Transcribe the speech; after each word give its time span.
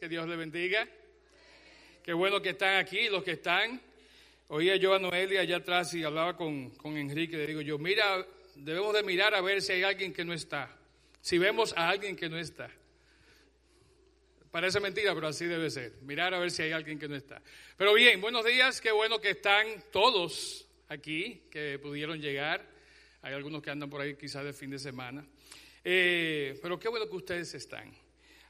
que 0.00 0.08
Dios 0.08 0.26
le 0.26 0.34
bendiga. 0.34 0.88
Qué 2.02 2.12
bueno 2.12 2.42
que 2.42 2.50
están 2.50 2.78
aquí, 2.78 3.08
los 3.08 3.22
que 3.22 3.32
están. 3.32 3.80
Oía 4.48 4.74
yo 4.74 4.94
a 4.94 4.98
Noelia 4.98 5.42
allá 5.42 5.58
atrás 5.58 5.94
y 5.94 6.02
hablaba 6.02 6.36
con, 6.36 6.70
con 6.70 6.96
Enrique. 6.96 7.36
Le 7.36 7.46
digo 7.46 7.60
yo, 7.60 7.78
mira, 7.78 8.26
debemos 8.56 8.92
de 8.94 9.04
mirar 9.04 9.32
a 9.32 9.40
ver 9.40 9.62
si 9.62 9.72
hay 9.72 9.84
alguien 9.84 10.12
que 10.12 10.24
no 10.24 10.32
está. 10.32 10.76
Si 11.20 11.38
vemos 11.38 11.72
a 11.76 11.88
alguien 11.88 12.16
que 12.16 12.28
no 12.28 12.36
está. 12.36 12.68
Parece 14.50 14.80
mentira, 14.80 15.14
pero 15.14 15.28
así 15.28 15.44
debe 15.44 15.70
ser. 15.70 15.92
Mirar 16.02 16.34
a 16.34 16.40
ver 16.40 16.50
si 16.50 16.62
hay 16.62 16.72
alguien 16.72 16.98
que 16.98 17.06
no 17.06 17.14
está. 17.14 17.40
Pero 17.76 17.94
bien, 17.94 18.20
buenos 18.20 18.44
días. 18.44 18.80
Qué 18.80 18.90
bueno 18.90 19.20
que 19.20 19.30
están 19.30 19.66
todos 19.92 20.66
aquí, 20.88 21.42
que 21.48 21.78
pudieron 21.78 22.20
llegar. 22.20 22.66
Hay 23.22 23.34
algunos 23.34 23.62
que 23.62 23.70
andan 23.70 23.88
por 23.88 24.00
ahí 24.00 24.16
quizás 24.16 24.44
de 24.44 24.52
fin 24.52 24.70
de 24.70 24.80
semana. 24.80 25.24
Eh, 25.84 26.58
pero 26.60 26.80
qué 26.80 26.88
bueno 26.88 27.08
que 27.08 27.16
ustedes 27.16 27.54
están. 27.54 27.94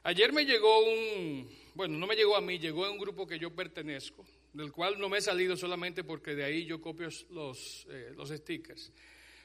Ayer 0.03 0.33
me 0.33 0.45
llegó 0.45 0.83
un, 0.83 1.47
bueno, 1.75 1.95
no 1.99 2.07
me 2.07 2.15
llegó 2.15 2.35
a 2.35 2.41
mí, 2.41 2.57
llegó 2.57 2.85
a 2.85 2.91
un 2.91 2.97
grupo 2.97 3.27
que 3.27 3.37
yo 3.37 3.55
pertenezco, 3.55 4.25
del 4.51 4.71
cual 4.71 4.97
no 4.97 5.09
me 5.09 5.19
he 5.19 5.21
salido 5.21 5.55
solamente 5.55 6.03
porque 6.03 6.33
de 6.33 6.43
ahí 6.43 6.65
yo 6.65 6.81
copio 6.81 7.07
los, 7.29 7.85
eh, 7.87 8.11
los 8.15 8.29
stickers. 8.29 8.91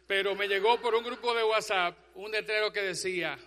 Pero 0.06 0.34
me 0.34 0.48
llegó 0.48 0.80
por 0.80 0.95
un 0.95 1.05
grupo 1.05 1.34
de 1.34 1.45
WhatsApp 1.45 1.98
un 2.15 2.30
letrero 2.30 2.73
que 2.73 2.80
decía, 2.80 3.38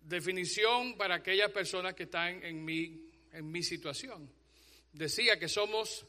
definición 0.00 0.96
para 0.96 1.16
aquellas 1.16 1.50
personas 1.50 1.94
que 1.94 2.04
están 2.04 2.44
en 2.44 2.64
mi, 2.64 3.10
en 3.32 3.50
mi 3.50 3.64
situación. 3.64 4.30
Decía 4.92 5.36
que 5.36 5.48
somos 5.48 6.06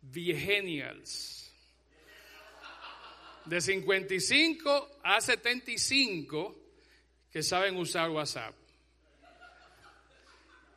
viegenials. 0.00 1.52
De 3.44 3.60
55 3.60 5.00
a 5.04 5.20
75 5.20 6.56
que 7.30 7.42
saben 7.42 7.76
usar 7.76 8.10
WhatsApp 8.10 8.63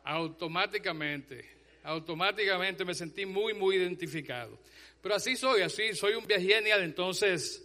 automáticamente, 0.08 1.44
automáticamente 1.82 2.82
me 2.82 2.94
sentí 2.94 3.26
muy, 3.26 3.52
muy 3.52 3.76
identificado. 3.76 4.58
Pero 5.02 5.14
así 5.14 5.36
soy, 5.36 5.60
así 5.60 5.94
soy 5.94 6.14
un 6.14 6.26
genial, 6.26 6.82
entonces 6.82 7.62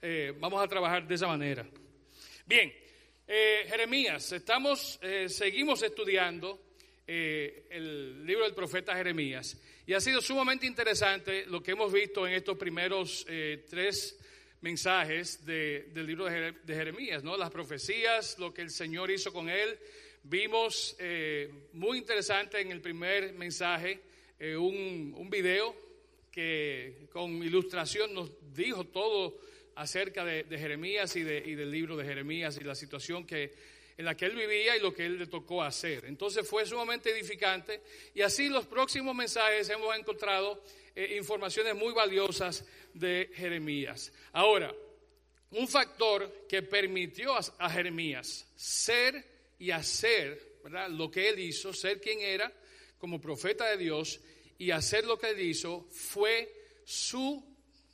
eh, 0.00 0.32
vamos 0.38 0.62
a 0.62 0.68
trabajar 0.68 1.08
de 1.08 1.16
esa 1.16 1.26
manera. 1.26 1.66
Bien, 2.46 2.72
eh, 3.26 3.66
Jeremías, 3.68 4.30
estamos, 4.30 5.00
eh, 5.02 5.28
seguimos 5.28 5.82
estudiando 5.82 6.60
el 7.04 8.24
libro 8.24 8.44
del 8.44 8.54
profeta 8.54 8.94
Jeremías 8.94 9.60
y 9.84 9.92
ha 9.92 10.00
sido 10.00 10.22
sumamente 10.22 10.66
interesante 10.66 11.44
lo 11.46 11.60
que 11.62 11.72
hemos 11.72 11.92
visto 11.92 12.26
en 12.26 12.34
estos 12.34 12.56
primeros 12.56 13.26
tres 13.68 14.18
mensajes 14.62 15.44
del 15.44 16.06
libro 16.06 16.24
de 16.26 16.54
Jeremías, 16.74 17.22
¿no? 17.22 17.36
Las 17.36 17.50
profecías, 17.50 18.38
lo 18.38 18.54
que 18.54 18.62
el 18.62 18.70
Señor 18.70 19.10
hizo 19.10 19.30
con 19.30 19.50
él, 19.50 19.78
Vimos 20.24 20.94
eh, 21.00 21.50
muy 21.72 21.98
interesante 21.98 22.60
en 22.60 22.70
el 22.70 22.80
primer 22.80 23.32
mensaje 23.32 24.00
eh, 24.38 24.56
un, 24.56 25.12
un, 25.16 25.28
video 25.28 25.74
que 26.30 27.08
con 27.12 27.42
ilustración 27.42 28.14
nos 28.14 28.30
dijo 28.54 28.84
todo 28.86 29.40
acerca 29.74 30.24
de, 30.24 30.44
Jeremías 30.48 31.16
y, 31.16 31.24
de, 31.24 31.38
y, 31.38 31.56
del 31.56 31.72
libro 31.72 31.96
de 31.96 32.04
Jeremías 32.04 32.56
y 32.56 32.64
la 32.64 32.76
situación 32.76 33.26
que, 33.26 33.52
en 33.96 34.04
la 34.04 34.16
que 34.16 34.26
él 34.26 34.36
vivía 34.36 34.76
y 34.76 34.80
lo 34.80 34.94
que 34.94 35.06
él 35.06 35.18
le 35.18 35.26
tocó 35.26 35.60
hacer. 35.60 36.04
Entonces 36.04 36.48
fue 36.48 36.64
sumamente 36.66 37.10
edificante 37.10 37.80
y 38.14 38.22
así 38.22 38.48
los 38.48 38.66
próximos 38.66 39.16
mensajes 39.16 39.68
hemos 39.70 39.96
encontrado 39.96 40.62
eh, 40.94 41.16
informaciones 41.18 41.74
muy 41.74 41.92
valiosas 41.92 42.64
de 42.94 43.28
Jeremías. 43.34 44.12
Ahora, 44.32 44.72
un 45.50 45.66
factor 45.66 46.46
que 46.48 46.62
permitió 46.62 47.34
a 47.36 47.68
Jeremías 47.68 48.48
ser 48.54 49.31
y 49.58 49.70
hacer 49.70 50.58
¿verdad? 50.62 50.90
lo 50.90 51.10
que 51.10 51.28
él 51.28 51.38
hizo, 51.38 51.72
ser 51.72 52.00
quien 52.00 52.20
era 52.20 52.52
como 52.98 53.20
profeta 53.20 53.68
de 53.70 53.76
Dios 53.76 54.20
y 54.58 54.70
hacer 54.70 55.04
lo 55.04 55.18
que 55.18 55.30
él 55.30 55.40
hizo 55.40 55.86
fue 55.90 56.52
su 56.84 57.44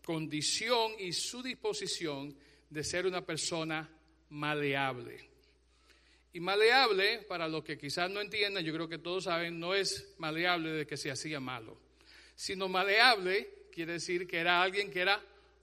condición 0.05 0.93
y 0.99 1.13
su 1.13 1.43
disposición 1.43 2.37
de 2.71 2.85
ser 2.85 3.07
una 3.07 3.25
persona 3.25 3.89
maleable. 4.31 5.29
Y 6.33 6.41
maleable, 6.41 7.21
para 7.29 7.49
los 7.49 7.65
que 7.65 7.79
quizás 7.79 8.11
no 8.11 8.21
entiendan, 8.21 8.65
yo 8.65 8.73
creo 8.73 8.89
que 8.89 8.99
todos 8.99 9.25
saben, 9.25 9.59
no 9.59 9.75
es 9.75 10.15
maleable 10.19 10.71
de 10.71 10.87
que 10.87 10.97
se 10.97 11.11
hacía 11.11 11.41
malo, 11.41 11.81
sino 12.35 12.69
maleable 12.69 13.67
quiere 13.73 13.95
decir 13.95 14.27
que 14.27 14.39
era 14.39 14.63
alguien 14.63 14.91
que 14.91 15.01
era 15.01 15.23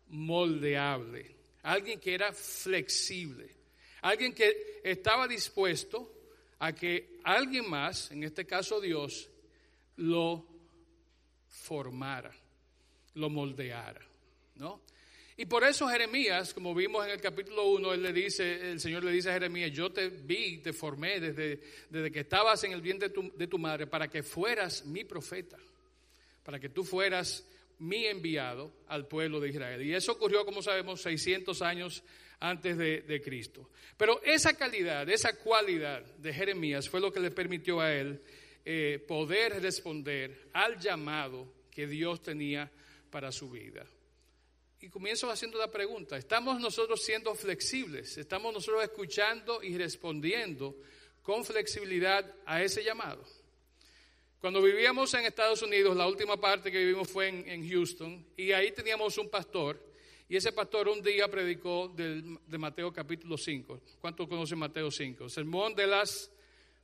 moldeable, 0.09 1.35
alguien 1.63 2.00
que 2.00 2.13
era 2.13 2.34
flexible. 2.34 3.54
Alguien 4.01 4.33
que 4.33 4.81
estaba 4.83 5.28
dispuesto 5.28 6.11
a 6.59 6.73
que 6.73 7.19
alguien 7.23 7.69
más, 7.69 8.11
en 8.11 8.23
este 8.23 8.45
caso 8.45 8.79
Dios, 8.79 9.29
lo 9.97 10.45
formara, 11.47 12.31
lo 13.16 13.29
moldeara, 13.29 14.01
¿no? 14.55 14.81
Y 15.38 15.45
por 15.47 15.66
eso 15.66 15.88
Jeremías, 15.89 16.53
como 16.53 16.73
vimos 16.73 17.05
en 17.05 17.11
el 17.11 17.19
capítulo 17.19 17.67
1, 17.67 17.94
él 17.94 18.03
le 18.03 18.13
dice, 18.13 18.72
el 18.72 18.79
Señor 18.79 19.03
le 19.03 19.11
dice 19.11 19.29
a 19.29 19.34
Jeremías, 19.34 19.72
yo 19.72 19.91
te 19.91 20.07
vi, 20.07 20.59
te 20.59 20.72
formé 20.72 21.19
desde, 21.19 21.59
desde 21.89 22.09
que 22.09 22.22
estabas 22.22 22.63
en 22.63 22.72
el 22.72 22.81
vientre 22.81 23.09
de 23.09 23.13
tu, 23.13 23.34
de 23.35 23.47
tu 23.47 23.57
madre 23.57 23.85
para 23.85 24.07
que 24.07 24.23
fueras 24.23 24.85
mi 24.85 25.03
profeta, 25.03 25.57
para 26.41 26.57
que 26.57 26.69
tú 26.69 26.85
fueras 26.85 27.45
mi 27.79 28.05
enviado 28.05 28.72
al 28.88 29.07
pueblo 29.07 29.41
de 29.41 29.50
Israel. 29.50 29.81
Y 29.81 29.94
eso 29.94 30.13
ocurrió, 30.13 30.45
como 30.45 30.61
sabemos, 30.61 31.01
600 31.01 31.61
años 31.61 32.01
antes 32.40 32.78
de, 32.78 33.22
Cristo. 33.23 33.69
Pero 33.97 34.22
esa 34.23 34.56
calidad, 34.56 35.09
esa 35.09 35.38
cualidad 35.38 36.01
de 36.18 36.34
Jeremías 36.34 36.90
fue 36.90 37.00
lo 37.00 37.12
que 37.12 37.19
le 37.19 37.31
permitió 37.31 37.79
a 37.79 37.94
él 37.94 38.22
eh, 38.63 39.03
poder 39.07 39.62
responder 39.62 40.50
al 40.53 40.79
llamado 40.79 41.53
que 41.72 41.88
Dios 41.88 42.22
tenía 42.22 42.72
para 43.09 43.31
su 43.31 43.50
vida. 43.50 43.85
Y 44.81 44.90
comienzo 44.90 45.31
haciendo 45.31 45.57
la 45.57 45.72
pregunta, 45.72 46.18
¿estamos 46.18 46.59
nosotros 46.59 47.03
siendo 47.03 47.34
flexibles? 47.34 48.18
¿Estamos 48.18 48.53
nosotros 48.53 48.84
escuchando 48.84 49.63
y 49.63 49.78
respondiendo 49.78 50.75
con 51.22 51.44
flexibilidad 51.44 52.25
a 52.46 52.62
ese 52.62 52.84
llamado? 52.84 53.23
Cuando 54.40 54.62
vivíamos 54.62 55.12
en 55.16 55.25
Estados 55.25 55.63
Unidos, 55.63 55.96
la 55.96 56.07
última 56.07 56.38
parte 56.38 56.72
que 56.72 56.78
vivimos 56.78 57.09
fue 57.09 57.29
en 57.29 57.67
Houston, 57.67 58.23
y 58.38 58.52
ahí 58.52 58.72
teníamos 58.72 59.17
un 59.17 59.28
pastor 59.28 59.79
y 60.27 60.35
ese 60.35 60.51
pastor 60.51 60.87
un 60.89 61.01
día 61.03 61.27
predicó 61.29 61.87
de 61.89 62.57
Mateo 62.57 62.91
capítulo 62.91 63.37
5. 63.37 63.81
¿Cuántos 64.01 64.27
conocen 64.27 64.57
Mateo 64.57 64.89
5? 64.89 65.29
Sermón 65.29 65.75
de 65.75 65.85
las 65.85 66.31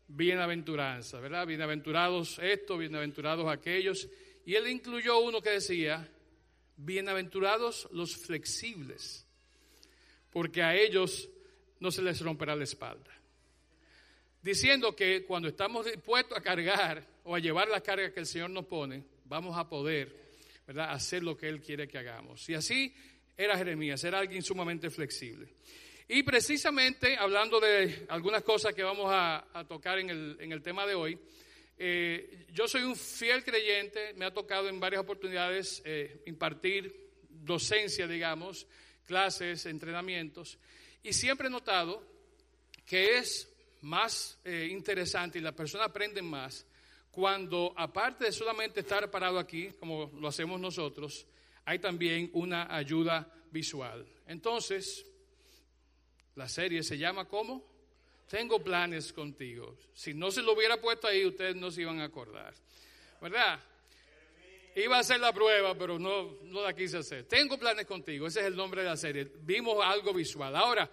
bienaventuranzas, 0.07 1.19
¿verdad? 1.19 1.47
Bienaventurados 1.47 2.37
estos, 2.39 2.77
bienaventurados 2.77 3.49
aquellos. 3.49 4.07
Y 4.45 4.53
él 4.53 4.67
incluyó 4.67 5.19
uno 5.19 5.41
que 5.41 5.51
decía, 5.51 6.07
bienaventurados 6.77 7.87
los 7.91 8.15
flexibles, 8.15 9.25
porque 10.29 10.61
a 10.61 10.75
ellos 10.75 11.27
no 11.79 11.89
se 11.89 12.03
les 12.03 12.21
romperá 12.21 12.55
la 12.55 12.63
espalda. 12.63 13.09
Diciendo 14.41 14.95
que 14.95 15.25
cuando 15.25 15.47
estamos 15.47 15.85
dispuestos 15.85 16.37
a 16.37 16.41
cargar 16.41 17.07
o 17.23 17.35
a 17.35 17.39
llevar 17.39 17.69
la 17.69 17.81
carga 17.81 18.13
que 18.13 18.19
el 18.19 18.27
Señor 18.27 18.51
nos 18.51 18.65
pone, 18.65 19.03
vamos 19.25 19.57
a 19.57 19.67
poder, 19.67 20.15
¿verdad?, 20.67 20.91
hacer 20.91 21.23
lo 21.23 21.35
que 21.35 21.47
Él 21.47 21.61
quiere 21.61 21.87
que 21.87 21.97
hagamos. 21.97 22.47
Y 22.49 22.55
así 22.55 22.93
era 23.43 23.57
Jeremías, 23.57 24.03
era 24.03 24.19
alguien 24.19 24.43
sumamente 24.43 24.89
flexible. 24.89 25.47
Y 26.07 26.23
precisamente 26.23 27.17
hablando 27.17 27.59
de 27.59 28.05
algunas 28.09 28.43
cosas 28.43 28.73
que 28.73 28.83
vamos 28.83 29.07
a, 29.09 29.65
tocar 29.67 29.97
en 29.97 30.09
el, 30.09 30.61
tema 30.61 30.85
de 30.85 30.93
hoy, 30.93 31.17
eh, 31.77 32.45
yo 32.51 32.67
soy 32.67 32.83
un 32.83 32.95
fiel 32.95 33.43
creyente, 33.43 34.13
me 34.13 34.25
ha 34.25 34.33
tocado 34.33 34.69
en 34.69 34.79
varias 34.79 35.01
oportunidades 35.01 35.81
eh, 35.85 36.21
impartir 36.27 37.09
docencia, 37.29 38.07
digamos, 38.07 38.67
clases, 39.07 39.65
entrenamientos, 39.65 40.59
y 41.01 41.13
siempre 41.13 41.47
he 41.47 41.51
notado 41.51 42.05
que 42.85 43.17
es 43.17 43.49
más 43.81 44.37
eh, 44.43 44.67
interesante 44.69 45.39
y 45.39 45.41
las 45.41 45.53
personas 45.53 45.87
aprenden 45.87 46.25
más 46.25 46.67
cuando, 47.09 47.73
aparte 47.75 48.25
de 48.25 48.31
solamente 48.31 48.81
estar 48.81 49.09
parado 49.09 49.39
aquí, 49.39 49.71
como 49.79 50.11
lo 50.19 50.27
hacemos 50.27 50.59
nosotros, 50.59 51.25
hay 51.65 51.79
también 51.79 52.29
una 52.33 52.73
ayuda 52.73 53.31
visual. 53.51 54.05
Entonces, 54.27 55.05
la 56.35 56.47
serie 56.47 56.83
se 56.83 56.97
llama 56.97 57.27
¿cómo? 57.27 57.69
Tengo 58.27 58.63
planes 58.63 59.11
contigo. 59.11 59.77
Si 59.93 60.13
no 60.13 60.31
se 60.31 60.41
lo 60.41 60.53
hubiera 60.53 60.79
puesto 60.79 61.07
ahí, 61.07 61.25
ustedes 61.25 61.55
no 61.55 61.69
se 61.69 61.81
iban 61.81 61.99
a 61.99 62.05
acordar. 62.05 62.53
¿Verdad? 63.19 63.59
Iba 64.75 64.97
a 64.97 64.99
hacer 65.01 65.19
la 65.19 65.33
prueba, 65.33 65.75
pero 65.75 65.99
no, 65.99 66.37
no 66.43 66.63
la 66.63 66.73
quise 66.73 66.97
hacer. 66.97 67.25
Tengo 67.25 67.57
planes 67.59 67.85
contigo, 67.85 68.27
ese 68.27 68.39
es 68.39 68.45
el 68.45 68.55
nombre 68.55 68.83
de 68.83 68.87
la 68.87 68.95
serie. 68.95 69.29
Vimos 69.41 69.83
algo 69.83 70.13
visual. 70.13 70.55
Ahora, 70.55 70.89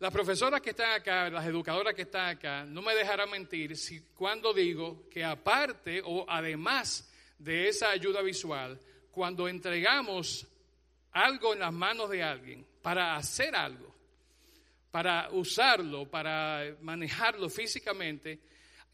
las 0.00 0.12
profesoras 0.12 0.60
que 0.60 0.70
están 0.70 0.92
acá, 0.92 1.30
las 1.30 1.46
educadoras 1.46 1.94
que 1.94 2.02
están 2.02 2.36
acá, 2.36 2.64
no 2.64 2.82
me 2.82 2.94
dejarán 2.94 3.30
mentir 3.30 3.76
si 3.76 4.00
cuando 4.14 4.52
digo 4.52 5.08
que 5.08 5.22
aparte 5.22 6.02
o 6.04 6.24
además 6.28 7.08
de 7.38 7.68
esa 7.68 7.90
ayuda 7.90 8.20
visual, 8.20 8.80
cuando 9.10 9.48
entregamos 9.48 10.46
algo 11.12 11.52
en 11.52 11.60
las 11.60 11.72
manos 11.72 12.10
de 12.10 12.22
alguien 12.22 12.66
para 12.82 13.16
hacer 13.16 13.54
algo, 13.54 13.94
para 14.90 15.28
usarlo, 15.30 16.08
para 16.08 16.76
manejarlo 16.80 17.48
físicamente, 17.48 18.40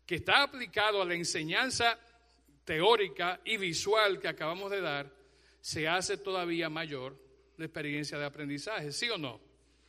que 0.05 0.17
está 0.17 0.43
aplicado 0.43 1.03
a 1.03 1.05
la 1.05 1.15
enseñanza 1.15 1.99
teórica 2.65 3.41
y 3.45 3.57
visual 3.57 4.21
que 4.21 4.29
acabamos 4.29 4.71
de 4.71 4.81
dar, 4.81 5.11
se 5.61 5.89
hace 5.89 6.17
todavía 6.17 6.69
mayor 6.69 7.17
la 7.57 7.65
experiencia 7.65 8.19
de 8.19 8.25
aprendizaje, 8.25 8.93
¿sí 8.93 9.09
o 9.09 9.19
no? 9.19 9.41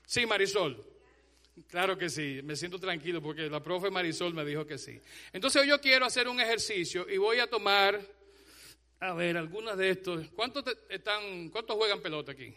Sí, 0.05 0.25
Marisol. 0.25 0.83
Claro 1.67 1.97
que 1.97 2.09
sí, 2.09 2.39
me 2.43 2.55
siento 2.55 2.79
tranquilo 2.79 3.21
porque 3.21 3.49
la 3.49 3.61
profe 3.61 3.89
Marisol 3.89 4.33
me 4.33 4.45
dijo 4.45 4.65
que 4.65 4.77
sí. 4.77 4.99
Entonces 5.33 5.65
yo 5.67 5.81
quiero 5.81 6.05
hacer 6.05 6.27
un 6.27 6.39
ejercicio 6.39 7.09
y 7.09 7.17
voy 7.17 7.39
a 7.39 7.47
tomar, 7.47 7.99
a 8.99 9.13
ver, 9.13 9.37
algunas 9.37 9.77
de 9.77 9.91
estos. 9.91 10.27
¿Cuántos, 10.35 10.63
están, 10.89 11.49
¿cuántos 11.49 11.75
juegan 11.75 12.01
pelota 12.01 12.31
aquí? 12.31 12.53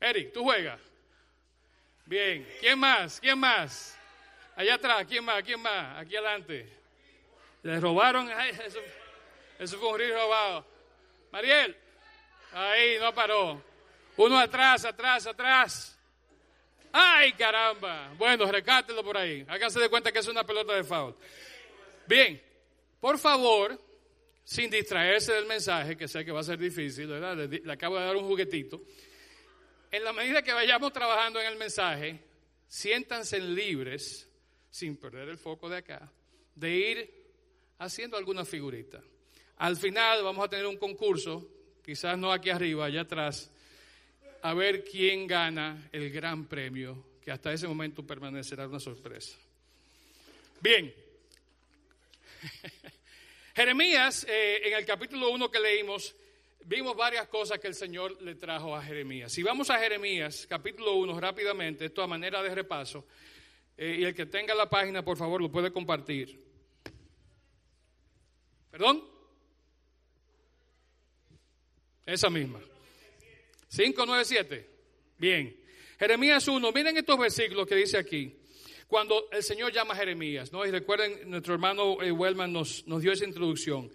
Eric, 0.00 0.32
¿tú 0.32 0.44
juegas? 0.44 0.80
Bien. 2.04 2.46
¿Quién 2.60 2.78
más? 2.78 3.20
¿Quién 3.20 3.38
más? 3.38 3.98
Allá 4.54 4.74
atrás, 4.74 5.04
¿quién 5.08 5.24
más? 5.24 5.42
¿Quién 5.42 5.60
más? 5.60 5.98
Aquí 5.98 6.16
adelante. 6.16 6.72
¿Le 7.62 7.80
robaron? 7.80 8.30
eso, 8.30 8.78
eso 9.58 9.78
fue 9.78 9.88
un 9.88 9.98
río 9.98 10.14
robado. 10.14 10.66
Mariel, 11.32 11.76
ahí 12.52 12.96
no 13.00 13.12
paró. 13.12 13.62
Uno 14.16 14.38
atrás, 14.38 14.84
atrás, 14.84 15.26
atrás. 15.26 15.98
¡Ay, 16.92 17.32
caramba! 17.32 18.12
Bueno, 18.16 18.50
recátelo 18.50 19.02
por 19.02 19.18
ahí. 19.18 19.44
Háganse 19.48 19.80
de 19.80 19.90
cuenta 19.90 20.12
que 20.12 20.20
es 20.20 20.28
una 20.28 20.44
pelota 20.44 20.72
de 20.72 20.84
foul. 20.84 21.14
Bien, 22.06 22.40
por 23.00 23.18
favor, 23.18 23.78
sin 24.46 24.70
distraerse 24.70 25.32
del 25.32 25.44
mensaje, 25.44 25.96
que 25.96 26.06
sé 26.06 26.24
que 26.24 26.30
va 26.30 26.38
a 26.38 26.44
ser 26.44 26.56
difícil, 26.56 27.08
¿verdad? 27.08 27.36
Le, 27.36 27.72
acabo 27.72 27.98
de 27.98 28.06
dar 28.06 28.14
un 28.14 28.28
juguetito. 28.28 28.80
En 29.90 30.04
la 30.04 30.12
medida 30.12 30.40
que 30.40 30.52
vayamos 30.52 30.92
trabajando 30.92 31.40
en 31.40 31.48
el 31.48 31.56
mensaje, 31.56 32.20
siéntanse 32.68 33.40
libres, 33.40 34.28
sin 34.70 34.96
perder 34.98 35.30
el 35.30 35.36
foco 35.36 35.68
de 35.68 35.78
acá, 35.78 36.08
de 36.54 36.76
ir 36.76 37.24
haciendo 37.78 38.16
alguna 38.16 38.44
figurita. 38.44 39.02
Al 39.56 39.76
final 39.76 40.22
vamos 40.22 40.44
a 40.44 40.48
tener 40.48 40.66
un 40.66 40.76
concurso, 40.76 41.50
quizás 41.84 42.16
no 42.16 42.30
aquí 42.30 42.48
arriba, 42.48 42.84
allá 42.84 43.00
atrás, 43.00 43.50
a 44.42 44.54
ver 44.54 44.84
quién 44.84 45.26
gana 45.26 45.88
el 45.90 46.08
gran 46.12 46.46
premio, 46.46 47.04
que 47.20 47.32
hasta 47.32 47.52
ese 47.52 47.66
momento 47.66 48.06
permanecerá 48.06 48.68
una 48.68 48.78
sorpresa. 48.78 49.36
Bien. 50.60 50.94
Jeremías, 53.56 54.26
eh, 54.28 54.60
en 54.64 54.74
el 54.74 54.84
capítulo 54.84 55.30
1 55.30 55.50
que 55.50 55.58
leímos, 55.58 56.14
vimos 56.66 56.94
varias 56.94 57.26
cosas 57.26 57.58
que 57.58 57.68
el 57.68 57.74
Señor 57.74 58.20
le 58.20 58.34
trajo 58.34 58.76
a 58.76 58.82
Jeremías. 58.82 59.32
Si 59.32 59.42
vamos 59.42 59.70
a 59.70 59.78
Jeremías, 59.78 60.46
capítulo 60.46 60.92
1, 60.96 61.18
rápidamente, 61.18 61.86
esto 61.86 62.02
a 62.02 62.06
manera 62.06 62.42
de 62.42 62.54
repaso, 62.54 63.06
eh, 63.78 63.96
y 64.00 64.04
el 64.04 64.14
que 64.14 64.26
tenga 64.26 64.54
la 64.54 64.68
página, 64.68 65.02
por 65.02 65.16
favor, 65.16 65.40
lo 65.40 65.50
puede 65.50 65.72
compartir. 65.72 66.38
¿Perdón? 68.70 69.02
Esa 72.04 72.28
misma. 72.28 72.60
597. 73.70 74.68
Bien. 75.16 75.58
Jeremías 75.98 76.46
1, 76.46 76.72
miren 76.72 76.98
estos 76.98 77.18
versículos 77.18 77.66
que 77.66 77.76
dice 77.76 77.96
aquí. 77.96 78.36
Cuando 78.86 79.28
el 79.32 79.42
Señor 79.42 79.72
llama 79.72 79.94
a 79.94 79.96
Jeremías, 79.96 80.52
¿no? 80.52 80.64
Y 80.64 80.70
recuerden, 80.70 81.28
nuestro 81.28 81.54
hermano 81.54 82.00
eh, 82.02 82.12
Wellman 82.12 82.52
nos, 82.52 82.86
nos 82.86 83.02
dio 83.02 83.12
esa 83.12 83.24
introducción. 83.24 83.90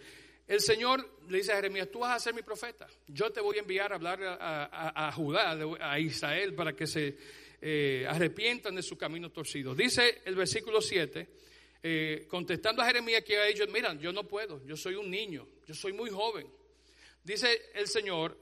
El 0.48 0.60
Señor 0.60 1.08
le 1.30 1.38
dice 1.38 1.54
a 1.54 1.56
Jeremías, 1.56 1.90
tú 1.90 2.00
vas 2.00 2.16
a 2.16 2.20
ser 2.20 2.34
mi 2.34 2.42
profeta. 2.42 2.86
Yo 3.08 3.32
te 3.32 3.40
voy 3.40 3.56
a 3.56 3.62
enviar 3.62 3.94
a 3.94 3.96
hablar 3.96 4.20
a, 4.22 5.10
Judá, 5.16 5.58
a 5.80 5.98
Israel, 5.98 6.54
para 6.54 6.76
que 6.76 6.86
se 6.88 7.18
eh, 7.62 8.06
arrepientan 8.10 8.76
de 8.76 8.84
su 8.84 8.98
camino 8.98 9.32
torcido. 9.32 9.74
Dice 9.74 10.22
el 10.26 10.36
versículo 10.36 10.82
7, 10.82 11.30
eh, 11.84 12.26
contestando 12.28 12.82
a 12.82 12.86
Jeremías 12.86 13.24
que 13.24 13.38
ha 13.38 13.46
dicho, 13.46 13.66
mira, 13.72 13.94
yo 13.94 14.12
no 14.12 14.28
puedo, 14.28 14.62
yo 14.66 14.76
soy 14.76 14.96
un 14.96 15.10
niño, 15.10 15.48
yo 15.66 15.74
soy 15.74 15.94
muy 15.94 16.10
joven. 16.10 16.48
Dice 17.24 17.70
el 17.74 17.88
Señor, 17.88 18.38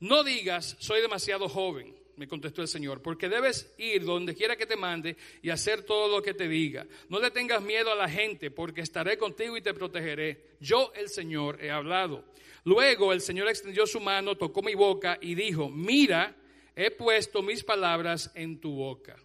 no 0.00 0.22
digas, 0.22 0.76
soy 0.80 1.00
demasiado 1.00 1.48
joven, 1.48 1.96
me 2.16 2.28
contestó 2.28 2.62
el 2.62 2.68
Señor, 2.68 3.02
porque 3.02 3.28
debes 3.28 3.72
ir 3.78 4.04
donde 4.04 4.34
quiera 4.34 4.56
que 4.56 4.66
te 4.66 4.76
mande 4.76 5.16
y 5.42 5.50
hacer 5.50 5.82
todo 5.82 6.08
lo 6.08 6.22
que 6.22 6.34
te 6.34 6.48
diga. 6.48 6.86
No 7.08 7.20
le 7.20 7.30
tengas 7.30 7.62
miedo 7.62 7.90
a 7.90 7.94
la 7.94 8.08
gente, 8.08 8.50
porque 8.50 8.80
estaré 8.80 9.18
contigo 9.18 9.56
y 9.56 9.62
te 9.62 9.74
protegeré. 9.74 10.56
Yo, 10.60 10.92
el 10.94 11.08
Señor, 11.08 11.62
he 11.62 11.70
hablado. 11.70 12.24
Luego 12.64 13.12
el 13.12 13.20
Señor 13.20 13.48
extendió 13.48 13.86
su 13.86 14.00
mano, 14.00 14.36
tocó 14.36 14.62
mi 14.62 14.74
boca 14.74 15.18
y 15.20 15.34
dijo, 15.34 15.68
mira, 15.68 16.34
he 16.74 16.90
puesto 16.90 17.42
mis 17.42 17.62
palabras 17.62 18.30
en 18.34 18.60
tu 18.60 18.74
boca. 18.74 19.16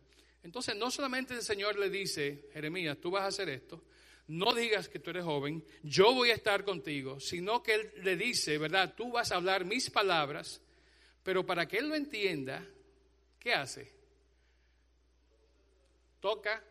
Entonces, 0.43 0.75
no 0.75 0.91
solamente 0.91 1.33
el 1.33 1.41
Señor 1.41 1.77
le 1.77 1.89
dice, 1.89 2.49
Jeremías, 2.53 2.97
tú 2.99 3.11
vas 3.11 3.23
a 3.23 3.27
hacer 3.27 3.49
esto, 3.49 3.83
no 4.27 4.53
digas 4.53 4.89
que 4.89 4.99
tú 4.99 5.09
eres 5.09 5.23
joven, 5.23 5.63
yo 5.83 6.13
voy 6.13 6.31
a 6.31 6.35
estar 6.35 6.63
contigo, 6.63 7.19
sino 7.19 7.63
que 7.63 7.73
Él 7.75 7.91
le 8.03 8.15
dice, 8.15 8.57
¿verdad? 8.57 8.93
Tú 8.95 9.11
vas 9.11 9.31
a 9.31 9.35
hablar 9.35 9.65
mis 9.65 9.89
palabras 9.89 10.61
pero 11.23 11.45
para 11.45 11.67
que 11.67 11.77
él 11.77 11.89
lo 11.89 11.95
entienda, 11.95 12.65
¿qué 13.39 13.53
hace? 13.53 13.91
Toca 16.19 16.63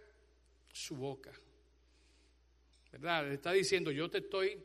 su 0.72 0.96
boca. 0.96 1.32
¿Verdad? 2.92 3.28
Le 3.28 3.34
está 3.34 3.52
diciendo, 3.52 3.90
yo 3.90 4.10
te 4.10 4.18
estoy 4.18 4.62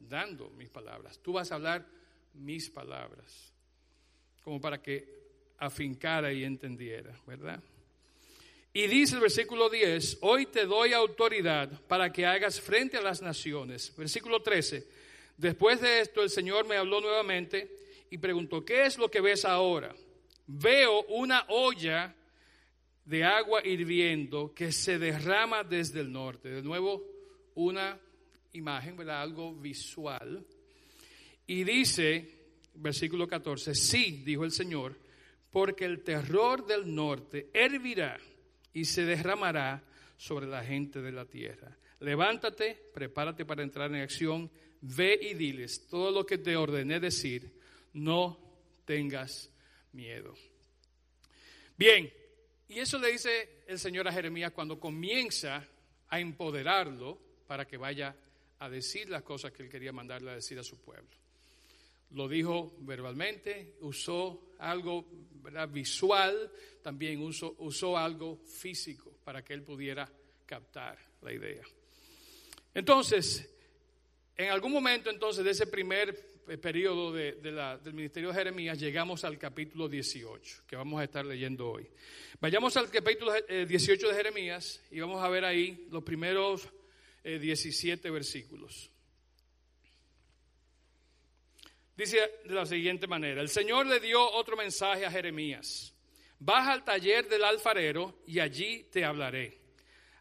dando 0.00 0.50
mis 0.50 0.68
palabras. 0.68 1.18
Tú 1.18 1.32
vas 1.32 1.50
a 1.52 1.56
hablar 1.56 1.86
mis 2.34 2.70
palabras. 2.70 3.52
Como 4.42 4.60
para 4.60 4.80
que 4.80 5.16
afincara 5.58 6.32
y 6.32 6.44
entendiera, 6.44 7.18
¿verdad? 7.26 7.62
Y 8.72 8.86
dice 8.88 9.14
el 9.14 9.22
versículo 9.22 9.70
10, 9.70 10.18
hoy 10.20 10.46
te 10.46 10.66
doy 10.66 10.92
autoridad 10.92 11.80
para 11.88 12.12
que 12.12 12.26
hagas 12.26 12.60
frente 12.60 12.98
a 12.98 13.00
las 13.00 13.22
naciones. 13.22 13.94
Versículo 13.96 14.42
13, 14.42 14.86
después 15.38 15.80
de 15.80 16.00
esto 16.00 16.22
el 16.22 16.28
Señor 16.28 16.66
me 16.66 16.76
habló 16.76 17.00
nuevamente 17.00 17.74
y 18.10 18.18
preguntó, 18.18 18.64
¿qué 18.64 18.84
es 18.84 18.98
lo 18.98 19.10
que 19.10 19.22
ves 19.22 19.46
ahora? 19.46 19.96
Veo 20.46 21.02
una 21.08 21.44
olla 21.48 22.14
de 23.04 23.24
agua 23.24 23.64
hirviendo 23.64 24.52
que 24.54 24.72
se 24.72 24.98
derrama 24.98 25.64
desde 25.64 26.00
el 26.00 26.12
norte. 26.12 26.50
De 26.50 26.62
nuevo, 26.62 27.02
una 27.54 27.98
imagen. 28.52 29.08
Algo 29.08 29.54
visual. 29.54 30.44
Y 31.46 31.64
dice, 31.64 32.36
versículo 32.74 33.28
14, 33.28 33.74
sí, 33.74 34.22
dijo 34.24 34.44
el 34.44 34.50
Señor, 34.50 34.96
porque 35.50 35.84
el 35.84 36.02
terror 36.02 36.66
del 36.66 36.92
norte 36.92 37.50
hervirá 37.52 38.18
y 38.72 38.84
se 38.84 39.04
derramará 39.04 39.82
sobre 40.16 40.46
la 40.46 40.64
gente 40.64 41.00
de 41.00 41.12
la 41.12 41.24
tierra. 41.24 41.76
Levántate, 42.00 42.90
prepárate 42.92 43.44
para 43.44 43.62
entrar 43.62 43.94
en 43.94 44.02
acción, 44.02 44.50
ve 44.80 45.18
y 45.20 45.34
diles 45.34 45.86
todo 45.88 46.10
lo 46.10 46.26
que 46.26 46.38
te 46.38 46.56
ordené 46.56 47.00
decir 47.00 47.52
no 47.94 48.38
tengas 48.84 49.50
miedo. 49.96 50.34
Bien, 51.76 52.12
y 52.68 52.78
eso 52.78 52.98
le 52.98 53.12
dice 53.12 53.62
el 53.66 53.78
Señor 53.78 54.06
a 54.06 54.12
Jeremías 54.12 54.52
cuando 54.52 54.78
comienza 54.78 55.66
a 56.08 56.20
empoderarlo 56.20 57.18
para 57.46 57.66
que 57.66 57.76
vaya 57.76 58.14
a 58.58 58.68
decir 58.68 59.08
las 59.08 59.22
cosas 59.22 59.52
que 59.52 59.62
él 59.62 59.68
quería 59.68 59.92
mandarle 59.92 60.30
a 60.30 60.34
decir 60.34 60.58
a 60.58 60.64
su 60.64 60.78
pueblo. 60.78 61.10
Lo 62.12 62.28
dijo 62.28 62.74
verbalmente, 62.80 63.74
usó 63.80 64.54
algo 64.58 65.06
visual, 65.70 66.50
también 66.82 67.20
usó, 67.20 67.56
usó 67.58 67.96
algo 67.96 68.36
físico 68.36 69.18
para 69.24 69.42
que 69.42 69.54
él 69.54 69.62
pudiera 69.62 70.08
captar 70.44 70.98
la 71.22 71.32
idea. 71.32 71.64
Entonces, 72.74 73.48
en 74.36 74.50
algún 74.50 74.72
momento 74.72 75.10
entonces 75.10 75.44
de 75.44 75.50
ese 75.50 75.66
primer 75.66 76.35
periodo 76.46 77.12
de, 77.12 77.32
del 77.32 77.92
ministerio 77.92 78.28
de 78.28 78.36
Jeremías, 78.36 78.78
llegamos 78.78 79.24
al 79.24 79.36
capítulo 79.36 79.88
18, 79.88 80.62
que 80.66 80.76
vamos 80.76 81.00
a 81.00 81.04
estar 81.04 81.26
leyendo 81.26 81.68
hoy. 81.68 81.88
Vayamos 82.40 82.76
al 82.76 82.88
capítulo 82.88 83.32
18 83.32 84.06
eh, 84.06 84.08
de 84.08 84.16
Jeremías 84.16 84.80
y 84.90 85.00
vamos 85.00 85.22
a 85.22 85.28
ver 85.28 85.44
ahí 85.44 85.86
los 85.90 86.04
primeros 86.04 86.68
17 87.24 88.06
eh, 88.06 88.10
versículos. 88.10 88.90
Dice 91.96 92.18
de 92.44 92.54
la 92.54 92.66
siguiente 92.66 93.06
manera, 93.06 93.40
el 93.40 93.48
Señor 93.48 93.86
le 93.86 93.98
dio 93.98 94.30
otro 94.32 94.56
mensaje 94.56 95.04
a 95.04 95.10
Jeremías, 95.10 95.94
baja 96.38 96.72
al 96.72 96.84
taller 96.84 97.28
del 97.28 97.42
alfarero 97.42 98.22
y 98.26 98.38
allí 98.38 98.84
te 98.92 99.04
hablaré. 99.04 99.58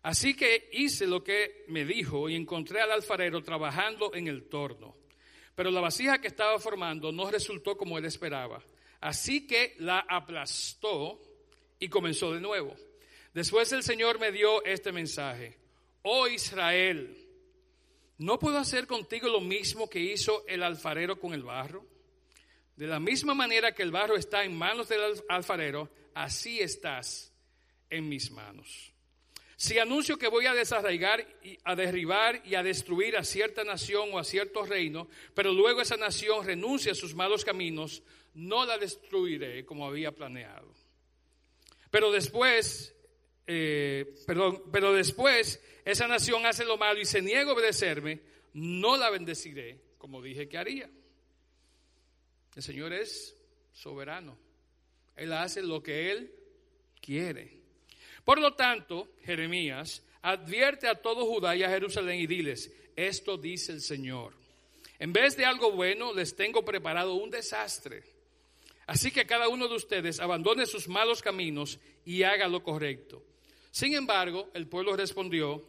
Así 0.01 0.35
que 0.35 0.69
hice 0.71 1.05
lo 1.05 1.23
que 1.23 1.65
me 1.67 1.83
dijo 1.83 2.29
y 2.29 2.35
encontré 2.35 2.79
al 2.79 2.91
alfarero 2.91 3.43
trabajando 3.43 4.13
en 4.13 4.27
el 4.27 4.47
torno. 4.47 4.95
Pero 5.55 5.71
la 5.71 5.81
vasija 5.81 6.19
que 6.19 6.27
estaba 6.27 6.59
formando 6.59 7.11
no 7.11 7.31
resultó 7.31 7.77
como 7.77 7.97
él 7.97 8.05
esperaba. 8.05 8.61
Así 8.99 9.47
que 9.47 9.75
la 9.79 9.99
aplastó 9.99 11.19
y 11.79 11.87
comenzó 11.87 12.33
de 12.33 12.41
nuevo. 12.41 12.75
Después 13.33 13.71
el 13.71 13.83
Señor 13.83 14.19
me 14.19 14.31
dio 14.31 14.63
este 14.65 14.91
mensaje. 14.91 15.57
Oh 16.03 16.27
Israel, 16.27 17.17
¿no 18.17 18.37
puedo 18.39 18.57
hacer 18.57 18.87
contigo 18.87 19.27
lo 19.27 19.41
mismo 19.41 19.89
que 19.89 19.99
hizo 19.99 20.45
el 20.47 20.63
alfarero 20.63 21.19
con 21.19 21.33
el 21.33 21.43
barro? 21.43 21.85
De 22.75 22.87
la 22.87 22.99
misma 22.99 23.33
manera 23.33 23.73
que 23.73 23.83
el 23.83 23.91
barro 23.91 24.15
está 24.17 24.43
en 24.43 24.55
manos 24.55 24.89
del 24.89 25.01
alfarero, 25.29 25.89
así 26.13 26.59
estás 26.59 27.33
en 27.89 28.09
mis 28.09 28.31
manos. 28.31 28.94
Si 29.57 29.79
anuncio 29.79 30.17
que 30.17 30.27
voy 30.27 30.45
a 30.47 30.53
desarraigar, 30.53 31.25
y 31.43 31.57
a 31.63 31.75
derribar 31.75 32.41
y 32.45 32.55
a 32.55 32.63
destruir 32.63 33.15
a 33.15 33.23
cierta 33.23 33.63
nación 33.63 34.09
o 34.11 34.19
a 34.19 34.23
cierto 34.23 34.65
reino, 34.65 35.07
pero 35.33 35.53
luego 35.53 35.81
esa 35.81 35.95
nación 35.97 36.45
renuncia 36.45 36.91
a 36.91 36.95
sus 36.95 37.15
malos 37.15 37.45
caminos, 37.45 38.03
no 38.33 38.65
la 38.65 38.77
destruiré 38.77 39.65
como 39.65 39.87
había 39.87 40.11
planeado. 40.11 40.67
Pero 41.89 42.11
después, 42.11 42.93
eh, 43.47 44.13
perdón, 44.27 44.63
pero 44.71 44.91
después 44.93 45.61
esa 45.85 46.07
nación 46.07 46.45
hace 46.45 46.65
lo 46.65 46.77
malo 46.77 46.99
y 46.99 47.05
se 47.05 47.21
niega 47.21 47.51
a 47.51 47.53
obedecerme, 47.53 48.19
no 48.53 48.97
la 48.97 49.09
bendeciré 49.09 49.85
como 50.05 50.21
dije 50.21 50.47
que 50.47 50.59
haría. 50.59 50.87
El 52.55 52.61
Señor 52.61 52.93
es 52.93 53.35
soberano. 53.73 54.37
Él 55.15 55.33
hace 55.33 55.63
lo 55.63 55.81
que 55.81 56.11
Él 56.11 56.31
quiere. 57.01 57.64
Por 58.25 58.39
lo 58.39 58.55
tanto, 58.55 59.07
Jeremías 59.23 60.03
advierte 60.23 60.87
a 60.87 60.95
todo 60.95 61.25
Judá 61.25 61.55
y 61.55 61.63
a 61.63 61.69
Jerusalén 61.69 62.19
y 62.19 62.27
diles, 62.27 62.71
esto 62.95 63.37
dice 63.37 63.71
el 63.71 63.81
Señor. 63.81 64.33
En 64.97 65.13
vez 65.13 65.37
de 65.37 65.45
algo 65.45 65.71
bueno, 65.71 66.13
les 66.13 66.35
tengo 66.35 66.65
preparado 66.65 67.13
un 67.13 67.29
desastre. 67.29 68.03
Así 68.87 69.11
que 69.11 69.25
cada 69.25 69.47
uno 69.47 69.67
de 69.67 69.75
ustedes 69.75 70.19
abandone 70.19 70.65
sus 70.65 70.87
malos 70.87 71.21
caminos 71.21 71.79
y 72.03 72.23
haga 72.23 72.47
lo 72.47 72.63
correcto. 72.63 73.23
Sin 73.71 73.93
embargo, 73.93 74.49
el 74.53 74.67
pueblo 74.67 74.95
respondió, 74.95 75.63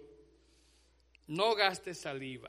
no 1.26 1.54
gaste 1.54 1.94
saliva. 1.94 2.48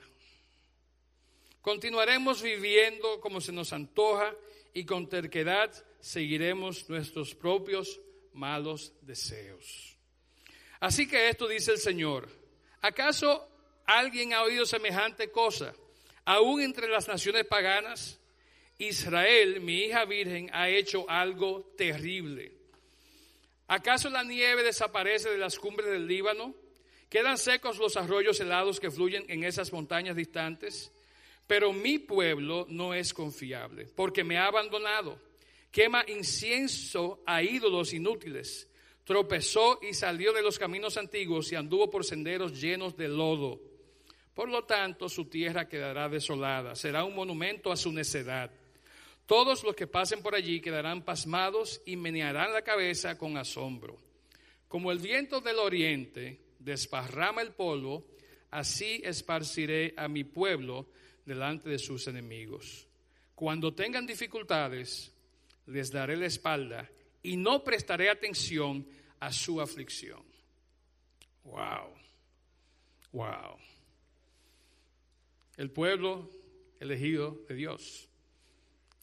Continuaremos 1.61 2.41
viviendo 2.41 3.19
como 3.19 3.41
se 3.41 3.51
nos 3.51 3.73
antoja 3.73 4.33
y 4.73 4.85
con 4.85 5.09
terquedad 5.09 5.73
seguiremos 5.99 6.87
nuestros 6.89 7.35
propios 7.35 7.99
malos 8.33 8.93
deseos. 9.01 9.96
Así 10.79 11.07
que 11.07 11.29
esto 11.29 11.47
dice 11.47 11.71
el 11.71 11.79
Señor. 11.79 12.29
¿Acaso 12.81 13.47
alguien 13.85 14.33
ha 14.33 14.43
oído 14.43 14.65
semejante 14.65 15.31
cosa? 15.31 15.73
Aún 16.25 16.61
entre 16.61 16.87
las 16.87 17.07
naciones 17.07 17.45
paganas, 17.45 18.19
Israel, 18.77 19.61
mi 19.61 19.85
hija 19.85 20.05
virgen, 20.05 20.49
ha 20.53 20.69
hecho 20.69 21.09
algo 21.09 21.73
terrible. 21.77 22.51
¿Acaso 23.67 24.09
la 24.09 24.23
nieve 24.23 24.63
desaparece 24.63 25.29
de 25.29 25.37
las 25.37 25.57
cumbres 25.57 25.89
del 25.89 26.07
Líbano? 26.07 26.53
¿Quedan 27.09 27.37
secos 27.37 27.77
los 27.77 27.97
arroyos 27.97 28.39
helados 28.39 28.79
que 28.79 28.91
fluyen 28.91 29.25
en 29.29 29.43
esas 29.43 29.71
montañas 29.73 30.15
distantes? 30.15 30.91
Pero 31.47 31.71
mi 31.71 31.97
pueblo 31.97 32.65
no 32.69 32.93
es 32.93 33.13
confiable, 33.13 33.87
porque 33.95 34.23
me 34.23 34.37
ha 34.37 34.45
abandonado. 34.45 35.19
Quema 35.71 36.03
incienso 36.07 37.23
a 37.25 37.41
ídolos 37.41 37.93
inútiles. 37.93 38.67
Tropezó 39.07 39.79
y 39.81 39.93
salió 39.93 40.33
de 40.33 40.41
los 40.41 40.59
caminos 40.59 40.97
antiguos 40.97 41.49
y 41.53 41.55
anduvo 41.55 41.89
por 41.89 42.03
senderos 42.03 42.59
llenos 42.59 42.97
de 42.97 43.07
lodo. 43.07 43.61
Por 44.33 44.49
lo 44.49 44.65
tanto, 44.65 45.07
su 45.07 45.29
tierra 45.29 45.69
quedará 45.69 46.09
desolada, 46.09 46.75
será 46.75 47.05
un 47.05 47.15
monumento 47.15 47.71
a 47.71 47.77
su 47.77 47.93
necedad. 47.93 48.51
Todos 49.25 49.63
los 49.63 49.77
que 49.77 49.87
pasen 49.87 50.21
por 50.21 50.35
allí 50.35 50.59
quedarán 50.59 51.05
pasmados 51.05 51.81
y 51.85 51.95
menearán 51.95 52.51
la 52.51 52.63
cabeza 52.63 53.17
con 53.17 53.37
asombro. 53.37 53.95
Como 54.67 54.91
el 54.91 54.99
viento 54.99 55.39
del 55.39 55.59
oriente 55.59 56.41
desparrama 56.59 57.41
el 57.41 57.53
polvo, 57.53 58.05
así 58.51 59.01
esparciré 59.05 59.93
a 59.95 60.09
mi 60.09 60.25
pueblo 60.25 60.87
delante 61.25 61.69
de 61.69 61.79
sus 61.79 62.07
enemigos. 62.07 62.85
Cuando 63.35 63.73
tengan 63.73 64.05
dificultades, 64.05 65.13
les 65.65 65.91
daré 65.93 66.17
la 66.17 66.25
espalda 66.25 66.89
y 67.27 67.35
no 67.35 67.61
prestaré 67.61 68.09
atención 68.09 68.87
a 69.19 69.31
su 69.31 69.59
aflicción. 69.61 70.23
Wow, 71.43 71.93
wow. 73.11 73.57
El 75.55 75.71
pueblo 75.71 76.29
elegido 76.79 77.43
de 77.47 77.55
Dios. 77.55 78.09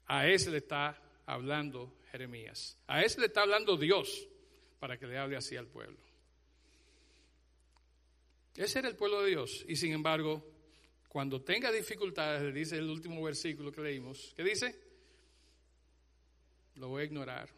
A 0.07 0.29
ese 0.29 0.51
le 0.51 0.59
está 0.59 1.01
hablando 1.27 1.97
Jeremías. 2.11 2.79
A 2.87 3.03
ese 3.03 3.21
le 3.21 3.27
está 3.27 3.43
hablando 3.43 3.77
Dios 3.77 4.29
para 4.79 4.99
que 4.99 5.07
le 5.07 5.19
hable 5.19 5.37
así 5.37 5.57
al 5.57 5.67
pueblo. 5.67 5.99
Ese 8.57 8.79
era 8.79 8.89
el 8.89 8.97
pueblo 8.97 9.23
de 9.23 9.31
Dios. 9.31 9.65
Y 9.67 9.77
sin 9.77 9.93
embargo, 9.93 10.45
cuando 11.09 11.43
tenga 11.43 11.73
dificultades, 11.73 12.55
dice 12.55 12.77
el 12.77 12.89
último 12.89 13.23
versículo 13.23 13.73
que 13.73 13.81
leímos, 13.81 14.33
¿qué 14.37 14.45
dice? 14.45 14.79
Lo 16.77 16.89
voy 16.89 17.03
a 17.03 17.05
ignorar, 17.05 17.49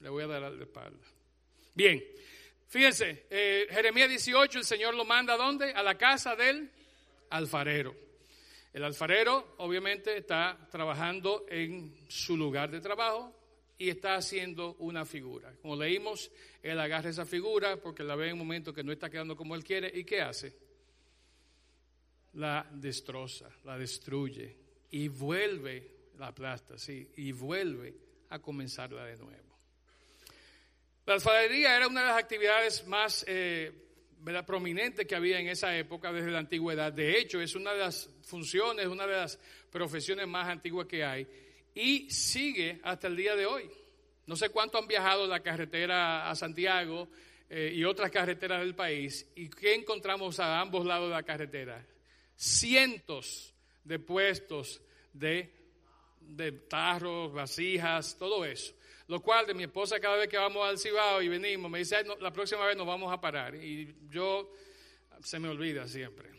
le 0.00 0.08
voy 0.08 0.24
a 0.24 0.26
dar 0.26 0.42
la 0.50 0.62
espalda. 0.62 1.06
Bien, 1.74 2.02
fíjense, 2.68 3.26
eh, 3.30 3.66
Jeremías 3.70 4.08
18, 4.08 4.58
el 4.58 4.64
Señor 4.64 4.94
lo 4.94 5.04
manda 5.04 5.34
a 5.34 5.36
dónde? 5.36 5.72
A 5.72 5.82
la 5.82 5.98
casa 5.98 6.36
del 6.36 6.70
alfarero. 7.30 7.94
El 8.72 8.84
alfarero 8.84 9.54
obviamente 9.58 10.16
está 10.16 10.58
trabajando 10.70 11.46
en 11.48 11.94
su 12.08 12.36
lugar 12.36 12.70
de 12.70 12.80
trabajo 12.80 13.32
y 13.78 13.88
está 13.88 14.16
haciendo 14.16 14.74
una 14.78 15.04
figura. 15.04 15.52
Como 15.62 15.76
leímos, 15.76 16.30
él 16.62 16.78
agarra 16.80 17.10
esa 17.10 17.26
figura 17.26 17.76
porque 17.76 18.02
la 18.02 18.16
ve 18.16 18.28
en 18.28 18.32
un 18.32 18.38
momento 18.40 18.72
que 18.72 18.82
no 18.82 18.92
está 18.92 19.10
quedando 19.10 19.36
como 19.36 19.54
él 19.54 19.62
quiere 19.62 19.90
y 19.94 20.04
¿qué 20.04 20.22
hace? 20.22 20.64
la 22.34 22.66
destroza, 22.72 23.48
la 23.64 23.78
destruye 23.78 24.56
y 24.90 25.08
vuelve, 25.08 26.10
la 26.18 26.28
aplasta, 26.28 26.78
sí, 26.78 27.10
y 27.16 27.32
vuelve 27.32 27.94
a 28.30 28.38
comenzarla 28.38 29.04
de 29.04 29.16
nuevo. 29.16 29.53
La 31.06 31.14
alfarería 31.14 31.76
era 31.76 31.86
una 31.86 32.00
de 32.00 32.06
las 32.08 32.18
actividades 32.18 32.86
más 32.86 33.24
eh, 33.28 33.72
prominentes 34.46 35.06
que 35.06 35.14
había 35.14 35.38
en 35.38 35.48
esa 35.48 35.76
época 35.76 36.10
desde 36.12 36.30
la 36.30 36.38
antigüedad. 36.38 36.92
De 36.92 37.18
hecho, 37.18 37.40
es 37.40 37.54
una 37.54 37.72
de 37.72 37.80
las 37.80 38.08
funciones, 38.22 38.86
una 38.86 39.06
de 39.06 39.12
las 39.12 39.38
profesiones 39.70 40.26
más 40.26 40.48
antiguas 40.48 40.86
que 40.86 41.04
hay 41.04 41.26
y 41.74 42.10
sigue 42.10 42.80
hasta 42.84 43.08
el 43.08 43.16
día 43.16 43.36
de 43.36 43.44
hoy. 43.44 43.70
No 44.26 44.36
sé 44.36 44.48
cuánto 44.48 44.78
han 44.78 44.86
viajado 44.86 45.26
la 45.26 45.40
carretera 45.40 46.30
a 46.30 46.34
Santiago 46.34 47.08
eh, 47.50 47.72
y 47.74 47.84
otras 47.84 48.10
carreteras 48.10 48.60
del 48.60 48.74
país 48.74 49.30
y 49.36 49.50
qué 49.50 49.74
encontramos 49.74 50.40
a 50.40 50.58
ambos 50.58 50.86
lados 50.86 51.08
de 51.08 51.14
la 51.14 51.22
carretera 51.22 51.84
cientos 52.36 53.52
de 53.84 53.98
puestos 53.98 54.80
de, 55.12 55.52
de 56.20 56.52
tarros, 56.52 57.32
vasijas, 57.32 58.16
todo 58.16 58.44
eso. 58.44 58.74
Lo 59.06 59.20
cual 59.20 59.46
de 59.46 59.54
mi 59.54 59.64
esposa 59.64 60.00
cada 60.00 60.16
vez 60.16 60.28
que 60.28 60.38
vamos 60.38 60.66
al 60.66 60.78
Cibao 60.78 61.20
y 61.20 61.28
venimos 61.28 61.70
me 61.70 61.78
dice, 61.78 62.04
la 62.20 62.32
próxima 62.32 62.64
vez 62.66 62.76
nos 62.76 62.86
vamos 62.86 63.12
a 63.12 63.20
parar. 63.20 63.54
Y 63.54 63.94
yo 64.08 64.50
se 65.22 65.38
me 65.38 65.48
olvida 65.48 65.86
siempre. 65.86 66.30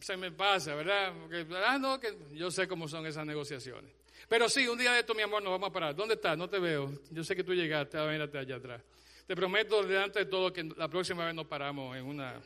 Se 0.00 0.16
me 0.16 0.30
pasa, 0.30 0.74
¿verdad? 0.74 1.12
Porque, 1.20 1.46
ah, 1.64 1.78
no, 1.78 1.98
que 1.98 2.16
yo 2.32 2.50
sé 2.50 2.68
cómo 2.68 2.88
son 2.88 3.06
esas 3.06 3.26
negociaciones. 3.26 3.92
Pero 4.28 4.48
sí, 4.48 4.66
un 4.66 4.78
día 4.78 4.92
de 4.92 5.00
esto, 5.00 5.14
mi 5.14 5.22
amor, 5.22 5.42
nos 5.42 5.52
vamos 5.52 5.70
a 5.70 5.72
parar. 5.72 5.94
¿Dónde 5.94 6.14
estás? 6.14 6.36
No 6.36 6.48
te 6.48 6.58
veo. 6.58 6.92
Yo 7.10 7.22
sé 7.22 7.36
que 7.36 7.44
tú 7.44 7.54
llegaste, 7.54 7.96
a 7.96 8.04
venirte 8.04 8.38
allá 8.38 8.56
atrás. 8.56 8.82
Te 9.26 9.34
prometo 9.34 9.82
delante 9.82 10.20
de 10.20 10.26
todo 10.26 10.52
que 10.52 10.64
la 10.76 10.88
próxima 10.88 11.24
vez 11.26 11.34
nos 11.34 11.46
paramos 11.46 11.96
en 11.96 12.04
una 12.04 12.40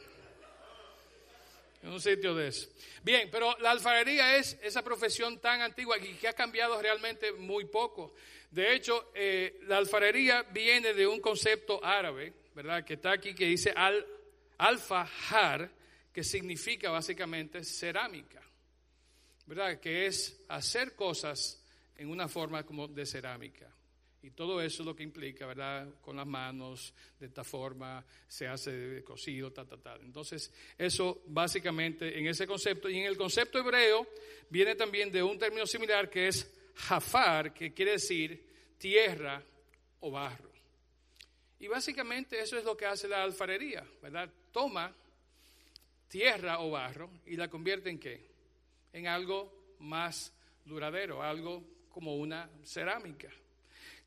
en 1.82 1.90
un 1.90 2.00
sitio 2.00 2.34
de 2.34 2.48
eso. 2.48 2.68
Bien, 3.02 3.28
pero 3.30 3.56
la 3.58 3.70
alfarería 3.70 4.36
es 4.36 4.58
esa 4.62 4.82
profesión 4.82 5.40
tan 5.40 5.62
antigua 5.62 5.96
y 5.98 6.14
que 6.14 6.28
ha 6.28 6.32
cambiado 6.32 6.80
realmente 6.80 7.32
muy 7.32 7.64
poco. 7.66 8.14
De 8.50 8.74
hecho, 8.74 9.12
eh, 9.14 9.60
la 9.62 9.78
alfarería 9.78 10.42
viene 10.42 10.92
de 10.92 11.06
un 11.06 11.20
concepto 11.20 11.82
árabe, 11.84 12.34
¿verdad? 12.54 12.84
Que 12.84 12.94
está 12.94 13.12
aquí, 13.12 13.34
que 13.34 13.46
dice 13.46 13.72
al, 13.74 14.04
alfajar, 14.58 15.70
que 16.12 16.22
significa 16.22 16.90
básicamente 16.90 17.64
cerámica, 17.64 18.42
¿verdad? 19.46 19.80
Que 19.80 20.06
es 20.06 20.42
hacer 20.48 20.94
cosas 20.94 21.62
en 21.96 22.10
una 22.10 22.28
forma 22.28 22.64
como 22.64 22.88
de 22.88 23.06
cerámica. 23.06 23.69
Y 24.22 24.32
todo 24.32 24.60
eso 24.60 24.82
es 24.82 24.86
lo 24.86 24.94
que 24.94 25.02
implica, 25.02 25.46
¿verdad? 25.46 25.88
Con 26.02 26.16
las 26.16 26.26
manos, 26.26 26.92
de 27.18 27.26
esta 27.26 27.42
forma, 27.42 28.04
se 28.28 28.46
hace 28.46 29.02
cocido, 29.02 29.50
ta, 29.50 29.64
ta, 29.64 29.78
ta. 29.78 29.96
Entonces, 30.02 30.52
eso 30.76 31.22
básicamente 31.26 32.18
en 32.18 32.26
ese 32.26 32.46
concepto. 32.46 32.90
Y 32.90 32.98
en 32.98 33.06
el 33.06 33.16
concepto 33.16 33.58
hebreo 33.58 34.06
viene 34.50 34.74
también 34.74 35.10
de 35.10 35.22
un 35.22 35.38
término 35.38 35.66
similar 35.66 36.10
que 36.10 36.28
es 36.28 36.52
jafar, 36.74 37.54
que 37.54 37.72
quiere 37.72 37.92
decir 37.92 38.46
tierra 38.76 39.42
o 40.00 40.10
barro. 40.10 40.50
Y 41.58 41.68
básicamente 41.68 42.40
eso 42.40 42.58
es 42.58 42.64
lo 42.64 42.76
que 42.76 42.86
hace 42.86 43.08
la 43.08 43.22
alfarería, 43.22 43.86
¿verdad? 44.02 44.30
Toma 44.52 44.94
tierra 46.08 46.60
o 46.60 46.70
barro 46.70 47.10
y 47.24 47.36
la 47.36 47.48
convierte 47.48 47.88
en 47.88 47.98
qué? 47.98 48.28
En 48.92 49.06
algo 49.06 49.76
más 49.78 50.32
duradero, 50.66 51.22
algo 51.22 51.64
como 51.88 52.16
una 52.16 52.50
cerámica 52.64 53.30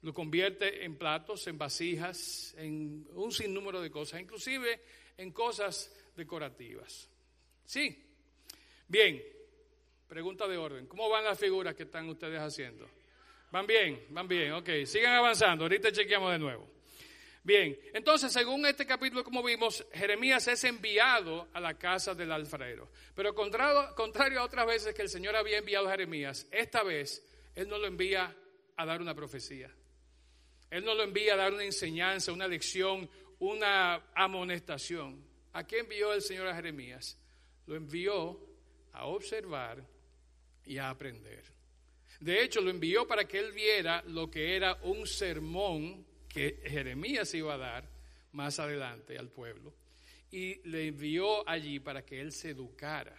lo 0.04 0.14
convierte 0.14 0.84
en 0.84 0.98
platos, 0.98 1.48
en 1.48 1.58
vasijas, 1.58 2.54
en 2.58 3.08
un 3.14 3.32
sinnúmero 3.32 3.82
de 3.82 3.90
cosas, 3.90 4.20
inclusive 4.20 4.82
en 5.18 5.32
cosas 5.32 5.92
decorativas. 6.16 7.10
¿Sí? 7.66 8.04
Bien, 8.88 9.24
pregunta 10.08 10.46
de 10.48 10.58
orden. 10.58 10.88
¿Cómo 10.88 11.10
van 11.10 11.24
las 11.24 11.40
figuras 11.40 11.74
que 11.74 11.84
están 11.84 12.10
ustedes 12.10 12.40
haciendo? 12.40 12.88
¿Van 13.50 13.66
bien? 13.66 14.06
¿Van 14.10 14.28
bien? 14.28 14.52
Ok, 14.54 14.70
sigan 14.86 15.14
avanzando. 15.14 15.64
Ahorita 15.64 15.92
chequeamos 15.92 16.32
de 16.34 16.40
nuevo. 16.40 16.68
Bien, 17.42 17.78
entonces 17.94 18.32
según 18.32 18.66
este 18.66 18.86
capítulo, 18.86 19.24
como 19.24 19.42
vimos, 19.42 19.86
Jeremías 19.94 20.48
es 20.48 20.64
enviado 20.66 21.50
a 21.54 21.60
la 21.60 21.78
casa 21.78 22.14
del 22.14 22.32
alfarero. 22.32 22.90
Pero 23.16 23.34
contrario, 23.34 24.40
a 24.40 24.44
otras 24.44 24.66
veces 24.66 24.94
que 24.94 25.02
el 25.02 25.10
Señor 25.10 25.36
había 25.36 25.58
enviado 25.60 25.88
a 25.88 25.92
Jeremías, 25.92 26.48
esta 26.52 26.84
vez 26.84 27.26
Él 27.56 27.68
no 27.68 27.78
lo 27.78 27.88
envía 27.88 28.36
a 28.76 28.86
dar 28.86 29.02
una 29.02 29.14
profecía. 29.14 29.70
Él 30.74 30.84
no 30.84 30.96
lo 30.96 31.04
envía 31.04 31.36
a 31.36 31.38
dar 31.38 31.54
una 31.54 31.64
enseñanza, 31.64 32.32
una 32.32 32.48
lección, 32.48 33.08
una 33.38 34.08
amonestación. 34.16 35.24
¿A 35.52 35.68
qué 35.68 35.82
envió 35.82 36.12
el 36.14 36.24
Señor 36.24 36.48
a 36.48 36.56
Jeremías? 36.56 37.16
Lo 37.68 37.76
envió 37.76 38.40
a 38.92 39.06
observar 39.06 39.86
y 40.66 40.80
a 40.80 40.90
aprender. 40.90 41.44
De 42.20 42.42
hecho, 42.42 42.60
lo 42.60 42.72
envió 42.72 43.06
para 43.06 43.28
que 43.28 43.38
él 43.38 43.52
viera 43.52 44.02
lo 44.08 44.32
que 44.32 44.56
era 44.56 44.80
un 44.82 45.06
sermón 45.06 46.08
que 46.28 46.64
Jeremías 46.66 47.32
iba 47.36 47.54
a 47.54 47.58
dar 47.60 47.88
más 48.32 48.58
adelante 48.58 49.16
al 49.16 49.30
pueblo. 49.30 49.76
Y 50.32 50.68
le 50.68 50.88
envió 50.88 51.48
allí 51.48 51.80
para 51.82 52.04
que 52.04 52.20
él 52.20 52.32
se 52.32 52.50
educara 52.50 53.16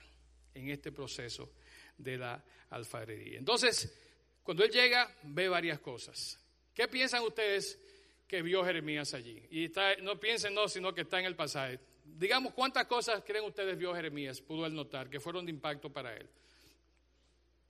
en 0.54 0.70
este 0.70 0.90
proceso 0.90 1.52
de 1.96 2.18
la 2.18 2.44
alfarería. 2.70 3.38
Entonces, 3.38 3.96
cuando 4.42 4.64
él 4.64 4.73
llega, 4.73 5.08
ve 5.23 5.49
varias 5.49 5.78
cosas. 5.78 6.40
¿Qué 6.75 6.88
piensan 6.88 7.23
ustedes 7.23 7.78
que 8.26 8.43
vio 8.43 8.64
Jeremías 8.64 9.14
allí? 9.14 9.40
Y 9.50 9.64
está, 9.66 9.95
no 9.97 10.19
piensen 10.19 10.54
no, 10.54 10.69
sino 10.69 10.93
que 10.93 11.02
está 11.02 11.21
en 11.21 11.26
el 11.26 11.37
pasaje. 11.37 11.78
Digamos, 12.04 12.52
¿cuántas 12.52 12.87
cosas 12.87 13.23
creen 13.25 13.45
ustedes 13.45 13.78
vio 13.78 13.95
Jeremías? 13.95 14.40
Pudo 14.40 14.66
él 14.66 14.75
notar 14.75 15.09
que 15.09 15.21
fueron 15.21 15.47
de 15.47 15.52
impacto 15.52 15.90
para 15.90 16.16
él. 16.16 16.28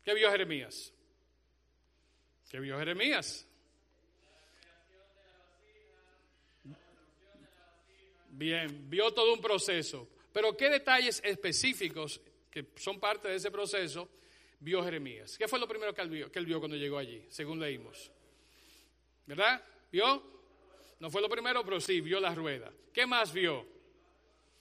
¿Qué 0.02 0.14
vio 0.14 0.30
Jeremías? 0.30 0.92
¿Qué 2.50 2.61
vio 2.61 2.78
Jeremías? 2.78 3.46
Bien, 8.30 8.90
vio 8.90 9.12
todo 9.12 9.34
un 9.34 9.40
proceso. 9.40 10.08
Pero 10.32 10.56
¿qué 10.56 10.68
detalles 10.68 11.20
específicos 11.25 12.20
que 12.50 12.66
son 12.76 12.99
parte 12.99 13.28
de 13.28 13.37
ese 13.37 13.50
proceso 13.50 14.08
vio 14.61 14.82
Jeremías? 14.82 15.38
¿Qué 15.38 15.46
fue 15.46 15.58
lo 15.58 15.68
primero 15.68 15.94
que 15.94 16.00
él 16.00 16.08
vio, 16.08 16.32
que 16.32 16.38
él 16.38 16.46
vio 16.46 16.58
cuando 16.58 16.76
llegó 16.76 16.99
allí, 16.99 17.25
según 17.28 17.61
leímos? 17.61 18.11
¿Verdad? 19.26 19.62
¿Vio? 19.90 20.23
No 21.00 21.11
fue 21.11 21.21
lo 21.21 21.28
primero, 21.28 21.64
pero 21.64 21.81
sí, 21.81 22.00
vio 22.00 22.21
la 22.21 22.35
rueda. 22.35 22.73
¿Qué 22.93 23.07
más 23.07 23.33
vio? 23.33 23.66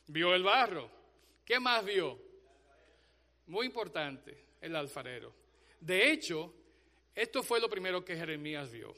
Vio 0.07 0.33
el 0.33 0.43
barro. 0.43 0.89
¿Qué 1.45 1.59
más 1.59 1.83
vio? 1.85 2.19
Muy 3.47 3.65
importante, 3.65 4.45
el 4.61 4.75
alfarero. 4.75 5.33
De 5.79 6.11
hecho, 6.11 6.53
esto 7.13 7.43
fue 7.43 7.59
lo 7.59 7.69
primero 7.69 8.03
que 8.03 8.15
Jeremías 8.15 8.71
vio. 8.71 8.93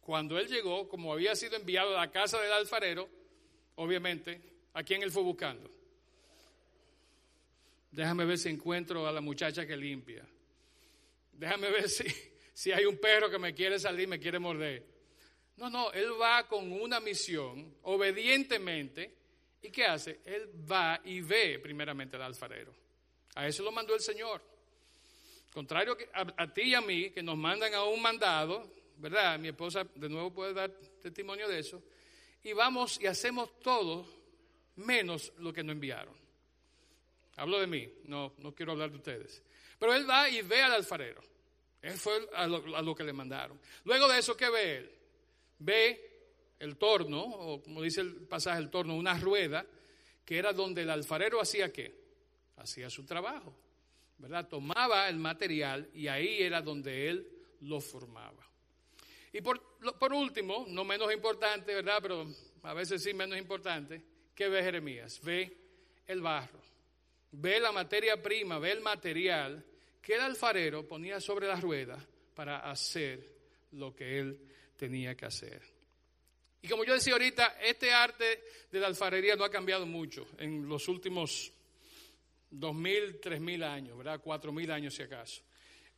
Cuando 0.00 0.38
él 0.38 0.48
llegó, 0.48 0.88
como 0.88 1.12
había 1.12 1.34
sido 1.34 1.56
enviado 1.56 1.96
a 1.96 2.00
la 2.00 2.10
casa 2.10 2.40
del 2.40 2.52
alfarero, 2.52 3.08
obviamente, 3.76 4.40
¿a 4.74 4.82
quién 4.82 5.02
él 5.02 5.10
fue 5.10 5.22
buscando? 5.22 5.70
Déjame 7.90 8.24
ver 8.24 8.38
si 8.38 8.48
encuentro 8.48 9.06
a 9.06 9.12
la 9.12 9.20
muchacha 9.20 9.66
que 9.66 9.76
limpia. 9.76 10.24
Déjame 11.32 11.70
ver 11.70 11.88
si, 11.88 12.04
si 12.52 12.72
hay 12.72 12.84
un 12.84 12.98
perro 12.98 13.30
que 13.30 13.38
me 13.38 13.54
quiere 13.54 13.78
salir, 13.78 14.06
me 14.06 14.18
quiere 14.18 14.38
morder. 14.38 14.95
No, 15.56 15.70
no, 15.70 15.90
él 15.92 16.10
va 16.20 16.46
con 16.46 16.70
una 16.70 17.00
misión, 17.00 17.76
obedientemente. 17.82 19.14
¿Y 19.62 19.70
qué 19.70 19.86
hace? 19.86 20.20
Él 20.24 20.50
va 20.70 21.00
y 21.04 21.20
ve 21.20 21.58
primeramente 21.58 22.16
al 22.16 22.22
alfarero. 22.22 22.74
A 23.34 23.46
eso 23.46 23.62
lo 23.62 23.72
mandó 23.72 23.94
el 23.94 24.00
Señor. 24.00 24.42
Contrario 25.52 25.96
a, 26.12 26.52
ti 26.52 26.62
y 26.62 26.74
a 26.74 26.82
mí, 26.82 27.10
que 27.10 27.22
nos 27.22 27.36
mandan 27.36 27.72
a 27.72 27.84
un 27.84 28.00
mandado, 28.02 28.70
¿verdad? 28.98 29.38
Mi 29.38 29.48
esposa 29.48 29.86
de 29.94 30.08
nuevo 30.08 30.30
puede 30.30 30.52
dar 30.52 30.70
testimonio 31.02 31.48
de 31.48 31.60
eso. 31.60 31.82
Y 32.42 32.52
vamos 32.52 33.00
y 33.00 33.06
hacemos 33.06 33.58
todo 33.60 34.06
menos 34.76 35.32
lo 35.38 35.52
que 35.54 35.62
nos 35.62 35.72
enviaron. 35.72 36.14
Hablo 37.36 37.58
de 37.58 37.66
mí, 37.66 37.90
no, 38.04 38.34
no 38.38 38.54
quiero 38.54 38.72
hablar 38.72 38.90
de 38.90 38.96
ustedes. 38.98 39.42
Pero 39.78 39.94
él 39.94 40.08
va 40.08 40.28
y 40.28 40.42
ve 40.42 40.60
al 40.60 40.72
alfarero. 40.72 41.22
Él 41.80 41.94
fue 41.94 42.28
a 42.34 42.46
lo, 42.46 42.76
a 42.76 42.82
lo 42.82 42.94
que 42.94 43.04
le 43.04 43.12
mandaron. 43.12 43.58
Luego 43.84 44.08
de 44.08 44.18
eso, 44.18 44.36
¿qué 44.36 44.50
ve 44.50 44.76
él? 44.76 44.95
Ve 45.58 46.54
el 46.58 46.76
torno, 46.76 47.22
o 47.22 47.62
como 47.62 47.82
dice 47.82 48.00
el 48.00 48.14
pasaje, 48.26 48.60
el 48.60 48.70
torno, 48.70 48.96
una 48.96 49.18
rueda, 49.18 49.66
que 50.24 50.38
era 50.38 50.52
donde 50.52 50.82
el 50.82 50.90
alfarero 50.90 51.40
hacía 51.40 51.72
qué? 51.72 51.94
Hacía 52.56 52.90
su 52.90 53.04
trabajo. 53.04 53.54
¿verdad? 54.18 54.48
Tomaba 54.48 55.08
el 55.08 55.16
material 55.16 55.90
y 55.94 56.08
ahí 56.08 56.42
era 56.42 56.62
donde 56.62 57.08
él 57.08 57.28
lo 57.60 57.80
formaba. 57.80 58.44
Y 59.32 59.40
por, 59.40 59.60
por 59.98 60.12
último, 60.12 60.64
no 60.68 60.84
menos 60.84 61.12
importante, 61.12 61.74
¿verdad? 61.74 61.98
Pero 62.00 62.26
a 62.62 62.74
veces 62.74 63.02
sí 63.02 63.12
menos 63.12 63.38
importante, 63.38 64.02
¿qué 64.34 64.48
ve 64.48 64.62
Jeremías? 64.62 65.20
Ve 65.22 65.56
el 66.06 66.22
barro, 66.22 66.60
ve 67.32 67.60
la 67.60 67.72
materia 67.72 68.22
prima, 68.22 68.58
ve 68.58 68.72
el 68.72 68.80
material 68.80 69.64
que 70.00 70.14
el 70.14 70.20
alfarero 70.20 70.86
ponía 70.86 71.20
sobre 71.20 71.48
la 71.48 71.60
rueda 71.60 71.98
para 72.34 72.70
hacer 72.70 73.36
lo 73.72 73.94
que 73.94 74.18
él 74.18 74.40
tenía 74.76 75.14
que 75.14 75.26
hacer. 75.26 75.62
Y 76.62 76.68
como 76.68 76.84
yo 76.84 76.94
decía 76.94 77.12
ahorita, 77.12 77.58
este 77.62 77.92
arte 77.92 78.42
de 78.70 78.80
la 78.80 78.88
alfarería 78.88 79.36
no 79.36 79.44
ha 79.44 79.50
cambiado 79.50 79.86
mucho 79.86 80.26
en 80.38 80.68
los 80.68 80.88
últimos 80.88 81.52
dos 82.50 82.74
mil, 82.74 83.20
tres 83.20 83.40
mil 83.40 83.62
años, 83.62 83.96
¿verdad? 83.96 84.20
Cuatro 84.22 84.52
mil 84.52 84.70
años 84.70 84.94
si 84.94 85.02
acaso. 85.02 85.42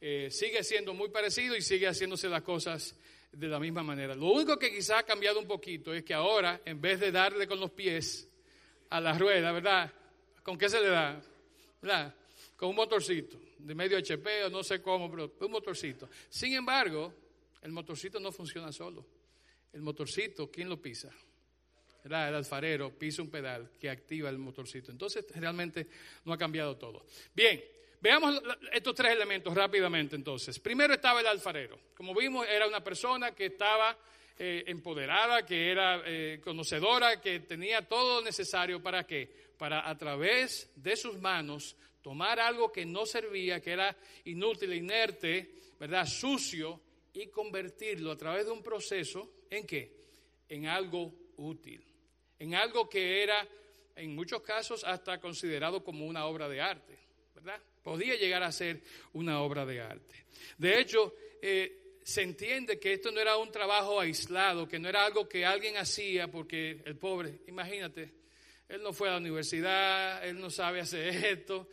Eh, 0.00 0.28
sigue 0.30 0.62
siendo 0.62 0.94
muy 0.94 1.08
parecido 1.08 1.56
y 1.56 1.62
sigue 1.62 1.88
haciéndose 1.88 2.28
las 2.28 2.42
cosas 2.42 2.94
de 3.32 3.48
la 3.48 3.58
misma 3.58 3.82
manera. 3.82 4.14
Lo 4.14 4.26
único 4.26 4.58
que 4.58 4.70
quizá 4.70 4.98
ha 4.98 5.02
cambiado 5.02 5.40
un 5.40 5.46
poquito 5.46 5.92
es 5.92 6.04
que 6.04 6.14
ahora, 6.14 6.60
en 6.64 6.80
vez 6.80 7.00
de 7.00 7.12
darle 7.12 7.46
con 7.46 7.60
los 7.60 7.70
pies 7.70 8.28
a 8.90 9.00
la 9.00 9.16
rueda, 9.18 9.52
¿verdad? 9.52 9.92
¿Con 10.42 10.56
qué 10.56 10.68
se 10.68 10.80
le 10.80 10.88
da? 10.88 11.20
¿Verdad? 11.80 12.14
Con 12.56 12.70
un 12.70 12.76
motorcito, 12.76 13.38
de 13.58 13.74
medio 13.74 13.98
HP 13.98 14.50
no 14.50 14.62
sé 14.62 14.80
cómo, 14.80 15.10
pero 15.10 15.32
un 15.40 15.50
motorcito. 15.50 16.08
Sin 16.28 16.54
embargo, 16.54 17.12
el 17.62 17.72
motorcito 17.72 18.20
no 18.20 18.32
funciona 18.32 18.72
solo. 18.72 19.06
El 19.72 19.82
motorcito, 19.82 20.50
¿quién 20.50 20.68
lo 20.68 20.80
pisa? 20.80 21.10
el 22.04 22.14
alfarero 22.14 22.96
pisa 22.96 23.20
un 23.22 23.30
pedal 23.30 23.70
que 23.78 23.90
activa 23.90 24.30
el 24.30 24.38
motorcito. 24.38 24.90
Entonces, 24.90 25.26
realmente 25.34 25.88
no 26.24 26.32
ha 26.32 26.38
cambiado 26.38 26.76
todo. 26.76 27.04
Bien, 27.34 27.62
veamos 28.00 28.40
estos 28.72 28.94
tres 28.94 29.12
elementos 29.12 29.54
rápidamente 29.54 30.16
entonces. 30.16 30.58
Primero 30.58 30.94
estaba 30.94 31.20
el 31.20 31.26
alfarero. 31.26 31.78
Como 31.94 32.14
vimos, 32.14 32.46
era 32.48 32.66
una 32.66 32.82
persona 32.82 33.32
que 33.32 33.46
estaba 33.46 33.98
eh, 34.38 34.64
empoderada, 34.68 35.44
que 35.44 35.70
era 35.70 36.02
eh, 36.06 36.40
conocedora, 36.42 37.20
que 37.20 37.40
tenía 37.40 37.86
todo 37.86 38.20
lo 38.20 38.24
necesario 38.24 38.82
para 38.82 39.04
qué? 39.04 39.28
Para 39.58 39.88
a 39.88 39.98
través 39.98 40.70
de 40.76 40.96
sus 40.96 41.18
manos 41.20 41.76
tomar 42.00 42.38
algo 42.38 42.70
que 42.70 42.86
no 42.86 43.04
servía, 43.04 43.60
que 43.60 43.72
era 43.72 43.96
inútil, 44.24 44.72
inerte, 44.72 45.54
¿verdad? 45.78 46.06
Sucio, 46.06 46.80
y 47.22 47.28
convertirlo 47.28 48.12
a 48.12 48.16
través 48.16 48.46
de 48.46 48.52
un 48.52 48.62
proceso 48.62 49.46
en 49.50 49.66
qué? 49.66 49.92
En 50.48 50.66
algo 50.66 51.12
útil 51.36 51.88
en 52.38 52.54
algo 52.54 52.88
que 52.88 53.22
era 53.22 53.46
en 53.96 54.14
muchos 54.14 54.42
casos 54.42 54.84
hasta 54.84 55.20
considerado 55.20 55.82
como 55.82 56.06
una 56.06 56.26
obra 56.26 56.48
de 56.48 56.60
arte, 56.60 56.98
¿verdad? 57.34 57.60
Podía 57.82 58.14
llegar 58.14 58.42
a 58.42 58.52
ser 58.52 58.82
una 59.14 59.40
obra 59.40 59.66
de 59.66 59.80
arte. 59.80 60.26
De 60.56 60.78
hecho, 60.78 61.14
eh, 61.42 61.96
se 62.04 62.22
entiende 62.22 62.78
que 62.78 62.94
esto 62.94 63.10
no 63.10 63.20
era 63.20 63.36
un 63.36 63.50
trabajo 63.50 64.00
aislado, 64.00 64.68
que 64.68 64.78
no 64.78 64.88
era 64.88 65.04
algo 65.04 65.28
que 65.28 65.44
alguien 65.44 65.76
hacía 65.76 66.28
porque 66.28 66.82
el 66.84 66.96
pobre, 66.96 67.40
imagínate, 67.48 68.14
él 68.68 68.82
no 68.82 68.92
fue 68.92 69.08
a 69.08 69.12
la 69.12 69.18
universidad, 69.18 70.26
él 70.26 70.38
no 70.38 70.50
sabe 70.50 70.80
hacer 70.80 71.24
esto, 71.24 71.68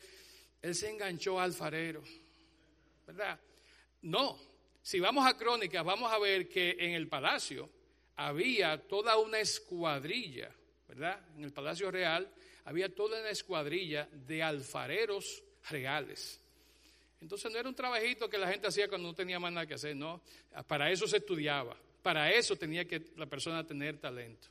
él 0.62 0.74
se 0.74 0.90
enganchó 0.90 1.40
al 1.40 1.52
alfarero, 1.52 2.02
¿verdad? 3.06 3.40
No, 4.02 4.40
si 4.86 5.00
vamos 5.00 5.26
a 5.26 5.36
crónicas, 5.36 5.84
vamos 5.84 6.14
a 6.14 6.20
ver 6.20 6.48
que 6.48 6.78
en 6.78 6.92
el 6.92 7.08
palacio, 7.08 7.68
había 8.18 8.78
toda 8.78 9.18
una 9.18 9.40
escuadrilla, 9.40 10.52
¿verdad? 10.88 11.20
En 11.36 11.44
el 11.44 11.52
Palacio 11.52 11.90
Real 11.90 12.32
había 12.66 12.94
toda 12.94 13.20
una 13.20 13.32
escuadrilla 13.32 14.08
de 14.12 14.44
alfareros 14.44 15.42
reales. 15.72 16.40
Entonces 17.20 17.52
no 17.52 17.58
era 17.58 17.68
un 17.68 17.74
trabajito 17.74 18.30
que 18.30 18.38
la 18.38 18.48
gente 18.48 18.68
hacía 18.68 18.88
cuando 18.88 19.08
no 19.08 19.16
tenía 19.16 19.40
más 19.40 19.52
nada 19.52 19.66
que 19.66 19.74
hacer, 19.74 19.96
no. 19.96 20.22
Para 20.68 20.92
eso 20.92 21.08
se 21.08 21.18
estudiaba, 21.18 21.76
para 22.04 22.32
eso 22.32 22.56
tenía 22.56 22.86
que 22.86 23.02
la 23.16 23.26
persona 23.26 23.66
tener 23.66 23.98
talento. 23.98 24.50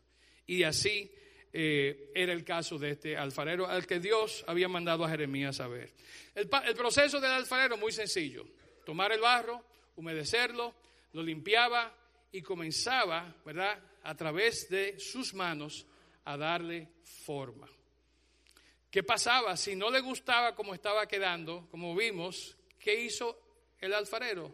Y 0.49 0.65
así 0.65 1.13
eh, 1.53 2.11
era 2.13 2.33
el 2.33 2.43
caso 2.43 2.77
de 2.77 2.91
este 2.91 3.17
alfarero 3.17 3.69
al 3.69 3.87
que 3.87 4.01
Dios 4.01 4.45
había 4.49 4.67
mandado 4.67 5.05
a 5.05 5.11
Jeremías 5.11 5.61
a 5.61 5.69
ver. 5.69 5.93
El, 6.35 6.51
el 6.67 6.75
proceso 6.75 7.21
del 7.21 7.31
alfarero 7.31 7.77
muy 7.77 7.93
sencillo. 7.93 8.45
Tomar 8.85 9.13
el 9.13 9.21
barro, 9.21 9.65
humedecerlo, 9.97 10.75
lo 11.13 11.23
limpiaba, 11.23 11.95
y 12.35 12.43
comenzaba, 12.43 13.33
¿verdad?, 13.45 13.81
a 14.03 14.17
través 14.17 14.69
de 14.69 14.99
sus 14.99 15.35
manos 15.35 15.87
a 16.25 16.37
darle 16.37 16.89
forma. 17.25 17.69
¿Qué 18.91 19.05
pasaba? 19.05 19.57
Si 19.57 19.77
no 19.77 19.89
le 19.89 20.01
gustaba 20.01 20.53
como 20.53 20.75
estaba 20.75 21.07
quedando, 21.07 21.69
como 21.71 21.95
vimos, 21.95 22.57
¿qué 22.81 23.05
hizo 23.05 23.41
el 23.79 23.95
alfarero? 23.95 24.53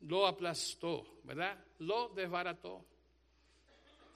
Lo 0.00 0.26
aplastó, 0.26 1.20
¿verdad? 1.24 1.62
Lo 1.80 2.08
desbarató. 2.08 2.82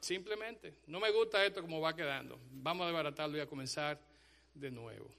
Simplemente, 0.01 0.79
no 0.87 0.99
me 0.99 1.11
gusta 1.11 1.45
esto 1.45 1.61
como 1.61 1.83
va 1.83 1.95
quedando. 1.95 2.41
Vamos 2.53 2.85
a 2.85 2.87
desbaratarlo 2.87 3.37
y 3.37 3.41
a 3.41 3.47
comenzar 3.47 4.01
de 4.55 4.71
nuevo. 4.71 5.11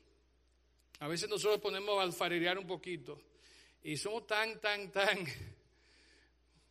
A 1.01 1.07
veces 1.07 1.29
nosotros 1.29 1.61
ponemos 1.61 1.99
a 1.99 2.01
alfarerear 2.01 2.57
un 2.57 2.65
poquito 2.65 3.21
y 3.83 3.97
somos 3.97 4.27
tan, 4.27 4.59
tan, 4.59 4.91
tan, 4.91 5.19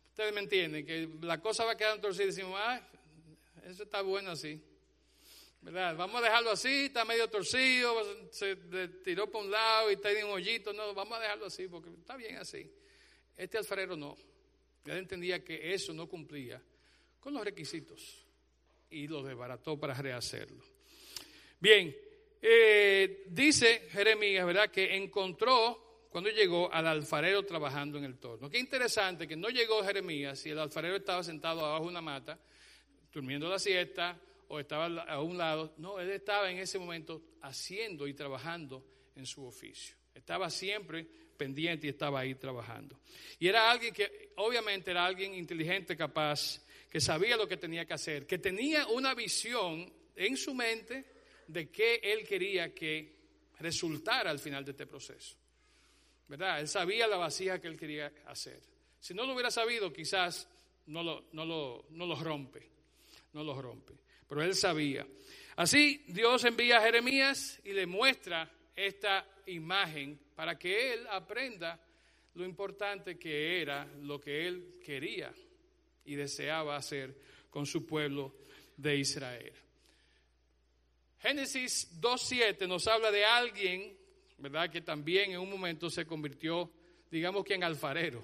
ustedes 0.09 0.33
me 0.33 0.41
entienden, 0.41 0.85
que 0.85 1.09
la 1.21 1.39
cosa 1.41 1.65
va 1.65 1.75
quedando 1.77 2.01
torcida 2.01 2.23
y 2.23 2.27
decimos, 2.27 2.53
ah, 2.57 2.81
eso 3.65 3.83
está 3.83 4.01
bueno 4.01 4.31
así. 4.31 4.61
¿Verdad? 5.61 5.95
Vamos 5.97 6.21
a 6.21 6.25
dejarlo 6.25 6.51
así, 6.51 6.85
está 6.85 7.03
medio 7.03 7.29
torcido, 7.29 8.29
se 8.31 8.55
tiró 9.03 9.29
por 9.29 9.43
un 9.43 9.51
lado 9.51 9.91
y 9.91 9.95
está 9.95 10.09
en 10.11 10.25
un 10.25 10.31
hoyito. 10.31 10.71
No, 10.71 10.93
vamos 10.93 11.17
a 11.17 11.21
dejarlo 11.21 11.47
así 11.47 11.67
porque 11.67 11.89
está 11.89 12.15
bien 12.15 12.37
así. 12.37 12.71
Este 13.35 13.57
alfarero 13.57 13.97
no. 13.97 14.15
Él 14.85 14.97
entendía 14.97 15.43
que 15.43 15.73
eso 15.73 15.93
no 15.93 16.07
cumplía 16.07 16.61
con 17.19 17.33
los 17.33 17.43
requisitos 17.43 18.25
y 18.89 19.07
lo 19.07 19.21
desbarató 19.21 19.77
para 19.77 19.93
rehacerlo. 19.93 20.63
Bien, 21.59 21.95
eh, 22.41 23.25
dice 23.27 23.89
Jeremías, 23.91 24.45
¿verdad? 24.45 24.71
Que 24.71 24.95
encontró 24.95 25.88
cuando 26.09 26.29
llegó 26.31 26.71
al 26.73 26.87
alfarero 26.87 27.43
trabajando 27.43 27.97
en 27.97 28.03
el 28.03 28.17
torno. 28.17 28.49
Qué 28.49 28.57
interesante 28.59 29.27
que 29.27 29.35
no 29.35 29.49
llegó 29.49 29.83
Jeremías 29.83 30.43
y 30.45 30.49
el 30.49 30.59
alfarero 30.59 30.95
estaba 30.95 31.23
sentado 31.23 31.63
abajo 31.63 31.83
de 31.83 31.89
una 31.89 32.01
mata, 32.01 32.39
durmiendo 33.13 33.47
la 33.47 33.59
siesta 33.59 34.19
o 34.47 34.59
estaba 34.59 34.85
a 35.03 35.21
un 35.21 35.37
lado. 35.37 35.75
No, 35.77 35.99
él 35.99 36.09
estaba 36.09 36.49
en 36.49 36.57
ese 36.57 36.79
momento 36.79 37.21
haciendo 37.41 38.07
y 38.07 38.13
trabajando 38.13 38.83
en 39.15 39.25
su 39.25 39.45
oficio. 39.45 39.95
Estaba 40.13 40.49
siempre 40.49 41.07
pendiente 41.37 41.87
y 41.87 41.91
estaba 41.91 42.21
ahí 42.21 42.35
trabajando. 42.35 42.99
Y 43.37 43.47
era 43.47 43.69
alguien 43.69 43.93
que 43.93 44.33
obviamente 44.37 44.91
era 44.91 45.05
alguien 45.05 45.33
inteligente, 45.35 45.95
capaz, 45.95 46.65
que 46.89 46.99
sabía 46.99 47.37
lo 47.37 47.47
que 47.47 47.57
tenía 47.57 47.85
que 47.85 47.93
hacer, 47.93 48.25
que 48.25 48.39
tenía 48.39 48.87
una 48.87 49.13
visión 49.13 49.91
en 50.15 50.35
su 50.35 50.55
mente 50.55 51.05
de 51.47 51.69
qué 51.69 51.99
él 52.03 52.27
quería 52.27 52.73
que 52.73 53.15
resultara 53.59 54.31
al 54.31 54.39
final 54.39 54.65
de 54.65 54.71
este 54.71 54.87
proceso. 54.87 55.37
¿Verdad? 56.29 56.59
Él 56.59 56.67
sabía 56.67 57.07
la 57.07 57.17
vasija 57.17 57.59
que 57.59 57.67
él 57.67 57.75
quería 57.75 58.13
hacer. 58.27 58.61
Si 58.99 59.15
no 59.15 59.25
lo 59.25 59.33
hubiera 59.33 59.49
sabido, 59.49 59.91
quizás 59.91 60.47
no 60.85 61.01
lo, 61.01 61.25
no 61.33 61.43
lo, 61.43 61.85
no 61.89 62.15
rompe, 62.15 62.69
no 63.33 63.43
lo 63.43 63.59
rompe. 63.59 63.93
Pero 64.27 64.43
él 64.43 64.53
sabía. 64.55 65.07
Así 65.55 66.05
Dios 66.07 66.43
envía 66.45 66.77
a 66.77 66.81
Jeremías 66.81 67.59
y 67.63 67.73
le 67.73 67.87
muestra 67.87 68.49
esta 68.75 69.25
imagen 69.47 70.19
para 70.35 70.57
que 70.57 70.93
él 70.93 71.07
aprenda 71.09 71.83
lo 72.35 72.45
importante 72.45 73.17
que 73.17 73.61
era 73.61 73.85
lo 74.01 74.21
que 74.21 74.47
él 74.47 74.79
quería 74.85 75.33
y 76.05 76.15
deseaba 76.15 76.75
hacer 76.75 77.19
con 77.49 77.65
su 77.65 77.85
pueblo 77.87 78.35
de 78.77 78.97
Israel. 78.97 79.53
Génesis 81.21 81.99
2.7 81.99 82.67
nos 82.67 82.87
habla 82.87 83.11
de 83.11 83.25
alguien, 83.25 83.97
¿verdad? 84.39 84.69
Que 84.69 84.81
también 84.81 85.31
en 85.31 85.39
un 85.39 85.49
momento 85.49 85.89
se 85.89 86.05
convirtió, 86.05 86.71
digamos 87.11 87.43
que 87.43 87.55
en 87.55 87.63
alfarero. 87.63 88.23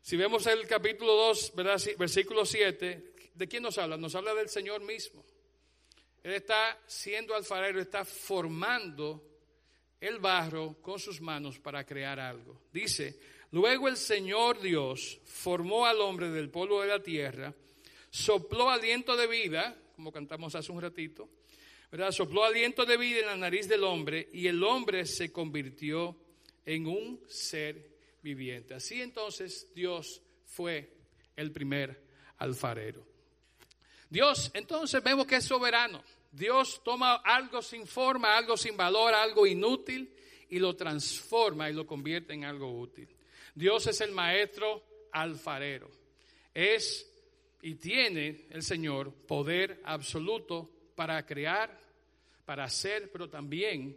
Si 0.00 0.16
vemos 0.16 0.46
el 0.46 0.66
capítulo 0.66 1.14
2, 1.14 1.52
¿verdad? 1.54 1.80
Versículo 1.98 2.44
7, 2.44 3.14
¿de 3.34 3.48
quién 3.48 3.62
nos 3.62 3.78
habla? 3.78 3.96
Nos 3.96 4.14
habla 4.14 4.34
del 4.34 4.48
Señor 4.48 4.82
mismo. 4.82 5.24
Él 6.22 6.34
está 6.34 6.78
siendo 6.86 7.34
alfarero, 7.34 7.80
está 7.80 8.04
formando 8.04 9.28
el 10.00 10.18
barro 10.18 10.80
con 10.80 10.98
sus 10.98 11.20
manos 11.20 11.58
para 11.58 11.84
crear 11.84 12.18
algo. 12.18 12.62
Dice, 12.72 13.18
luego 13.52 13.88
el 13.88 13.96
Señor 13.96 14.60
Dios 14.60 15.20
formó 15.24 15.86
al 15.86 16.00
hombre 16.00 16.30
del 16.30 16.50
polvo 16.50 16.82
de 16.82 16.88
la 16.88 17.02
tierra, 17.02 17.54
sopló 18.10 18.70
aliento 18.70 19.16
de 19.16 19.26
vida, 19.26 19.76
como 19.94 20.12
cantamos 20.12 20.54
hace 20.54 20.72
un 20.72 20.82
ratito, 20.82 21.28
¿verdad? 21.92 22.10
Sopló 22.10 22.42
aliento 22.42 22.86
de 22.86 22.96
vida 22.96 23.20
en 23.20 23.26
la 23.26 23.36
nariz 23.36 23.68
del 23.68 23.84
hombre 23.84 24.30
y 24.32 24.46
el 24.46 24.64
hombre 24.64 25.04
se 25.04 25.30
convirtió 25.30 26.16
en 26.64 26.86
un 26.86 27.20
ser 27.28 27.86
viviente. 28.22 28.72
Así 28.72 29.02
entonces 29.02 29.68
Dios 29.74 30.22
fue 30.46 30.90
el 31.36 31.52
primer 31.52 32.02
alfarero. 32.38 33.06
Dios 34.08 34.50
entonces 34.54 35.02
vemos 35.02 35.26
que 35.26 35.36
es 35.36 35.44
soberano. 35.44 36.02
Dios 36.30 36.80
toma 36.82 37.16
algo 37.16 37.60
sin 37.60 37.86
forma, 37.86 38.38
algo 38.38 38.56
sin 38.56 38.74
valor, 38.74 39.12
algo 39.12 39.46
inútil 39.46 40.10
y 40.48 40.58
lo 40.58 40.74
transforma 40.74 41.68
y 41.68 41.74
lo 41.74 41.86
convierte 41.86 42.32
en 42.32 42.46
algo 42.46 42.72
útil. 42.72 43.06
Dios 43.54 43.86
es 43.86 44.00
el 44.00 44.12
maestro 44.12 44.82
alfarero. 45.12 45.90
Es 46.54 47.06
y 47.60 47.74
tiene 47.74 48.46
el 48.48 48.62
Señor 48.62 49.12
poder 49.12 49.82
absoluto 49.84 50.70
para 50.94 51.24
crear, 51.24 51.78
para 52.44 52.64
hacer, 52.64 53.10
pero 53.10 53.28
también 53.28 53.96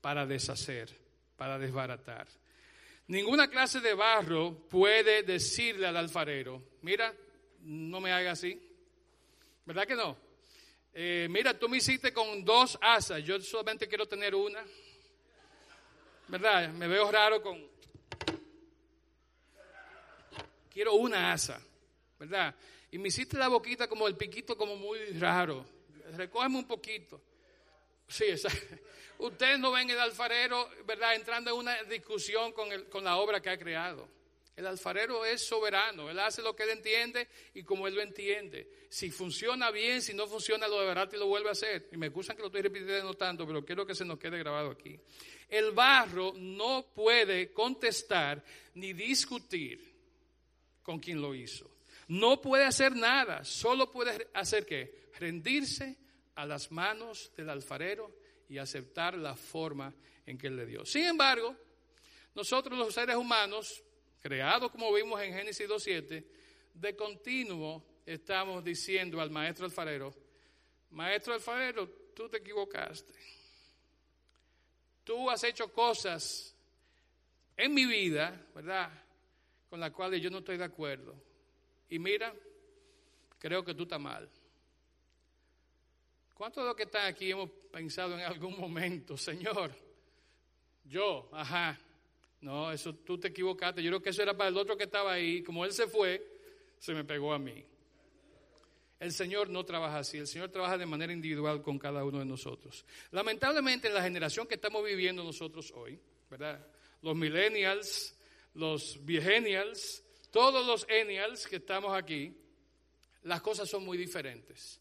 para 0.00 0.26
deshacer, 0.26 0.90
para 1.36 1.58
desbaratar. 1.58 2.26
Ninguna 3.08 3.48
clase 3.50 3.80
de 3.80 3.94
barro 3.94 4.68
puede 4.68 5.22
decirle 5.22 5.86
al 5.86 5.96
alfarero, 5.96 6.62
mira, 6.82 7.12
no 7.62 8.00
me 8.00 8.12
haga 8.12 8.32
así. 8.32 8.60
¿Verdad 9.64 9.86
que 9.86 9.96
no? 9.96 10.16
Eh, 10.92 11.26
mira, 11.30 11.58
tú 11.58 11.68
me 11.68 11.76
hiciste 11.76 12.12
con 12.12 12.44
dos 12.44 12.78
asas, 12.80 13.22
yo 13.24 13.40
solamente 13.40 13.88
quiero 13.88 14.06
tener 14.06 14.34
una. 14.34 14.64
¿Verdad? 16.28 16.70
Me 16.70 16.86
veo 16.86 17.10
raro 17.10 17.42
con... 17.42 17.68
Quiero 20.72 20.94
una 20.94 21.32
asa, 21.32 21.60
¿verdad? 22.18 22.54
Y 22.92 22.98
me 22.98 23.08
hiciste 23.08 23.36
la 23.36 23.48
boquita 23.48 23.88
como 23.88 24.06
el 24.06 24.16
piquito 24.16 24.56
como 24.56 24.76
muy 24.76 24.98
raro 25.18 25.79
recógeme 26.16 26.58
un 26.58 26.66
poquito. 26.66 27.20
Sí, 28.08 28.26
ustedes 29.18 29.58
no 29.58 29.70
ven 29.70 29.90
el 29.90 29.98
alfarero, 29.98 30.68
¿verdad?, 30.84 31.14
entrando 31.14 31.50
en 31.50 31.56
una 31.56 31.82
discusión 31.84 32.52
con, 32.52 32.72
el, 32.72 32.88
con 32.88 33.04
la 33.04 33.16
obra 33.16 33.40
que 33.40 33.50
ha 33.50 33.58
creado. 33.58 34.08
El 34.56 34.66
alfarero 34.66 35.24
es 35.24 35.40
soberano, 35.40 36.10
él 36.10 36.18
hace 36.18 36.42
lo 36.42 36.54
que 36.54 36.64
él 36.64 36.70
entiende 36.70 37.28
y 37.54 37.62
como 37.62 37.86
él 37.86 37.94
lo 37.94 38.02
entiende. 38.02 38.68
Si 38.90 39.10
funciona 39.10 39.70
bien, 39.70 40.02
si 40.02 40.12
no 40.12 40.26
funciona, 40.26 40.68
lo 40.68 40.80
de 40.80 40.86
verdad 40.86 41.08
y 41.10 41.16
lo 41.16 41.28
vuelve 41.28 41.48
a 41.48 41.52
hacer. 41.52 41.88
Y 41.92 41.96
me 41.96 42.08
excusan 42.08 42.36
que 42.36 42.42
lo 42.42 42.48
estoy 42.48 42.62
repitiendo 42.62 43.14
tanto, 43.14 43.46
pero 43.46 43.64
quiero 43.64 43.86
que 43.86 43.94
se 43.94 44.04
nos 44.04 44.18
quede 44.18 44.38
grabado 44.38 44.72
aquí. 44.72 45.00
El 45.48 45.70
barro 45.70 46.34
no 46.36 46.84
puede 46.94 47.52
contestar 47.52 48.44
ni 48.74 48.92
discutir 48.92 49.94
con 50.82 50.98
quien 50.98 51.22
lo 51.22 51.34
hizo. 51.34 51.70
No 52.08 52.40
puede 52.40 52.64
hacer 52.64 52.94
nada, 52.94 53.44
solo 53.44 53.90
puede 53.90 54.28
hacer 54.34 54.66
qué? 54.66 55.08
Rendirse 55.18 55.96
a 56.40 56.46
las 56.46 56.72
manos 56.72 57.30
del 57.36 57.50
alfarero 57.50 58.10
y 58.48 58.56
aceptar 58.56 59.14
la 59.14 59.36
forma 59.36 59.92
en 60.24 60.38
que 60.38 60.46
él 60.46 60.56
le 60.56 60.64
dio. 60.64 60.86
Sin 60.86 61.04
embargo, 61.04 61.54
nosotros 62.34 62.78
los 62.78 62.94
seres 62.94 63.16
humanos, 63.16 63.84
creados 64.22 64.70
como 64.70 64.90
vimos 64.90 65.20
en 65.20 65.34
Génesis 65.34 65.68
2.7, 65.68 66.24
de 66.72 66.96
continuo 66.96 67.84
estamos 68.06 68.64
diciendo 68.64 69.20
al 69.20 69.28
maestro 69.28 69.66
alfarero, 69.66 70.14
maestro 70.92 71.34
alfarero, 71.34 71.86
tú 72.14 72.26
te 72.30 72.38
equivocaste. 72.38 73.12
Tú 75.04 75.28
has 75.28 75.44
hecho 75.44 75.70
cosas 75.70 76.56
en 77.54 77.74
mi 77.74 77.84
vida, 77.84 78.46
¿verdad? 78.54 78.90
Con 79.68 79.78
las 79.78 79.90
cuales 79.90 80.22
yo 80.22 80.30
no 80.30 80.38
estoy 80.38 80.56
de 80.56 80.64
acuerdo. 80.64 81.14
Y 81.90 81.98
mira, 81.98 82.34
creo 83.38 83.62
que 83.62 83.74
tú 83.74 83.82
estás 83.82 84.00
mal. 84.00 84.26
¿Cuántos 86.40 86.64
de 86.64 86.68
los 86.68 86.74
que 86.74 86.84
están 86.84 87.04
aquí 87.04 87.30
hemos 87.30 87.50
pensado 87.70 88.14
en 88.14 88.22
algún 88.22 88.58
momento, 88.58 89.14
Señor? 89.14 89.74
Yo, 90.84 91.28
ajá. 91.32 91.78
No, 92.40 92.72
eso 92.72 92.94
tú 92.94 93.18
te 93.20 93.28
equivocaste. 93.28 93.82
Yo 93.82 93.90
creo 93.90 94.02
que 94.02 94.08
eso 94.08 94.22
era 94.22 94.34
para 94.34 94.48
el 94.48 94.56
otro 94.56 94.74
que 94.74 94.84
estaba 94.84 95.12
ahí. 95.12 95.42
Como 95.42 95.66
él 95.66 95.72
se 95.74 95.86
fue, 95.86 96.26
se 96.78 96.94
me 96.94 97.04
pegó 97.04 97.34
a 97.34 97.38
mí. 97.38 97.62
El 98.98 99.12
Señor 99.12 99.50
no 99.50 99.66
trabaja 99.66 99.98
así. 99.98 100.16
El 100.16 100.26
Señor 100.26 100.48
trabaja 100.48 100.78
de 100.78 100.86
manera 100.86 101.12
individual 101.12 101.60
con 101.60 101.78
cada 101.78 102.06
uno 102.06 102.20
de 102.20 102.24
nosotros. 102.24 102.86
Lamentablemente, 103.10 103.88
en 103.88 103.92
la 103.92 104.02
generación 104.02 104.46
que 104.46 104.54
estamos 104.54 104.82
viviendo 104.82 105.22
nosotros 105.22 105.70
hoy, 105.76 106.00
¿verdad? 106.30 106.66
Los 107.02 107.14
millennials, 107.16 108.16
los 108.54 109.04
viegenials, 109.04 110.02
todos 110.30 110.66
los 110.66 110.86
ennials 110.88 111.46
que 111.46 111.56
estamos 111.56 111.94
aquí, 111.94 112.34
las 113.24 113.42
cosas 113.42 113.68
son 113.68 113.84
muy 113.84 113.98
diferentes. 113.98 114.80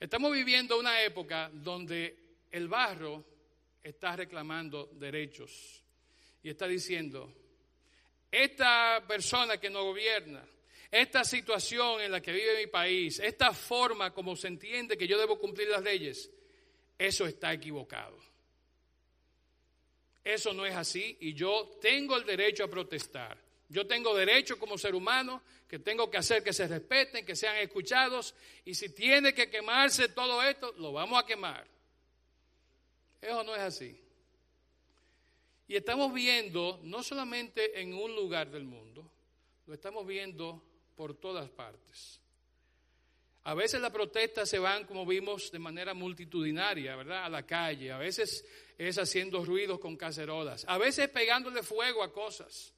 Estamos 0.00 0.32
viviendo 0.32 0.78
una 0.78 1.02
época 1.02 1.50
donde 1.52 2.46
el 2.50 2.68
barro 2.68 3.22
está 3.82 4.16
reclamando 4.16 4.86
derechos 4.94 5.84
y 6.42 6.48
está 6.48 6.66
diciendo, 6.66 7.30
esta 8.30 9.04
persona 9.06 9.58
que 9.58 9.68
nos 9.68 9.84
gobierna, 9.84 10.42
esta 10.90 11.22
situación 11.22 12.00
en 12.00 12.12
la 12.12 12.22
que 12.22 12.32
vive 12.32 12.64
mi 12.64 12.66
país, 12.68 13.20
esta 13.20 13.52
forma 13.52 14.10
como 14.14 14.34
se 14.36 14.48
entiende 14.48 14.96
que 14.96 15.06
yo 15.06 15.18
debo 15.18 15.38
cumplir 15.38 15.68
las 15.68 15.82
leyes, 15.82 16.30
eso 16.98 17.26
está 17.26 17.52
equivocado. 17.52 18.18
Eso 20.24 20.54
no 20.54 20.64
es 20.64 20.74
así 20.74 21.18
y 21.20 21.34
yo 21.34 21.78
tengo 21.78 22.16
el 22.16 22.24
derecho 22.24 22.64
a 22.64 22.68
protestar. 22.68 23.49
Yo 23.70 23.86
tengo 23.86 24.14
derecho 24.16 24.58
como 24.58 24.76
ser 24.76 24.96
humano, 24.96 25.42
que 25.68 25.78
tengo 25.78 26.10
que 26.10 26.18
hacer 26.18 26.42
que 26.42 26.52
se 26.52 26.66
respeten, 26.66 27.24
que 27.24 27.36
sean 27.36 27.56
escuchados, 27.58 28.34
y 28.64 28.74
si 28.74 28.88
tiene 28.88 29.32
que 29.32 29.48
quemarse 29.48 30.08
todo 30.08 30.42
esto, 30.42 30.74
lo 30.78 30.92
vamos 30.92 31.22
a 31.22 31.24
quemar. 31.24 31.64
Eso 33.22 33.44
no 33.44 33.54
es 33.54 33.60
así. 33.60 33.96
Y 35.68 35.76
estamos 35.76 36.12
viendo, 36.12 36.80
no 36.82 37.04
solamente 37.04 37.80
en 37.80 37.94
un 37.94 38.16
lugar 38.16 38.50
del 38.50 38.64
mundo, 38.64 39.08
lo 39.66 39.74
estamos 39.74 40.04
viendo 40.04 40.60
por 40.96 41.14
todas 41.14 41.48
partes. 41.48 42.20
A 43.44 43.54
veces 43.54 43.80
las 43.80 43.92
protestas 43.92 44.48
se 44.48 44.58
van, 44.58 44.84
como 44.84 45.06
vimos, 45.06 45.52
de 45.52 45.60
manera 45.60 45.94
multitudinaria, 45.94 46.96
¿verdad? 46.96 47.24
A 47.24 47.28
la 47.28 47.46
calle. 47.46 47.92
A 47.92 47.98
veces 47.98 48.44
es 48.76 48.98
haciendo 48.98 49.44
ruidos 49.44 49.78
con 49.78 49.96
cacerolas. 49.96 50.64
A 50.66 50.76
veces 50.76 51.08
pegándole 51.08 51.62
fuego 51.62 52.02
a 52.02 52.12
cosas. 52.12 52.74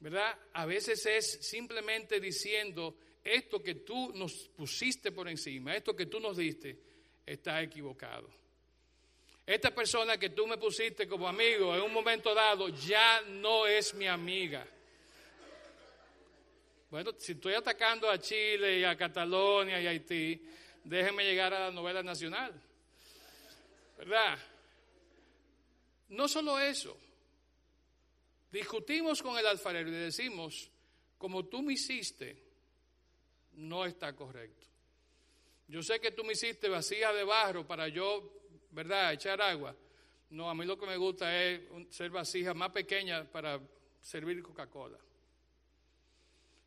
¿Verdad? 0.00 0.36
A 0.54 0.66
veces 0.66 1.04
es 1.06 1.46
simplemente 1.46 2.20
diciendo, 2.20 2.96
esto 3.22 3.62
que 3.62 3.76
tú 3.76 4.12
nos 4.14 4.32
pusiste 4.48 5.12
por 5.12 5.28
encima, 5.28 5.76
esto 5.76 5.94
que 5.94 6.06
tú 6.06 6.20
nos 6.20 6.36
diste, 6.36 6.78
está 7.24 7.62
equivocado. 7.62 8.28
Esta 9.46 9.74
persona 9.74 10.16
que 10.16 10.30
tú 10.30 10.46
me 10.46 10.56
pusiste 10.56 11.06
como 11.06 11.28
amigo 11.28 11.74
en 11.74 11.82
un 11.82 11.92
momento 11.92 12.34
dado 12.34 12.68
ya 12.68 13.20
no 13.22 13.66
es 13.66 13.94
mi 13.94 14.06
amiga. 14.06 14.66
Bueno, 16.90 17.12
si 17.18 17.32
estoy 17.32 17.54
atacando 17.54 18.10
a 18.10 18.18
Chile 18.18 18.78
y 18.80 18.84
a 18.84 18.96
Cataluña 18.96 19.80
y 19.80 19.86
a 19.86 19.90
Haití, 19.90 20.40
déjenme 20.84 21.24
llegar 21.24 21.52
a 21.54 21.60
la 21.60 21.70
novela 21.70 22.02
nacional. 22.02 22.52
¿Verdad? 23.98 24.38
No 26.08 26.26
solo 26.26 26.58
eso. 26.58 26.96
Discutimos 28.50 29.22
con 29.22 29.38
el 29.38 29.46
alfarero 29.46 29.88
y 29.88 29.92
le 29.92 29.98
decimos, 29.98 30.70
como 31.16 31.46
tú 31.46 31.62
me 31.62 31.74
hiciste, 31.74 32.42
no 33.52 33.84
está 33.84 34.14
correcto. 34.14 34.66
Yo 35.68 35.82
sé 35.82 36.00
que 36.00 36.10
tú 36.10 36.24
me 36.24 36.32
hiciste 36.32 36.68
vasija 36.68 37.12
de 37.12 37.22
barro 37.22 37.66
para 37.66 37.86
yo, 37.88 38.32
¿verdad?, 38.70 39.12
echar 39.12 39.40
agua. 39.40 39.76
No, 40.30 40.50
a 40.50 40.54
mí 40.54 40.64
lo 40.64 40.78
que 40.78 40.86
me 40.86 40.96
gusta 40.96 41.44
es 41.44 41.60
ser 41.90 42.10
vasija 42.10 42.54
más 42.54 42.70
pequeña 42.70 43.30
para 43.30 43.60
servir 44.00 44.42
Coca-Cola. 44.42 44.98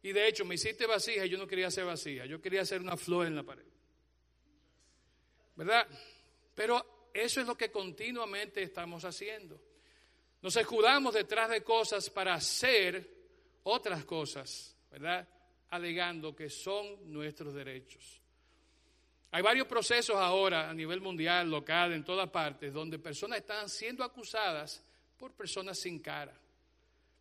Y 0.04 0.12
de 0.12 0.28
hecho, 0.28 0.46
me 0.46 0.56
hiciste 0.56 0.86
vasija 0.86 1.26
y 1.26 1.30
yo 1.30 1.38
no 1.38 1.48
quería 1.48 1.68
hacer 1.68 1.86
vasija, 1.86 2.26
yo 2.26 2.42
quería 2.42 2.62
hacer 2.62 2.82
una 2.82 2.96
flor 2.96 3.28
en 3.28 3.36
la 3.36 3.44
pared. 3.44 3.66
¿Verdad? 5.56 5.88
Pero 6.56 7.10
eso 7.14 7.42
es 7.42 7.48
lo 7.48 7.58
que 7.58 7.72
continuamente 7.72 8.62
estamos 8.64 9.04
haciendo. 9.06 9.60
Nos 10.44 10.58
escudamos 10.58 11.14
detrás 11.14 11.50
de 11.50 11.64
cosas 11.64 12.10
para 12.10 12.34
hacer 12.34 13.10
otras 13.64 14.04
cosas, 14.04 14.76
¿verdad? 14.92 15.26
Alegando 15.70 16.36
que 16.36 16.50
son 16.50 17.10
nuestros 17.10 17.54
derechos. 17.54 18.20
Hay 19.32 19.42
varios 19.42 19.68
procesos 19.68 20.18
ahora 20.18 20.70
a 20.70 20.74
nivel 20.74 21.00
mundial, 21.00 21.50
local, 21.50 21.94
en 21.94 22.04
todas 22.04 22.30
partes, 22.30 22.74
donde 22.74 23.00
personas 23.00 23.40
están 23.40 23.70
siendo 23.70 24.04
acusadas 24.04 24.84
por 25.18 25.32
personas 25.32 25.80
sin 25.80 26.00
cara. 26.00 26.38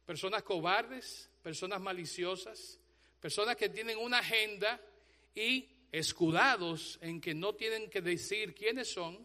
Personas 0.04 0.42
cobardes, 0.42 1.30
personas 1.44 1.80
maliciosas, 1.80 2.80
personas 3.20 3.54
que 3.54 3.68
tienen 3.68 3.98
una 3.98 4.18
agenda 4.18 4.80
y 5.32 5.68
escudados 5.92 6.98
en 7.02 7.20
que 7.20 7.34
no 7.34 7.54
tienen 7.54 7.88
que 7.88 8.02
decir 8.02 8.52
quiénes 8.52 8.92
son, 8.92 9.24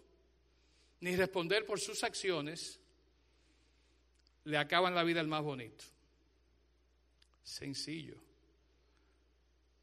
ni 0.99 1.15
responder 1.15 1.65
por 1.65 1.79
sus 1.79 2.03
acciones, 2.03 2.79
le 4.47 4.57
acaban 4.57 4.95
la 4.95 5.03
vida 5.03 5.19
al 5.19 5.27
más 5.27 5.43
bonito. 5.43 5.83
Sencillo. 7.43 8.15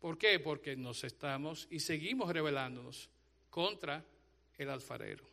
¿Por 0.01 0.17
qué? 0.17 0.41
Porque 0.41 0.75
nos 0.75 1.05
estamos 1.05 1.69
y 1.71 1.81
seguimos 1.81 2.33
rebelándonos 2.33 3.11
contra 3.51 4.03
el 4.57 4.71
alfarero. 4.71 5.25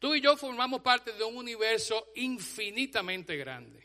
Tú 0.00 0.14
y 0.14 0.20
yo 0.20 0.36
formamos 0.36 0.80
parte 0.80 1.12
de 1.12 1.22
un 1.22 1.36
universo 1.36 2.08
infinitamente 2.16 3.36
grande. 3.36 3.80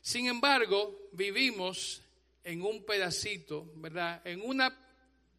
Sin 0.00 0.26
embargo, 0.26 1.08
vivimos 1.12 2.02
en 2.42 2.62
un 2.62 2.84
pedacito, 2.84 3.70
¿verdad? 3.76 4.20
En 4.26 4.40
una 4.42 4.76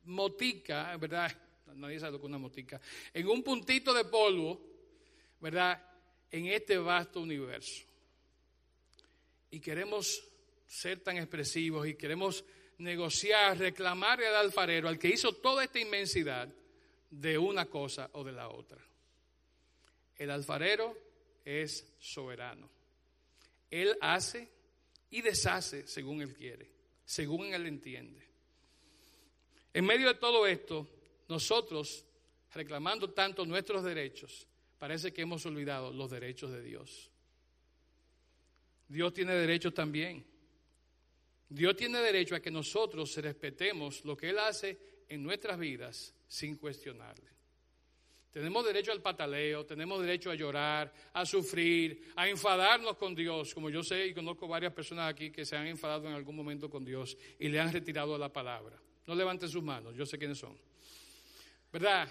motica, 0.06 0.96
¿verdad? 0.96 1.36
Nadie 1.76 2.00
sabe 2.00 2.14
lo 2.14 2.20
que 2.20 2.28
es 2.28 2.30
una 2.30 2.38
motica. 2.38 2.80
En 3.14 3.28
un 3.28 3.44
puntito 3.44 3.94
de 3.94 4.06
polvo, 4.06 4.62
¿verdad? 5.42 5.84
En 6.32 6.46
este 6.46 6.78
vasto 6.78 7.20
universo 7.20 7.89
y 9.52 9.60
queremos 9.60 10.24
ser 10.68 11.00
tan 11.02 11.18
expresivos 11.18 11.88
y 11.88 11.96
queremos 11.96 12.44
negociar, 12.78 13.58
reclamar 13.58 14.24
al 14.24 14.36
alfarero, 14.36 14.88
al 14.88 15.00
que 15.00 15.10
hizo 15.10 15.34
toda 15.34 15.64
esta 15.64 15.80
inmensidad, 15.80 16.50
de 17.10 17.38
una 17.38 17.66
cosa 17.66 18.10
o 18.14 18.24
de 18.24 18.32
la 18.32 18.50
otra. 18.50 18.80
El 20.16 20.30
alfarero 20.32 20.96
es 21.44 21.96
soberano. 22.00 22.70
Él 23.72 23.98
hace 24.02 24.48
y 25.10 25.22
deshace 25.22 25.88
según 25.88 26.22
él 26.22 26.34
quiere, 26.34 26.70
según 27.06 27.54
él 27.54 27.66
entiende. 27.66 28.28
En 29.74 29.86
medio 29.86 30.08
de 30.08 30.16
todo 30.16 30.46
esto, 30.46 30.88
nosotros, 31.28 32.06
reclamando 32.54 33.12
tanto 33.12 33.46
nuestros 33.46 33.84
derechos, 33.84 34.48
parece 34.78 35.14
que 35.14 35.22
hemos 35.22 35.46
olvidado 35.46 35.92
los 35.92 36.10
derechos 36.10 36.52
de 36.52 36.62
Dios. 36.62 37.12
Dios 38.90 39.14
tiene 39.14 39.34
derecho 39.36 39.72
también. 39.72 40.26
Dios 41.48 41.76
tiene 41.76 42.00
derecho 42.00 42.36
a 42.36 42.40
que 42.40 42.52
nosotros 42.52 43.16
respetemos 43.18 44.04
lo 44.04 44.18
que 44.18 44.30
Él 44.30 44.40
hace 44.40 44.78
en 45.08 45.24
nuestras 45.24 45.58
vidas 45.58 46.14
sin 46.28 46.58
cuestionarle. 46.58 47.30
Tenemos 48.32 48.64
derecho 48.64 48.92
al 48.92 49.02
pataleo, 49.02 49.66
tenemos 49.66 50.02
derecho 50.02 50.30
a 50.30 50.36
llorar, 50.36 50.94
a 51.14 51.26
sufrir, 51.26 52.12
a 52.16 52.30
enfadarnos 52.30 52.96
con 52.98 53.16
Dios, 53.16 53.56
como 53.56 53.72
yo 53.72 53.82
sé 53.82 54.08
y 54.08 54.14
conozco 54.14 54.48
varias 54.48 54.72
personas 54.74 55.10
aquí 55.10 55.32
que 55.32 55.46
se 55.46 55.56
han 55.56 55.66
enfadado 55.66 56.08
en 56.08 56.14
algún 56.14 56.36
momento 56.36 56.70
con 56.70 56.86
Dios 56.86 57.18
y 57.40 57.48
le 57.48 57.60
han 57.60 57.74
retirado 57.74 58.18
la 58.18 58.32
palabra. 58.32 58.80
No 59.08 59.16
levanten 59.16 59.50
sus 59.50 59.64
manos, 59.64 59.96
yo 59.96 60.06
sé 60.06 60.20
quiénes 60.20 60.38
son. 60.38 60.56
¿Verdad? 61.72 62.08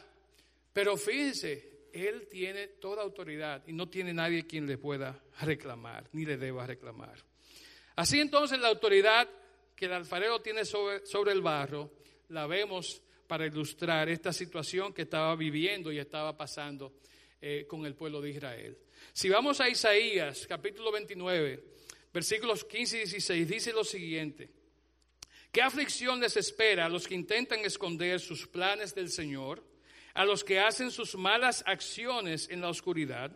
Pero 0.72 0.96
fíjense, 0.96 1.77
él 1.98 2.26
tiene 2.28 2.68
toda 2.68 3.02
autoridad 3.02 3.62
y 3.66 3.72
no 3.72 3.88
tiene 3.88 4.12
nadie 4.12 4.46
quien 4.46 4.66
le 4.66 4.78
pueda 4.78 5.22
reclamar, 5.40 6.08
ni 6.12 6.24
le 6.24 6.36
deba 6.36 6.66
reclamar. 6.66 7.16
Así 7.96 8.20
entonces 8.20 8.58
la 8.58 8.68
autoridad 8.68 9.28
que 9.74 9.86
el 9.86 9.92
alfarero 9.92 10.40
tiene 10.40 10.64
sobre, 10.64 11.32
el 11.32 11.40
barro, 11.40 11.92
la 12.28 12.46
vemos 12.46 13.00
para 13.26 13.46
ilustrar 13.46 14.08
esta 14.08 14.32
situación 14.32 14.92
que 14.92 15.02
estaba 15.02 15.34
viviendo 15.36 15.92
y 15.92 15.98
estaba 15.98 16.36
pasando 16.36 16.94
eh, 17.40 17.64
con 17.68 17.86
el 17.86 17.94
pueblo 17.94 18.20
de 18.20 18.30
Israel. 18.30 18.78
Si 19.12 19.28
vamos 19.28 19.60
a 19.60 19.68
Isaías 19.68 20.46
capítulo 20.46 20.90
29, 20.92 21.64
versículos 22.12 22.64
15 22.64 22.96
y 22.96 23.00
16, 23.00 23.48
dice 23.48 23.72
lo 23.72 23.84
siguiente. 23.84 24.50
¿Qué 25.50 25.62
aflicción 25.62 26.20
les 26.20 26.36
espera 26.36 26.86
a 26.86 26.88
los 26.88 27.06
que 27.06 27.14
intentan 27.14 27.60
esconder 27.60 28.20
sus 28.20 28.46
planes 28.46 28.94
del 28.94 29.10
Señor? 29.10 29.64
A 30.14 30.24
los 30.24 30.44
que 30.44 30.60
hacen 30.60 30.90
sus 30.90 31.14
malas 31.16 31.62
acciones 31.66 32.48
en 32.50 32.60
la 32.60 32.68
oscuridad. 32.68 33.30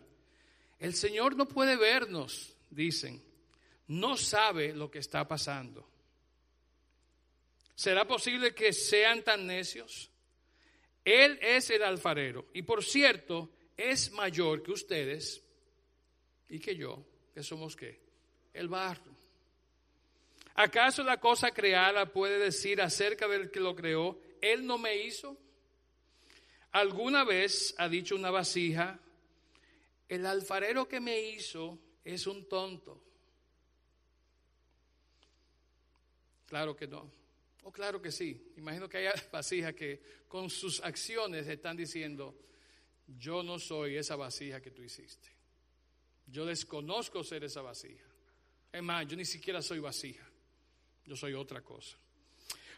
El 0.79 0.93
Señor 0.93 1.35
no 1.35 1.47
puede 1.47 1.75
vernos, 1.75 2.55
dicen. 2.69 3.23
No 3.87 4.17
sabe 4.17 4.73
lo 4.73 4.89
que 4.89 4.99
está 4.99 5.27
pasando. 5.27 5.87
¿Será 7.75 8.07
posible 8.07 8.53
que 8.53 8.71
sean 8.71 9.23
tan 9.23 9.47
necios? 9.47 10.09
Él 11.03 11.37
es 11.41 11.69
el 11.69 11.83
alfarero 11.83 12.47
y 12.53 12.61
por 12.61 12.83
cierto 12.83 13.51
es 13.75 14.11
mayor 14.11 14.63
que 14.63 14.71
ustedes 14.71 15.43
y 16.49 16.59
que 16.59 16.75
yo, 16.75 17.03
que 17.33 17.43
somos 17.43 17.75
qué? 17.75 17.99
El 18.53 18.69
barro. 18.69 19.11
¿Acaso 20.55 21.03
la 21.03 21.19
cosa 21.19 21.51
creada 21.51 22.05
puede 22.05 22.37
decir 22.37 22.81
acerca 22.81 23.27
del 23.27 23.49
que 23.49 23.59
lo 23.59 23.75
creó, 23.75 24.19
Él 24.39 24.65
no 24.65 24.77
me 24.77 24.95
hizo? 25.03 25.37
Alguna 26.73 27.23
vez 27.23 27.75
ha 27.77 27.87
dicho 27.87 28.15
una 28.15 28.31
vasija, 28.31 28.99
el 30.09 30.25
alfarero 30.25 30.87
que 30.87 30.99
me 30.99 31.19
hizo 31.19 31.79
es 32.03 32.27
un 32.27 32.47
tonto. 32.49 33.01
Claro 36.47 36.75
que 36.75 36.87
no. 36.87 37.11
O 37.63 37.71
claro 37.71 38.01
que 38.01 38.11
sí. 38.11 38.53
Imagino 38.57 38.89
que 38.89 38.97
hay 38.97 39.21
vasijas 39.31 39.73
que 39.73 40.01
con 40.27 40.49
sus 40.49 40.81
acciones 40.81 41.47
están 41.47 41.77
diciendo, 41.77 42.35
yo 43.07 43.43
no 43.43 43.59
soy 43.59 43.97
esa 43.97 44.15
vasija 44.15 44.59
que 44.59 44.71
tú 44.71 44.81
hiciste. 44.81 45.29
Yo 46.25 46.45
desconozco 46.45 47.23
ser 47.23 47.43
esa 47.43 47.61
vasija. 47.61 48.07
Es 48.71 48.81
más, 48.81 49.07
yo 49.07 49.15
ni 49.15 49.25
siquiera 49.25 49.61
soy 49.61 49.79
vasija. 49.79 50.27
Yo 51.05 51.15
soy 51.15 51.33
otra 51.33 51.61
cosa. 51.61 51.97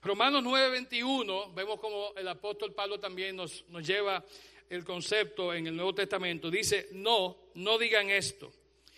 Romanos 0.06 0.44
9:21, 0.44 1.52
vemos 1.56 1.80
como 1.80 2.14
el 2.16 2.28
apóstol 2.28 2.76
Pablo 2.76 3.00
también 3.00 3.36
nos, 3.36 3.66
nos 3.70 3.88
lleva 3.88 4.24
el 4.70 4.86
concepto 4.86 5.52
en 5.52 5.66
el 5.66 5.76
Nuevo 5.76 5.96
Testamento. 5.96 6.52
Dice, 6.52 6.90
no, 6.92 7.50
no 7.56 7.80
digan 7.80 8.12
esto. 8.12 8.54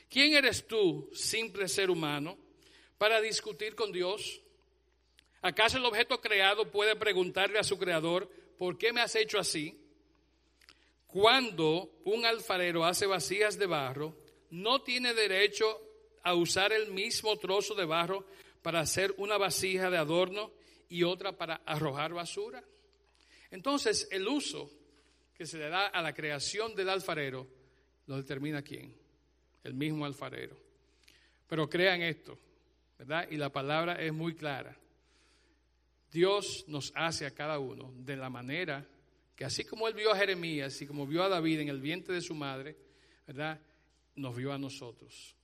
¿Quién 0.09 0.33
eres 0.33 0.67
tú, 0.67 1.09
simple 1.13 1.69
ser 1.69 1.89
humano, 1.89 2.37
para 2.97 3.21
discutir 3.21 3.73
con 3.73 3.93
Dios? 3.93 4.41
¿Acaso 5.41 5.77
el 5.77 5.85
objeto 5.85 6.19
creado 6.19 6.69
puede 6.69 6.97
preguntarle 6.97 7.57
a 7.57 7.63
su 7.63 7.77
creador, 7.77 8.29
¿por 8.57 8.77
qué 8.77 8.91
me 8.91 8.99
has 8.99 9.15
hecho 9.15 9.39
así? 9.39 9.79
Cuando 11.05 11.89
un 12.03 12.25
alfarero 12.25 12.83
hace 12.83 13.05
vasijas 13.05 13.57
de 13.57 13.65
barro, 13.65 14.13
no 14.49 14.81
tiene 14.81 15.13
derecho 15.13 15.79
a 16.23 16.33
usar 16.33 16.73
el 16.73 16.91
mismo 16.91 17.37
trozo 17.37 17.75
de 17.75 17.85
barro 17.85 18.25
para 18.61 18.81
hacer 18.81 19.15
una 19.17 19.37
vasija 19.37 19.89
de 19.89 19.97
adorno 19.97 20.56
y 20.89 21.03
otra 21.03 21.31
para 21.31 21.61
arrojar 21.65 22.13
basura. 22.13 22.63
Entonces, 23.51 24.07
el 24.11 24.27
uso 24.27 24.71
que 25.33 25.45
se 25.45 25.57
le 25.57 25.69
da 25.69 25.87
a 25.87 26.01
la 26.01 26.13
creación 26.13 26.75
del 26.75 26.89
alfarero 26.89 27.47
lo 28.07 28.17
determina 28.17 28.61
quién, 28.61 28.95
el 29.63 29.73
mismo 29.73 30.05
alfarero. 30.05 30.57
Pero 31.47 31.69
crean 31.69 32.01
esto, 32.01 32.37
¿verdad? 32.97 33.27
Y 33.29 33.37
la 33.37 33.51
palabra 33.51 33.93
es 34.01 34.11
muy 34.11 34.35
clara. 34.35 34.75
Dios 36.11 36.65
nos 36.67 36.91
hace 36.95 37.25
a 37.25 37.33
cada 37.33 37.59
uno 37.59 37.93
de 37.97 38.15
la 38.15 38.29
manera 38.29 38.85
que 39.35 39.45
así 39.45 39.63
como 39.65 39.87
él 39.87 39.93
vio 39.93 40.11
a 40.11 40.17
Jeremías 40.17 40.81
y 40.81 40.87
como 40.87 41.05
vio 41.05 41.23
a 41.23 41.29
David 41.29 41.59
en 41.59 41.69
el 41.69 41.79
vientre 41.79 42.15
de 42.15 42.21
su 42.21 42.33
madre, 42.33 42.75
¿verdad? 43.27 43.61
Nos 44.15 44.35
vio 44.35 44.51
a 44.51 44.57
nosotros. 44.57 45.35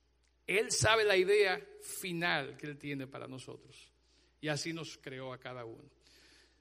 Él 0.46 0.72
sabe 0.72 1.04
la 1.04 1.16
idea 1.16 1.64
final 1.80 2.56
que 2.56 2.66
él 2.66 2.76
tiene 2.76 3.06
para 3.06 3.28
nosotros. 3.28 3.93
Y 4.44 4.48
así 4.48 4.74
nos 4.74 4.98
creó 4.98 5.32
a 5.32 5.38
cada 5.38 5.64
uno. 5.64 5.88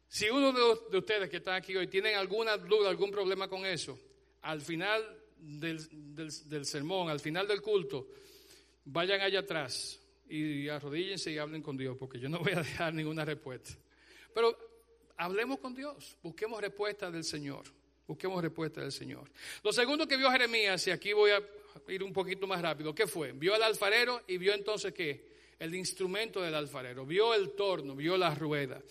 Si 0.08 0.30
uno 0.30 0.54
de, 0.54 0.98
ustedes 0.98 1.30
que 1.30 1.36
están 1.36 1.56
aquí 1.56 1.76
hoy 1.76 1.88
tienen 1.88 2.16
alguna 2.16 2.56
duda, 2.56 2.88
algún 2.88 3.12
problema 3.12 3.50
con 3.50 3.66
eso, 3.66 4.00
al 4.44 4.62
final 4.62 5.04
del, 5.38 5.86
del 6.48 6.66
sermón, 6.66 7.10
al 7.10 7.20
final 7.20 7.46
del 7.46 7.62
culto, 7.62 8.08
vayan 8.86 9.20
allá 9.20 9.40
atrás 9.40 10.00
y 10.30 10.70
arrodíllense 10.70 11.30
y 11.34 11.38
hablen 11.38 11.62
con 11.62 11.76
Dios, 11.76 11.98
porque 12.00 12.22
yo 12.22 12.30
no 12.30 12.40
voy 12.44 12.54
a 12.54 12.62
dejar 12.62 12.94
ninguna 12.94 13.26
respuesta. 13.26 13.74
Pero 14.34 14.58
hablemos 15.18 15.60
con 15.60 15.76
Dios, 15.76 16.16
busquemos 16.24 16.62
respuesta 16.62 17.12
del 17.12 17.26
Señor, 17.26 17.66
busquemos 18.08 18.42
respuesta 18.42 18.80
del 18.80 18.94
Señor. 18.94 19.30
Lo 19.62 19.74
segundo 19.74 20.08
que 20.08 20.16
vio 20.16 20.32
Jeremías, 20.32 20.88
y 20.88 20.92
aquí 20.92 21.12
voy 21.12 21.32
a 21.32 21.44
ir 21.90 22.02
un 22.02 22.14
poquito 22.14 22.48
más 22.48 22.62
rápido, 22.62 22.96
¿qué 22.96 23.08
fue? 23.08 23.34
Vio 23.34 23.54
al 23.54 23.64
alfarero 23.64 24.22
y 24.26 24.38
vio 24.38 24.54
entonces 24.54 24.94
qué? 24.94 25.33
El 25.60 25.76
instrumento 25.76 26.42
del 26.42 26.56
alfarero, 26.56 27.06
vio 27.06 27.34
el 27.34 27.52
torno, 27.52 27.96
vio 27.96 28.18
la 28.18 28.34
rueda. 28.34 28.82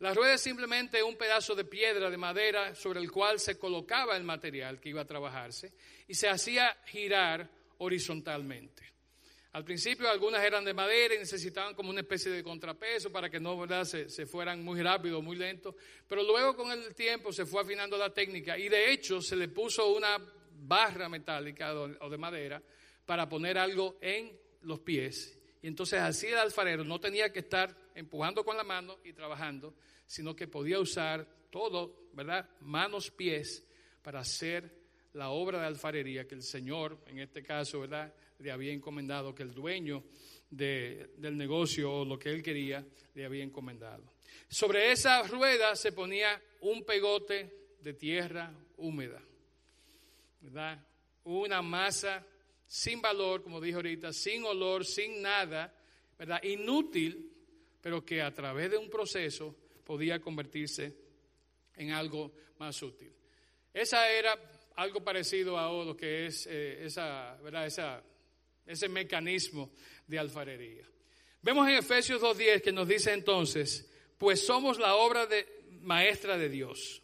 La 0.00 0.12
rueda 0.12 0.34
es 0.34 0.40
simplemente 0.40 1.02
un 1.02 1.16
pedazo 1.16 1.54
de 1.54 1.64
piedra, 1.64 2.10
de 2.10 2.16
madera, 2.16 2.74
sobre 2.74 3.00
el 3.00 3.10
cual 3.10 3.38
se 3.38 3.58
colocaba 3.58 4.16
el 4.16 4.24
material 4.24 4.80
que 4.80 4.88
iba 4.88 5.02
a 5.02 5.06
trabajarse 5.06 5.72
y 6.08 6.14
se 6.14 6.28
hacía 6.28 6.76
girar 6.86 7.48
horizontalmente. 7.78 8.82
Al 9.52 9.64
principio 9.64 10.08
algunas 10.08 10.42
eran 10.42 10.64
de 10.64 10.72
madera 10.72 11.14
y 11.14 11.18
necesitaban 11.18 11.74
como 11.74 11.90
una 11.90 12.00
especie 12.00 12.32
de 12.32 12.42
contrapeso 12.42 13.12
para 13.12 13.28
que 13.28 13.38
no. 13.38 13.84
Se, 13.84 14.08
se, 14.08 14.26
fueran 14.26 14.64
muy 14.64 14.82
rápido, 14.82 15.20
muy 15.20 15.36
lento. 15.36 15.76
Pero 16.08 16.22
luego 16.22 16.56
con 16.56 16.72
el 16.72 16.94
tiempo 16.94 17.32
se 17.32 17.44
fue 17.44 17.60
afinando 17.60 17.98
la 17.98 18.12
técnica 18.12 18.56
y 18.56 18.70
de 18.70 18.90
hecho 18.90 19.20
se 19.20 19.36
le 19.36 19.48
puso 19.48 19.94
una 19.94 20.18
barra 20.50 21.08
metálica 21.08 21.74
o 21.74 22.08
de 22.08 22.18
madera 22.18 22.62
para 23.04 23.28
poner 23.28 23.58
algo 23.58 23.98
en 24.00 24.32
los 24.62 24.80
pies. 24.80 25.38
Y 25.62 25.68
entonces 25.68 26.00
así 26.00 26.26
el 26.26 26.38
alfarero 26.38 26.84
no 26.84 27.00
tenía 27.00 27.32
que 27.32 27.38
estar 27.38 27.74
empujando 27.94 28.44
con 28.44 28.56
la 28.56 28.64
mano 28.64 28.98
y 29.04 29.12
trabajando, 29.12 29.74
sino 30.06 30.34
que 30.34 30.48
podía 30.48 30.80
usar 30.80 31.26
todo, 31.50 32.08
¿verdad? 32.12 32.50
Manos, 32.60 33.10
pies, 33.10 33.64
para 34.02 34.20
hacer 34.20 34.82
la 35.12 35.30
obra 35.30 35.60
de 35.60 35.66
alfarería 35.66 36.26
que 36.26 36.34
el 36.34 36.42
Señor, 36.42 36.98
en 37.06 37.20
este 37.20 37.42
caso, 37.42 37.80
¿verdad? 37.80 38.12
le 38.42 38.50
había 38.50 38.72
encomendado, 38.72 39.34
que 39.34 39.42
el 39.42 39.54
dueño 39.54 40.02
del 40.50 41.36
negocio 41.36 41.92
o 41.92 42.04
lo 42.04 42.18
que 42.18 42.30
él 42.30 42.42
quería 42.42 42.84
le 43.14 43.24
había 43.24 43.44
encomendado. 43.44 44.02
Sobre 44.48 44.92
esa 44.92 45.22
rueda 45.22 45.76
se 45.76 45.92
ponía 45.92 46.42
un 46.60 46.84
pegote 46.84 47.76
de 47.80 47.94
tierra 47.94 48.52
húmeda, 48.76 49.22
¿verdad? 50.40 50.84
Una 51.24 51.62
masa 51.62 52.26
sin 52.72 53.02
valor, 53.02 53.42
como 53.42 53.60
dije 53.60 53.74
ahorita, 53.76 54.12
sin 54.12 54.44
olor, 54.44 54.86
sin 54.86 55.20
nada, 55.20 55.74
¿verdad? 56.18 56.42
Inútil, 56.42 57.30
pero 57.82 58.02
que 58.02 58.22
a 58.22 58.32
través 58.32 58.70
de 58.70 58.78
un 58.78 58.88
proceso 58.88 59.54
podía 59.84 60.20
convertirse 60.20 60.96
en 61.76 61.90
algo 61.90 62.32
más 62.58 62.80
útil. 62.82 63.12
Esa 63.74 64.10
era 64.10 64.38
algo 64.76 65.04
parecido 65.04 65.58
a 65.58 65.84
lo 65.84 65.94
que 65.94 66.26
es 66.26 66.46
eh, 66.46 66.86
esa, 66.86 67.36
¿verdad? 67.42 67.66
Esa 67.66 68.02
ese 68.66 68.88
mecanismo 68.88 69.72
de 70.06 70.18
alfarería. 70.18 70.88
Vemos 71.42 71.68
en 71.68 71.74
Efesios 71.74 72.22
2.10 72.22 72.62
que 72.62 72.72
nos 72.72 72.88
dice 72.88 73.12
entonces, 73.12 73.90
pues 74.16 74.46
somos 74.46 74.78
la 74.78 74.94
obra 74.94 75.26
de, 75.26 75.46
maestra 75.80 76.38
de 76.38 76.48
Dios. 76.48 77.01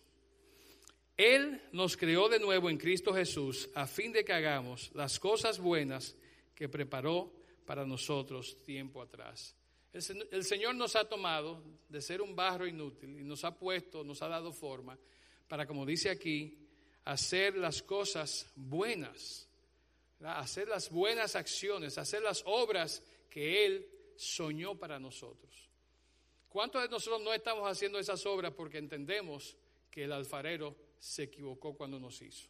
Él 1.19 1.61
nos 1.73 1.97
creó 1.97 2.29
de 2.29 2.39
nuevo 2.39 2.71
en 2.71 2.79
Cristo 2.79 3.13
Jesús 3.13 3.69
a 3.75 3.87
fin 3.87 4.13
de 4.13 4.25
que 4.25 4.33
hagamos 4.33 4.91
las 4.95 5.19
cosas 5.19 5.59
buenas 5.59 6.17
que 6.55 6.69
preparó 6.69 7.31
para 7.67 7.85
nosotros 7.85 8.63
tiempo 8.63 9.03
atrás. 9.03 9.55
El, 9.93 10.45
Señor 10.45 10.75
nos 10.77 10.97
ha 10.97 11.09
tomado 11.09 11.63
de 11.89 12.01
ser 12.01 12.23
un 12.23 12.37
barro 12.37 12.67
inútil 12.67 13.19
y 13.19 13.25
nos 13.25 13.45
ha 13.45 13.59
puesto, 13.59 14.05
nos 14.05 14.23
ha 14.23 14.29
dado 14.29 14.53
forma 14.53 14.97
para, 15.49 15.67
como 15.67 15.85
dice 15.85 16.09
aquí, 16.09 16.57
hacer 17.05 17.57
las 17.57 17.83
cosas 17.83 18.51
buenas 18.55 19.49
hacer 20.21 20.69
las 20.69 20.91
buenas 20.91 21.37
acciones, 21.37 21.99
hacer 21.99 22.23
las 22.23 22.43
obras 22.47 23.03
que 23.31 23.65
Él 23.65 23.89
soñó 24.17 24.77
para 24.77 24.99
nosotros. 24.99 25.69
¿Cuántos 26.49 26.83
de 26.83 26.89
nosotros 26.89 27.23
no 27.23 27.33
estamos 27.33 27.71
haciendo 27.71 27.99
esas 27.99 28.25
obras 28.27 28.53
porque 28.53 28.79
entendemos 28.79 29.57
que 29.91 30.05
el 30.05 30.13
alfarero 30.13 30.75
se 30.99 31.25
equivocó 31.25 31.75
cuando 31.75 31.99
nos 31.99 32.21
hizo? 32.23 32.49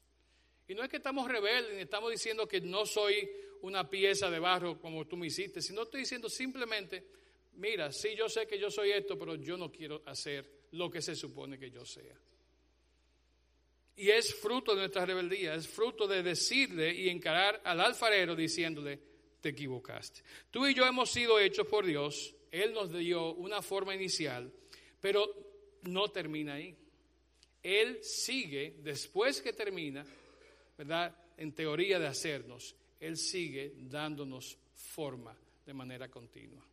Y 0.67 0.75
no 0.75 0.83
es 0.83 0.91
que 0.91 0.99
estamos 0.99 1.29
rebeldes, 1.29 1.75
ni 1.75 1.83
estamos 1.83 2.11
diciendo 2.11 2.47
que 2.47 2.61
no 2.61 2.85
soy 2.85 3.29
una 3.63 3.89
pieza 3.89 4.31
de 4.31 4.39
barro 4.39 4.79
como 4.79 5.07
tú 5.07 5.17
me 5.17 5.27
hiciste, 5.27 5.63
sino 5.63 5.83
estoy 5.83 6.01
diciendo 6.01 6.29
simplemente, 6.29 7.07
mira, 7.55 7.91
sí 7.91 8.15
yo 8.17 8.29
sé 8.29 8.47
que 8.47 8.59
yo 8.59 8.71
soy 8.71 8.91
esto, 8.91 9.19
pero 9.19 9.35
yo 9.37 9.57
no 9.57 9.73
quiero 9.73 10.03
hacer 10.07 10.67
lo 10.73 10.91
que 10.91 11.01
se 11.01 11.17
supone 11.17 11.59
que 11.59 11.71
yo 11.71 11.85
sea. 11.85 12.17
Y 13.97 14.11
es 14.11 14.35
fruto 14.35 14.75
de 14.75 14.83
nuestra 14.83 15.05
rebeldía, 15.07 15.55
es 15.55 15.67
fruto 15.67 16.07
de 16.07 16.23
decirle 16.23 16.95
y 16.95 17.09
encarar 17.09 17.61
al 17.65 17.81
alfarero 17.81 18.37
diciéndole, 18.37 19.01
te 19.41 19.49
equivocaste. 19.49 20.23
Tú 20.51 20.67
y 20.67 20.75
yo 20.75 20.87
hemos 20.87 21.11
sido 21.11 21.41
hechos 21.41 21.67
por 21.67 21.85
Dios, 21.85 22.35
Él 22.51 22.73
nos 22.73 22.93
dio 22.93 23.35
una 23.35 23.63
forma 23.63 23.95
inicial, 23.95 24.53
pero 25.01 25.29
no 25.83 26.09
termina 26.09 26.55
ahí. 26.55 26.77
Él 27.62 28.03
sigue, 28.03 28.77
después 28.83 29.40
que 29.40 29.53
termina, 29.53 30.05
¿verdad? 30.77 31.14
En 31.37 31.53
teoría 31.53 31.99
de 31.99 32.07
hacernos, 32.07 32.75
Él 33.01 33.16
sigue 33.16 33.75
dándonos 33.77 34.57
forma 34.75 35.37
de 35.64 35.75
manera 35.75 36.09
continua. 36.09 36.64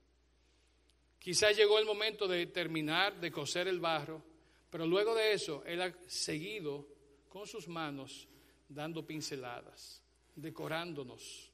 Quizás 1.20 1.58
llegó 1.58 1.80
el 1.80 1.86
momento 1.86 2.28
de 2.28 2.46
terminar 2.48 3.20
de 3.20 3.32
coser 3.32 3.68
el 3.68 3.80
barro, 3.80 4.22
pero 4.70 4.86
luego 4.86 5.16
de 5.16 5.34
eso, 5.34 5.64
Él 5.66 5.82
ha 5.82 5.94
seguido 6.08 6.88
con 7.30 7.48
sus 7.48 7.68
manos 7.68 8.28
dando 8.70 9.06
pinceladas, 9.06 10.02
decorándonos, 10.36 11.52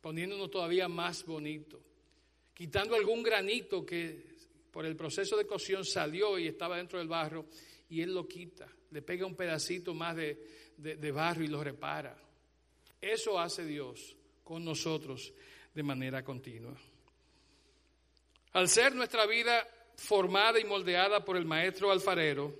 poniéndonos 0.00 0.50
todavía 0.50 0.88
más 0.88 1.24
bonito, 1.24 1.80
quitando 2.54 2.94
algún 2.94 3.22
granito 3.22 3.84
que 3.84 4.36
por 4.70 4.86
el 4.86 4.96
proceso 4.96 5.36
de 5.36 5.46
cocción 5.46 5.84
salió 5.84 6.38
y 6.38 6.46
estaba 6.46 6.76
dentro 6.76 6.98
del 6.98 7.08
barro, 7.08 7.46
y 7.88 8.02
Él 8.02 8.14
lo 8.14 8.26
quita, 8.26 8.68
le 8.90 9.02
pega 9.02 9.26
un 9.26 9.34
pedacito 9.34 9.94
más 9.94 10.16
de, 10.16 10.74
de 10.76 11.12
barro 11.12 11.42
y 11.42 11.48
lo 11.48 11.62
repara. 11.62 12.16
Eso 13.00 13.38
hace 13.38 13.64
Dios 13.64 14.16
con 14.44 14.64
nosotros 14.64 15.32
de 15.74 15.82
manera 15.82 16.24
continua. 16.24 16.76
Al 18.52 18.68
ser 18.68 18.94
nuestra 18.94 19.26
vida 19.26 19.66
formada 19.96 20.58
y 20.58 20.64
moldeada 20.64 21.24
por 21.24 21.36
el 21.36 21.44
maestro 21.44 21.90
alfarero, 21.90 22.54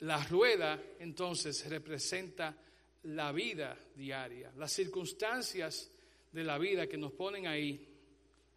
la 0.00 0.22
rueda 0.24 0.80
entonces 0.98 1.68
representa 1.68 2.56
la 3.04 3.32
vida 3.32 3.78
diaria, 3.94 4.52
las 4.56 4.72
circunstancias 4.72 5.90
de 6.32 6.44
la 6.44 6.58
vida 6.58 6.86
que 6.86 6.96
nos 6.96 7.12
ponen 7.12 7.46
ahí 7.46 7.86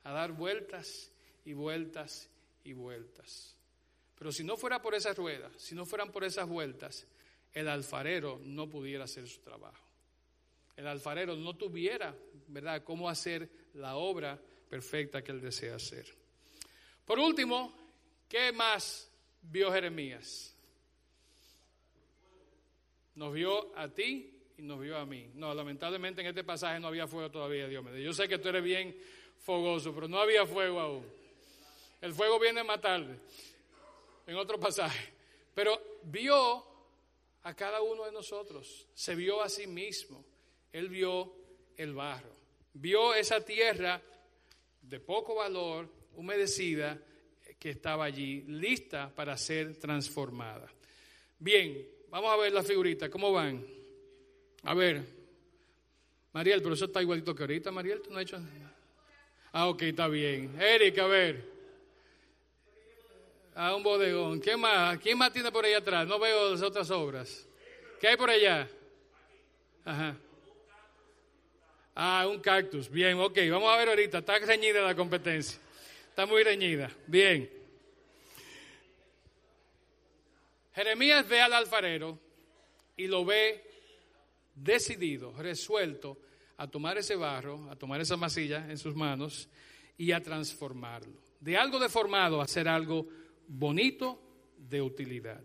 a 0.04 0.12
dar 0.12 0.32
vueltas 0.32 1.12
y 1.46 1.54
vueltas 1.54 2.30
y 2.64 2.74
vueltas. 2.74 3.56
Pero 4.18 4.32
si 4.32 4.44
no 4.44 4.58
fuera 4.58 4.82
por 4.82 4.96
esas 4.96 5.16
ruedas, 5.16 5.52
si 5.58 5.76
no 5.76 5.86
fueran 5.86 6.12
por 6.12 6.24
esas 6.24 6.48
vueltas, 6.48 7.06
el 7.54 7.68
alfarero 7.68 8.40
no 8.44 8.68
pudiera 8.70 9.06
hacer 9.06 9.28
su 9.28 9.42
trabajo. 9.42 9.86
El 10.76 10.88
alfarero 10.88 11.36
no 11.36 11.56
tuviera, 11.56 12.16
¿verdad?, 12.48 12.84
cómo 12.84 13.10
hacer 13.10 13.50
la 13.74 13.96
obra 13.96 14.40
perfecta 14.70 15.24
que 15.24 15.32
él 15.32 15.42
desea 15.42 15.76
hacer. 15.76 16.06
Por 17.06 17.20
último, 17.20 17.74
¿qué 18.28 18.52
más 18.52 19.10
vio 19.42 19.72
Jeremías? 19.72 20.54
Nos 23.16 23.34
vio 23.34 23.76
a 23.76 23.88
ti 23.88 24.34
y 24.58 24.62
nos 24.62 24.80
vio 24.80 24.98
a 24.98 25.06
mí. 25.06 25.32
No, 25.34 25.54
lamentablemente 25.54 26.22
en 26.22 26.28
este 26.28 26.44
pasaje 26.44 26.80
no 26.80 26.88
había 26.88 27.08
fuego 27.08 27.32
todavía, 27.32 27.68
Dios 27.68 27.84
mío. 27.84 27.98
Yo 27.98 28.14
sé 28.14 28.28
que 28.28 28.38
tú 28.38 28.50
eres 28.50 28.64
bien 28.64 28.96
fogoso, 29.40 29.94
pero 29.94 30.08
no 30.08 30.20
había 30.20 30.46
fuego 30.46 30.80
aún. 30.80 31.06
El 32.02 32.14
fuego 32.14 32.40
viene 32.40 32.64
más 32.64 32.80
tarde, 32.82 33.20
en 34.28 34.36
otro 34.36 34.60
pasaje. 34.60 35.14
Pero 35.56 36.00
vio 36.04 36.64
a 37.44 37.54
cada 37.56 37.82
uno 37.82 38.06
de 38.06 38.12
nosotros, 38.12 38.88
se 38.94 39.16
vio 39.16 39.42
a 39.42 39.50
sí 39.50 39.66
mismo. 39.66 40.24
Él 40.72 40.90
vio 40.90 41.34
el 41.76 41.94
barro, 41.96 42.32
vio 42.74 43.16
esa 43.16 43.44
tierra 43.44 44.02
de 44.82 45.00
poco 45.00 45.36
valor, 45.36 45.90
humedecida, 46.16 47.00
que 47.58 47.72
estaba 47.72 48.06
allí, 48.06 48.42
lista 48.42 49.10
para 49.14 49.36
ser 49.38 49.78
transformada. 49.80 50.72
Bien, 51.40 51.88
vamos 52.10 52.32
a 52.32 52.38
ver 52.38 52.54
la 52.54 52.64
figurita, 52.64 53.10
¿cómo 53.10 53.32
van? 53.32 53.66
A 54.64 54.74
ver, 54.74 55.04
Mariel, 56.34 56.62
pero 56.62 56.76
eso 56.76 56.86
está 56.86 57.02
igualito 57.02 57.34
que 57.34 57.44
ahorita, 57.44 57.72
Mariel, 57.72 58.02
¿tú 58.02 58.12
no 58.12 58.18
has 58.18 58.24
hecho? 58.24 58.40
Ah, 59.54 59.70
ok, 59.70 59.82
está 59.84 60.08
bien. 60.08 60.60
Eric, 60.62 61.00
a 61.00 61.08
ver. 61.08 61.57
A 63.60 63.76
un 63.76 63.82
bodegón. 63.82 64.40
¿Qué 64.40 64.56
más? 64.56 65.00
¿Quién 65.00 65.18
más 65.18 65.34
tiene 65.34 65.52
por 65.52 65.66
ahí 65.66 65.74
atrás? 65.74 66.08
No 66.08 66.20
veo 66.20 66.52
las 66.52 66.62
otras 66.62 66.92
obras. 66.92 67.48
¿Qué 68.00 68.08
hay 68.08 68.16
por 68.16 68.30
allá? 68.30 68.70
Ajá. 69.84 70.16
Ah, 71.96 72.28
un 72.30 72.40
cactus. 72.40 72.88
Bien, 72.88 73.20
ok. 73.20 73.36
Vamos 73.50 73.74
a 73.74 73.78
ver 73.78 73.90
ahorita. 73.90 74.20
Está 74.20 74.38
reñida 74.38 74.82
la 74.82 74.94
competencia. 74.94 75.60
Está 76.08 76.28
muy 76.28 76.44
reñida. 76.44 76.92
Bien. 77.08 77.50
Jeremías 80.76 81.28
ve 81.28 81.42
al 81.42 81.54
alfarero 81.54 82.20
y 82.96 83.08
lo 83.08 83.26
ve 83.26 83.64
decidido, 84.54 85.34
resuelto 85.36 86.20
a 86.58 86.68
tomar 86.68 87.00
ese 87.00 87.16
barro, 87.16 87.72
a 87.72 87.76
tomar 87.76 88.02
esa 88.02 88.18
masilla 88.18 88.70
en 88.70 88.78
sus 88.78 88.94
manos 88.94 89.50
y 89.98 90.12
a 90.12 90.22
transformarlo. 90.22 91.20
De 91.40 91.58
algo 91.58 91.80
deformado 91.80 92.40
a 92.40 92.44
hacer 92.44 92.68
algo 92.68 93.08
bonito 93.48 94.22
de 94.58 94.82
utilidad. 94.82 95.42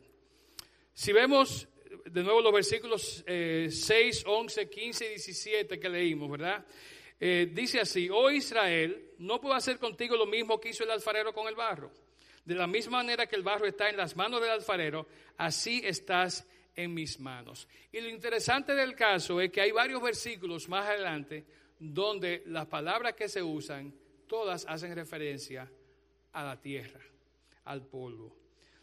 Si 0.92 1.12
vemos 1.12 1.68
de 2.04 2.22
nuevo 2.22 2.40
los 2.40 2.52
versículos 2.52 3.24
6, 3.26 4.24
11, 4.26 4.68
15 4.68 5.04
y 5.04 5.08
17 5.08 5.78
que 5.78 5.88
leímos, 5.88 6.30
¿verdad? 6.30 6.64
Eh, 7.18 7.50
dice 7.52 7.80
así, 7.80 8.08
oh 8.10 8.30
Israel, 8.30 9.12
no 9.18 9.40
puedo 9.40 9.54
hacer 9.54 9.78
contigo 9.78 10.16
lo 10.16 10.26
mismo 10.26 10.60
que 10.60 10.70
hizo 10.70 10.84
el 10.84 10.90
alfarero 10.90 11.32
con 11.32 11.46
el 11.46 11.54
barro. 11.54 11.92
De 12.44 12.54
la 12.54 12.66
misma 12.66 12.98
manera 12.98 13.26
que 13.26 13.36
el 13.36 13.42
barro 13.42 13.66
está 13.66 13.88
en 13.88 13.96
las 13.96 14.16
manos 14.16 14.40
del 14.40 14.50
alfarero, 14.50 15.06
así 15.36 15.80
estás 15.84 16.46
en 16.74 16.92
mis 16.92 17.20
manos. 17.20 17.68
Y 17.92 18.00
lo 18.00 18.08
interesante 18.08 18.74
del 18.74 18.96
caso 18.96 19.40
es 19.40 19.52
que 19.52 19.60
hay 19.60 19.70
varios 19.70 20.02
versículos 20.02 20.68
más 20.68 20.86
adelante 20.86 21.44
donde 21.78 22.42
las 22.46 22.66
palabras 22.66 23.14
que 23.14 23.28
se 23.28 23.42
usan, 23.42 23.94
todas 24.26 24.66
hacen 24.68 24.94
referencia 24.94 25.70
a 26.32 26.44
la 26.44 26.60
tierra 26.60 27.11
al 27.64 27.86
polvo. 27.86 28.36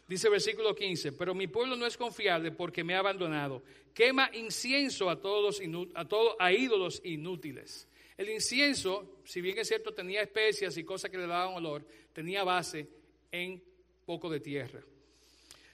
Dice 0.06 0.28
versículo 0.28 0.74
15, 0.74 1.12
pero 1.12 1.34
mi 1.34 1.46
pueblo 1.46 1.76
no 1.76 1.86
es 1.86 1.96
confiable 1.96 2.50
porque 2.50 2.82
me 2.82 2.94
ha 2.94 2.98
abandonado. 2.98 3.62
Quema 3.94 4.28
incienso 4.32 5.08
a 5.08 5.20
todos, 5.20 5.62
a 5.94 6.04
todos 6.08 6.34
a 6.38 6.52
ídolos 6.52 7.00
inútiles. 7.04 7.86
El 8.16 8.28
incienso, 8.28 9.20
si 9.24 9.40
bien 9.40 9.56
es 9.58 9.68
cierto, 9.68 9.94
tenía 9.94 10.20
especias 10.20 10.76
y 10.76 10.84
cosas 10.84 11.10
que 11.10 11.16
le 11.16 11.26
daban 11.26 11.54
olor, 11.54 11.86
tenía 12.12 12.42
base 12.42 12.88
en 13.30 13.62
poco 14.04 14.28
de 14.28 14.40
tierra. 14.40 14.82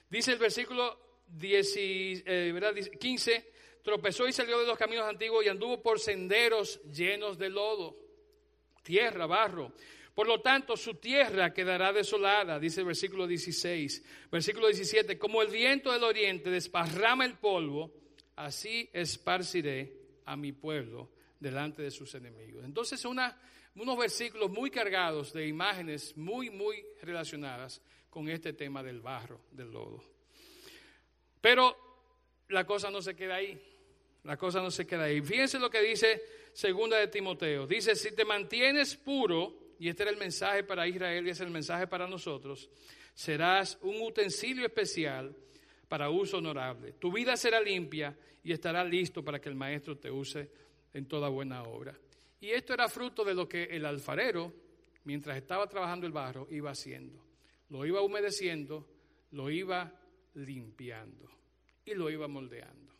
Dice 0.09 0.33
el 0.33 0.37
versículo 0.37 0.97
10, 1.27 1.73
15, 2.99 3.35
eh, 3.35 3.51
tropezó 3.83 4.27
y 4.27 4.33
salió 4.33 4.59
de 4.59 4.67
los 4.67 4.77
caminos 4.77 5.05
antiguos 5.05 5.43
y 5.45 5.49
anduvo 5.49 5.81
por 5.81 5.99
senderos 5.99 6.79
llenos 6.83 7.37
de 7.37 7.49
lodo, 7.49 7.97
tierra, 8.83 9.25
barro. 9.25 9.73
Por 10.17 10.27
lo 10.27 10.41
tanto, 10.41 10.75
su 10.75 10.95
tierra 10.95 11.53
quedará 11.53 11.93
desolada, 11.93 12.59
dice 12.59 12.79
el 12.79 12.87
versículo 12.87 13.27
16. 13.27 14.03
Versículo 14.31 14.65
17, 14.65 15.15
como 15.19 15.43
el 15.43 15.49
viento 15.49 15.91
del 15.91 16.03
oriente 16.03 16.49
desparrama 16.49 17.23
el 17.23 17.35
polvo, 17.35 17.93
así 18.35 18.89
esparciré 18.93 19.93
a 20.25 20.35
mi 20.35 20.53
pueblo 20.53 21.11
delante 21.39 21.83
de 21.83 21.91
sus 21.91 22.15
enemigos. 22.15 22.65
Entonces, 22.65 23.05
unos 23.05 23.97
versículos 23.99 24.49
muy 24.49 24.71
cargados 24.71 25.33
de 25.33 25.45
imágenes 25.45 26.17
muy, 26.17 26.49
muy 26.49 26.83
relacionadas 27.03 27.79
con 28.09 28.27
este 28.27 28.53
tema 28.53 28.81
del 28.81 29.01
barro, 29.01 29.41
del 29.51 29.69
lodo. 29.69 30.03
Pero 31.39 31.77
la 32.47 32.65
cosa 32.65 32.89
no 32.89 33.03
se 33.03 33.15
queda 33.15 33.35
ahí. 33.35 33.55
La 34.23 34.35
cosa 34.35 34.63
no 34.63 34.71
se 34.71 34.87
queda 34.87 35.03
ahí. 35.03 35.21
Fíjense 35.21 35.59
lo 35.59 35.69
que 35.69 35.83
dice 35.83 36.23
segunda 36.53 36.97
de 36.97 37.05
Timoteo. 37.05 37.67
Dice, 37.67 37.95
si 37.95 38.15
te 38.15 38.25
mantienes 38.25 38.95
puro, 38.95 39.66
y 39.79 39.89
este 39.89 40.03
era 40.03 40.11
el 40.11 40.17
mensaje 40.17 40.63
para 40.63 40.87
Israel 40.87 41.27
y 41.27 41.29
es 41.29 41.39
el 41.39 41.49
mensaje 41.49 41.87
para 41.87 42.07
nosotros, 42.07 42.69
serás 43.13 43.77
un 43.81 44.01
utensilio 44.01 44.65
especial 44.65 45.35
para 45.87 46.09
uso 46.09 46.37
honorable. 46.37 46.93
Tu 46.93 47.11
vida 47.11 47.37
será 47.37 47.59
limpia 47.61 48.17
y 48.43 48.51
estará 48.51 48.83
listo 48.83 49.23
para 49.23 49.39
que 49.39 49.49
el 49.49 49.55
maestro 49.55 49.97
te 49.97 50.11
use 50.11 50.49
en 50.93 51.07
toda 51.07 51.29
buena 51.29 51.63
obra. 51.63 51.97
Y 52.39 52.49
esto 52.49 52.73
era 52.73 52.87
fruto 52.87 53.23
de 53.23 53.33
lo 53.33 53.47
que 53.47 53.63
el 53.63 53.85
alfarero, 53.85 54.53
mientras 55.03 55.37
estaba 55.37 55.67
trabajando 55.67 56.05
el 56.05 56.11
barro, 56.13 56.47
iba 56.51 56.71
haciendo. 56.71 57.25
Lo 57.69 57.85
iba 57.85 58.01
humedeciendo, 58.01 58.87
lo 59.31 59.49
iba 59.49 59.93
limpiando 60.35 61.29
y 61.85 61.93
lo 61.95 62.09
iba 62.09 62.27
moldeando. 62.27 62.93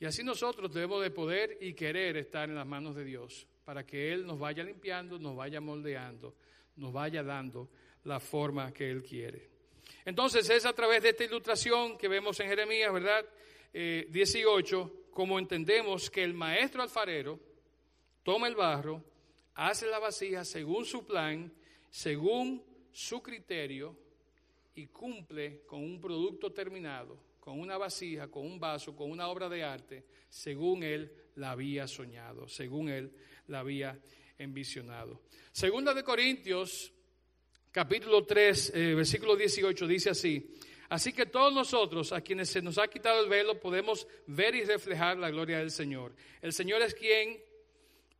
Y 0.00 0.06
así 0.06 0.22
nosotros 0.22 0.72
debemos 0.72 1.02
de 1.02 1.10
poder 1.10 1.58
y 1.60 1.74
querer 1.74 2.16
estar 2.16 2.48
en 2.48 2.56
las 2.56 2.66
manos 2.66 2.94
de 2.96 3.04
Dios 3.04 3.46
para 3.64 3.84
que 3.84 4.12
Él 4.12 4.26
nos 4.26 4.38
vaya 4.38 4.62
limpiando, 4.62 5.18
nos 5.18 5.36
vaya 5.36 5.60
moldeando, 5.60 6.34
nos 6.76 6.92
vaya 6.92 7.22
dando 7.22 7.68
la 8.04 8.20
forma 8.20 8.72
que 8.72 8.90
Él 8.90 9.02
quiere. 9.02 9.48
Entonces 10.04 10.48
es 10.50 10.66
a 10.66 10.72
través 10.72 11.02
de 11.02 11.10
esta 11.10 11.24
ilustración 11.24 11.96
que 11.96 12.08
vemos 12.08 12.38
en 12.40 12.48
Jeremías, 12.48 12.92
¿verdad? 12.92 13.24
18, 13.72 14.82
eh, 14.82 15.04
como 15.10 15.38
entendemos 15.38 16.10
que 16.10 16.22
el 16.22 16.34
maestro 16.34 16.82
alfarero 16.82 17.40
toma 18.22 18.48
el 18.48 18.54
barro, 18.54 19.02
hace 19.54 19.86
la 19.86 19.98
vasija 19.98 20.44
según 20.44 20.84
su 20.84 21.06
plan, 21.06 21.52
según 21.90 22.62
su 22.92 23.22
criterio 23.22 23.96
y 24.74 24.86
cumple 24.86 25.62
con 25.66 25.82
un 25.82 26.00
producto 26.00 26.52
terminado, 26.52 27.18
con 27.40 27.60
una 27.60 27.76
vasija, 27.78 28.28
con 28.28 28.46
un 28.46 28.58
vaso, 28.58 28.94
con 28.94 29.10
una 29.10 29.28
obra 29.28 29.48
de 29.48 29.62
arte, 29.62 30.04
según 30.28 30.82
él 30.82 31.12
la 31.36 31.52
había 31.52 31.86
soñado, 31.86 32.48
según 32.48 32.88
él 32.88 33.12
la 33.48 33.60
había 33.60 33.98
envisionado. 34.38 35.22
Segunda 35.52 35.94
de 35.94 36.02
Corintios, 36.02 36.92
capítulo 37.70 38.24
3, 38.24 38.72
eh, 38.74 38.94
versículo 38.94 39.36
18, 39.36 39.86
dice 39.86 40.10
así. 40.10 40.54
Así 40.88 41.12
que 41.12 41.26
todos 41.26 41.52
nosotros, 41.52 42.12
a 42.12 42.20
quienes 42.20 42.50
se 42.50 42.62
nos 42.62 42.78
ha 42.78 42.88
quitado 42.88 43.22
el 43.22 43.28
velo, 43.28 43.58
podemos 43.58 44.06
ver 44.26 44.54
y 44.54 44.64
reflejar 44.64 45.16
la 45.16 45.30
gloria 45.30 45.58
del 45.58 45.70
Señor. 45.70 46.14
El 46.40 46.52
Señor 46.52 46.82
es 46.82 46.94
quien, 46.94 47.42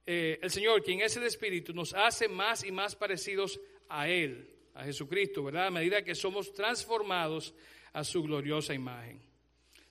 eh, 0.07 0.39
el 0.43 0.51
Señor, 0.51 0.83
quien 0.83 1.01
es 1.01 1.17
el 1.17 1.25
Espíritu, 1.25 1.73
nos 1.73 1.95
hace 1.95 2.29
más 2.29 2.65
y 2.65 2.73
más 2.73 2.97
parecidos 2.97 3.61
a 3.89 4.09
Él, 4.09 4.51
a 4.75 4.85
Jesucristo, 4.85 5.45
¿verdad? 5.45 5.67
A 5.67 5.71
medida 5.71 6.03
que 6.03 6.15
somos 6.15 6.53
transformados 6.53 7.55
a 7.93 8.03
su 8.03 8.23
gloriosa 8.23 8.75
imagen. 8.75 9.23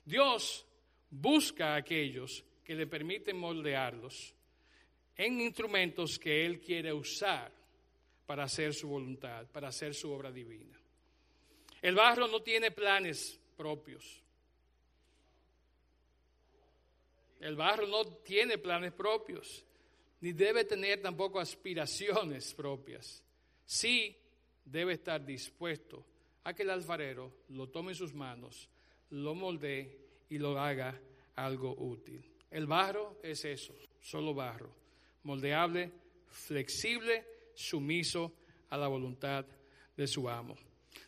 Dios 0.04 0.66
busca 1.08 1.74
a 1.74 1.76
aquellos 1.76 2.44
que 2.64 2.74
le 2.74 2.86
permiten 2.86 3.38
moldearlos 3.38 4.33
en 5.16 5.40
instrumentos 5.40 6.18
que 6.18 6.44
Él 6.44 6.60
quiere 6.60 6.92
usar 6.92 7.52
para 8.26 8.44
hacer 8.44 8.74
su 8.74 8.88
voluntad, 8.88 9.46
para 9.50 9.68
hacer 9.68 9.94
su 9.94 10.10
obra 10.10 10.32
divina. 10.32 10.78
El 11.82 11.94
barro 11.94 12.26
no 12.26 12.40
tiene 12.42 12.70
planes 12.70 13.38
propios. 13.56 14.22
El 17.40 17.56
barro 17.56 17.86
no 17.86 18.04
tiene 18.06 18.56
planes 18.56 18.92
propios, 18.92 19.64
ni 20.20 20.32
debe 20.32 20.64
tener 20.64 21.02
tampoco 21.02 21.38
aspiraciones 21.38 22.54
propias. 22.54 23.22
Sí 23.66 24.16
debe 24.64 24.94
estar 24.94 25.24
dispuesto 25.24 26.04
a 26.44 26.54
que 26.54 26.62
el 26.62 26.70
alfarero 26.70 27.32
lo 27.50 27.68
tome 27.68 27.92
en 27.92 27.96
sus 27.96 28.14
manos, 28.14 28.68
lo 29.10 29.34
moldee 29.34 29.98
y 30.30 30.38
lo 30.38 30.58
haga 30.58 30.98
algo 31.36 31.74
útil. 31.76 32.24
El 32.50 32.66
barro 32.66 33.18
es 33.22 33.44
eso, 33.44 33.74
solo 34.00 34.32
barro 34.32 34.83
moldeable, 35.24 35.90
flexible, 36.28 37.26
sumiso 37.54 38.32
a 38.70 38.76
la 38.76 38.88
voluntad 38.88 39.44
de 39.96 40.06
su 40.06 40.28
amo. 40.28 40.56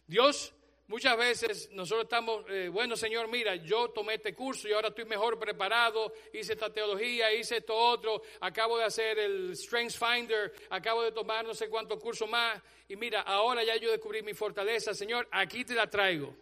Dios, 0.06 0.52
muchas 0.88 1.16
veces 1.16 1.70
nosotros 1.72 2.04
estamos, 2.04 2.44
eh, 2.48 2.68
bueno 2.68 2.96
Señor, 2.96 3.28
mira, 3.28 3.56
yo 3.56 3.90
tomé 3.90 4.14
este 4.14 4.34
curso 4.34 4.68
y 4.68 4.72
ahora 4.72 4.88
estoy 4.88 5.04
mejor 5.04 5.38
preparado, 5.38 6.12
hice 6.32 6.54
esta 6.54 6.72
teología, 6.72 7.32
hice 7.32 7.58
esto 7.58 7.74
otro, 7.74 8.22
acabo 8.40 8.78
de 8.78 8.84
hacer 8.84 9.18
el 9.18 9.56
Strengths 9.56 9.98
Finder, 9.98 10.52
acabo 10.70 11.02
de 11.02 11.12
tomar 11.12 11.44
no 11.44 11.54
sé 11.54 11.68
cuántos 11.68 12.00
cursos 12.00 12.28
más 12.28 12.60
y 12.88 12.96
mira, 12.96 13.22
ahora 13.22 13.64
ya 13.64 13.76
yo 13.76 13.90
descubrí 13.90 14.22
mi 14.22 14.34
fortaleza, 14.34 14.94
Señor, 14.94 15.28
aquí 15.30 15.64
te 15.64 15.74
la 15.74 15.88
traigo. 15.88 16.34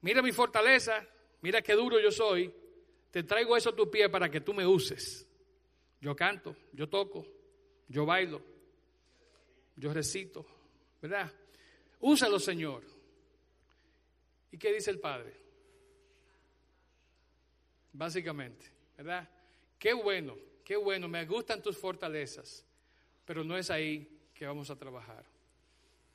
Mira 0.00 0.20
mi 0.20 0.32
fortaleza, 0.32 1.06
mira 1.40 1.62
qué 1.62 1.74
duro 1.74 1.98
yo 2.00 2.10
soy, 2.10 2.52
te 3.10 3.22
traigo 3.22 3.56
eso 3.56 3.70
a 3.70 3.76
tu 3.76 3.90
pie 3.90 4.08
para 4.08 4.30
que 4.30 4.40
tú 4.40 4.52
me 4.52 4.66
uses. 4.66 5.26
Yo 6.04 6.14
canto, 6.14 6.54
yo 6.74 6.86
toco, 6.86 7.24
yo 7.88 8.04
bailo, 8.04 8.42
yo 9.74 9.90
recito, 9.90 10.44
¿verdad? 11.00 11.32
Úsalo, 12.00 12.38
Señor. 12.38 12.82
¿Y 14.52 14.58
qué 14.58 14.70
dice 14.74 14.90
el 14.90 15.00
Padre? 15.00 15.34
Básicamente, 17.90 18.66
¿verdad? 18.98 19.26
Qué 19.78 19.94
bueno, 19.94 20.36
qué 20.62 20.76
bueno, 20.76 21.08
me 21.08 21.24
gustan 21.24 21.62
tus 21.62 21.78
fortalezas, 21.78 22.66
pero 23.24 23.42
no 23.42 23.56
es 23.56 23.70
ahí 23.70 24.06
que 24.34 24.44
vamos 24.44 24.68
a 24.68 24.76
trabajar. 24.76 25.24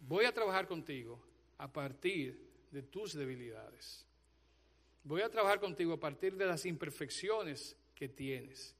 Voy 0.01 0.25
a 0.25 0.31
trabajar 0.31 0.67
contigo 0.67 1.19
a 1.57 1.67
partir 1.67 2.39
de 2.69 2.83
tus 2.83 3.15
debilidades. 3.15 4.05
Voy 5.03 5.23
a 5.23 5.29
trabajar 5.29 5.59
contigo 5.59 5.93
a 5.93 5.99
partir 5.99 6.35
de 6.35 6.45
las 6.45 6.63
imperfecciones 6.67 7.75
que 7.95 8.07
tienes. 8.07 8.75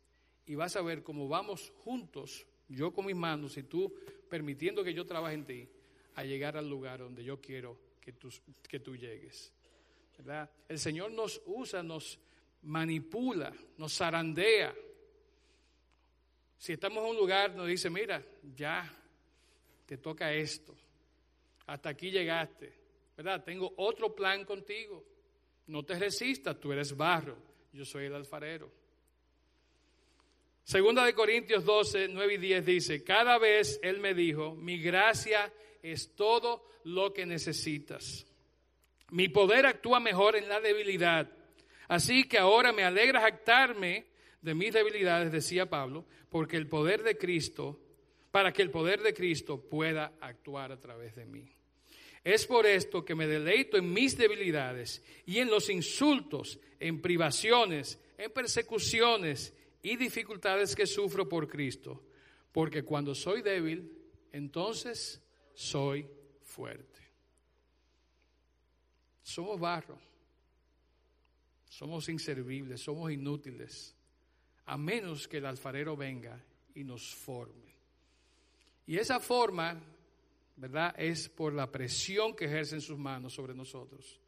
Y 0.50 0.56
vas 0.56 0.76
a 0.76 0.82
ver 0.82 1.04
cómo 1.04 1.28
vamos 1.28 1.72
juntos, 1.84 2.44
yo 2.68 2.92
con 2.92 3.06
mis 3.06 3.16
manos 3.16 3.56
y 3.58 3.62
tú 3.62 3.94
permitiendo 4.28 4.84
que 4.84 4.96
yo 4.96 5.06
trabaje 5.06 5.36
en 5.36 5.46
ti, 5.46 5.70
a 6.16 6.24
llegar 6.24 6.58
al 6.58 6.68
lugar 6.68 7.02
donde 7.02 7.24
yo 7.24 7.40
quiero 7.40 7.78
que 8.02 8.14
tú, 8.14 8.34
que 8.68 8.80
tú 8.80 8.96
llegues. 8.96 9.54
¿verdad? 10.18 10.50
El 10.68 10.80
Señor 10.80 11.12
nos 11.12 11.40
usa, 11.46 11.84
nos 11.84 12.20
manipula, 12.64 13.54
nos 13.78 13.96
zarandea. 13.96 14.74
Si 16.58 16.74
estamos 16.74 17.04
en 17.04 17.12
un 17.12 17.18
lugar, 17.18 17.56
nos 17.56 17.68
dice, 17.68 17.92
mira, 17.92 18.26
ya 18.56 18.92
te 19.86 20.00
toca 20.00 20.34
esto. 20.34 20.76
Hasta 21.68 21.90
aquí 21.90 22.10
llegaste. 22.10 22.74
¿Verdad? 23.16 23.44
Tengo 23.44 23.72
otro 23.78 24.16
plan 24.16 24.46
contigo. 24.46 25.06
No 25.68 25.86
te 25.86 25.94
resistas, 25.94 26.60
tú 26.60 26.74
eres 26.74 26.98
barro, 26.98 27.38
yo 27.72 27.86
soy 27.86 28.06
el 28.06 28.16
alfarero. 28.16 28.80
Segunda 30.64 31.04
de 31.06 31.14
Corintios 31.14 31.66
12, 31.66 32.10
9 32.10 32.34
y 32.34 32.38
10 32.38 32.66
dice, 32.66 33.04
cada 33.04 33.38
vez 33.38 33.80
Él 33.82 34.00
me 34.00 34.14
dijo, 34.14 34.56
mi 34.56 34.80
gracia 34.80 35.52
es 35.82 36.16
todo 36.16 36.66
lo 36.84 37.14
que 37.14 37.26
necesitas. 37.26 38.26
Mi 39.12 39.28
poder 39.30 39.66
actúa 39.66 40.00
mejor 40.00 40.36
en 40.36 40.48
la 40.48 40.60
debilidad. 40.60 41.30
Así 41.88 42.26
que 42.26 42.38
ahora 42.38 42.72
me 42.72 42.84
alegra 42.84 43.22
jactarme 43.22 44.06
de 44.42 44.54
mis 44.54 44.74
debilidades, 44.74 45.32
decía 45.32 45.70
Pablo, 45.70 46.06
porque 46.30 46.58
el 46.58 46.68
poder 46.68 47.04
de 47.04 47.18
Cristo, 47.18 47.80
para 48.32 48.54
que 48.54 48.62
el 48.62 48.70
poder 48.70 49.02
de 49.02 49.14
Cristo 49.14 49.60
pueda 49.68 50.14
actuar 50.22 50.72
a 50.72 50.80
través 50.80 51.16
de 51.16 51.26
mí. 51.26 51.52
Es 52.24 52.46
por 52.46 52.68
esto 52.68 53.04
que 53.04 53.16
me 53.16 53.28
deleito 53.28 53.78
en 53.78 53.92
mis 53.92 54.18
debilidades 54.18 55.04
y 55.26 55.40
en 55.40 55.50
los 55.50 55.70
insultos, 55.70 56.60
en 56.80 57.02
privaciones, 57.02 58.00
en 58.18 58.32
persecuciones 58.32 59.54
y 59.82 59.96
dificultades 59.96 60.76
que 60.76 60.86
sufro 60.86 61.28
por 61.28 61.48
Cristo. 61.48 62.04
Porque 62.52 62.84
cuando 62.84 63.14
soy 63.14 63.42
débil, 63.42 63.92
entonces 64.32 65.22
soy 65.54 66.08
fuerte. 66.42 67.00
Somos 69.22 69.60
barro, 69.60 70.00
somos 71.68 72.10
inservibles, 72.10 72.82
somos 72.82 73.12
inútiles, 73.12 73.96
a 74.66 74.78
menos 74.78 75.28
que 75.28 75.38
el 75.38 75.46
alfarero 75.46 75.96
venga 75.96 76.44
y 76.74 76.84
nos 76.84 77.14
forme. 77.14 77.70
Y 78.88 78.98
esa 78.98 79.20
forma, 79.20 79.80
¿verdad? 80.56 80.96
Es 80.98 81.30
por 81.30 81.54
la 81.54 81.72
presión 81.72 82.36
que 82.36 82.46
ejercen 82.46 82.82
sus 82.82 82.98
manos 82.98 83.34
sobre 83.34 83.54
nosotros. 83.54 84.20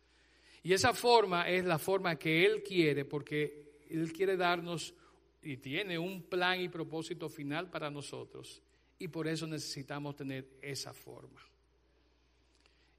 Y 0.61 0.73
esa 0.73 0.93
forma 0.93 1.49
es 1.49 1.65
la 1.65 1.79
forma 1.79 2.15
que 2.17 2.45
Él 2.45 2.61
quiere, 2.61 3.05
porque 3.05 3.85
Él 3.89 4.13
quiere 4.13 4.37
darnos 4.37 4.93
y 5.41 5.57
tiene 5.57 5.97
un 5.97 6.23
plan 6.23 6.59
y 6.61 6.69
propósito 6.69 7.29
final 7.29 7.69
para 7.69 7.89
nosotros 7.89 8.61
y 8.99 9.07
por 9.07 9.27
eso 9.27 9.47
necesitamos 9.47 10.15
tener 10.15 10.47
esa 10.61 10.93
forma. 10.93 11.41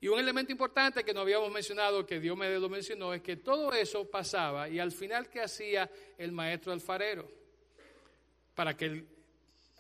Y 0.01 0.09
un 0.09 0.19
elemento 0.19 0.51
importante 0.51 1.05
que 1.05 1.15
no 1.15 1.21
habíamos 1.21 1.53
mencionado, 1.53 2.05
que 2.05 2.19
Dios 2.19 2.37
me 2.37 2.51
lo 2.59 2.69
mencionó, 2.69 3.15
es 3.15 3.23
que 3.23 3.37
todo 3.37 3.73
eso 3.73 4.11
pasaba 4.11 4.69
y 4.69 4.81
al 4.81 4.91
final, 4.91 5.29
¿qué 5.29 5.43
hacía 5.43 5.89
el 6.19 6.33
maestro 6.33 6.73
alfarero? 6.73 7.31
Para 8.57 8.77
que, 8.77 9.05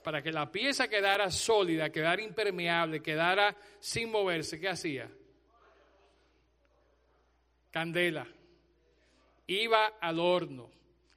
para 0.04 0.22
que 0.22 0.30
la 0.30 0.50
pieza 0.52 0.86
quedara 0.86 1.28
sólida, 1.28 1.90
quedara 1.90 2.22
impermeable, 2.22 3.02
quedara 3.02 3.56
sin 3.80 4.12
moverse, 4.12 4.60
¿qué 4.60 4.68
hacía? 4.68 5.10
Candela. 7.72 8.28
Iba 9.48 9.86
al 10.00 10.20
horno. 10.20 10.70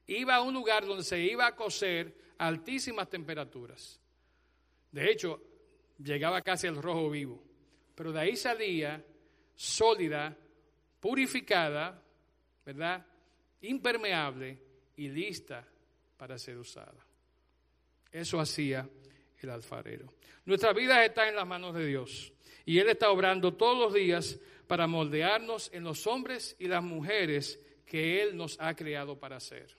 Iba 0.07 0.35
a 0.35 0.41
un 0.41 0.53
lugar 0.53 0.85
donde 0.85 1.03
se 1.03 1.19
iba 1.19 1.47
a 1.47 1.55
cocer 1.55 2.15
altísimas 2.37 3.09
temperaturas. 3.09 3.99
De 4.91 5.11
hecho, 5.11 5.41
llegaba 5.97 6.41
casi 6.41 6.67
al 6.67 6.81
rojo 6.81 7.09
vivo. 7.09 7.43
Pero 7.95 8.11
de 8.11 8.19
ahí 8.19 8.35
salía 8.35 9.03
sólida, 9.55 10.37
purificada, 10.99 12.01
¿verdad? 12.65 13.05
Impermeable 13.61 14.59
y 14.97 15.07
lista 15.07 15.65
para 16.17 16.37
ser 16.37 16.57
usada. 16.57 17.05
Eso 18.11 18.39
hacía 18.39 18.87
el 19.41 19.49
alfarero. 19.49 20.13
Nuestra 20.45 20.73
vida 20.73 21.03
está 21.03 21.27
en 21.27 21.35
las 21.35 21.47
manos 21.47 21.73
de 21.73 21.85
Dios 21.85 22.31
y 22.65 22.79
Él 22.79 22.89
está 22.89 23.09
obrando 23.11 23.53
todos 23.53 23.77
los 23.77 23.93
días 23.93 24.39
para 24.67 24.87
moldearnos 24.87 25.69
en 25.73 25.83
los 25.83 26.07
hombres 26.07 26.55
y 26.59 26.67
las 26.67 26.83
mujeres 26.83 27.59
que 27.85 28.21
Él 28.21 28.35
nos 28.35 28.59
ha 28.59 28.75
creado 28.75 29.19
para 29.19 29.39
ser. 29.39 29.75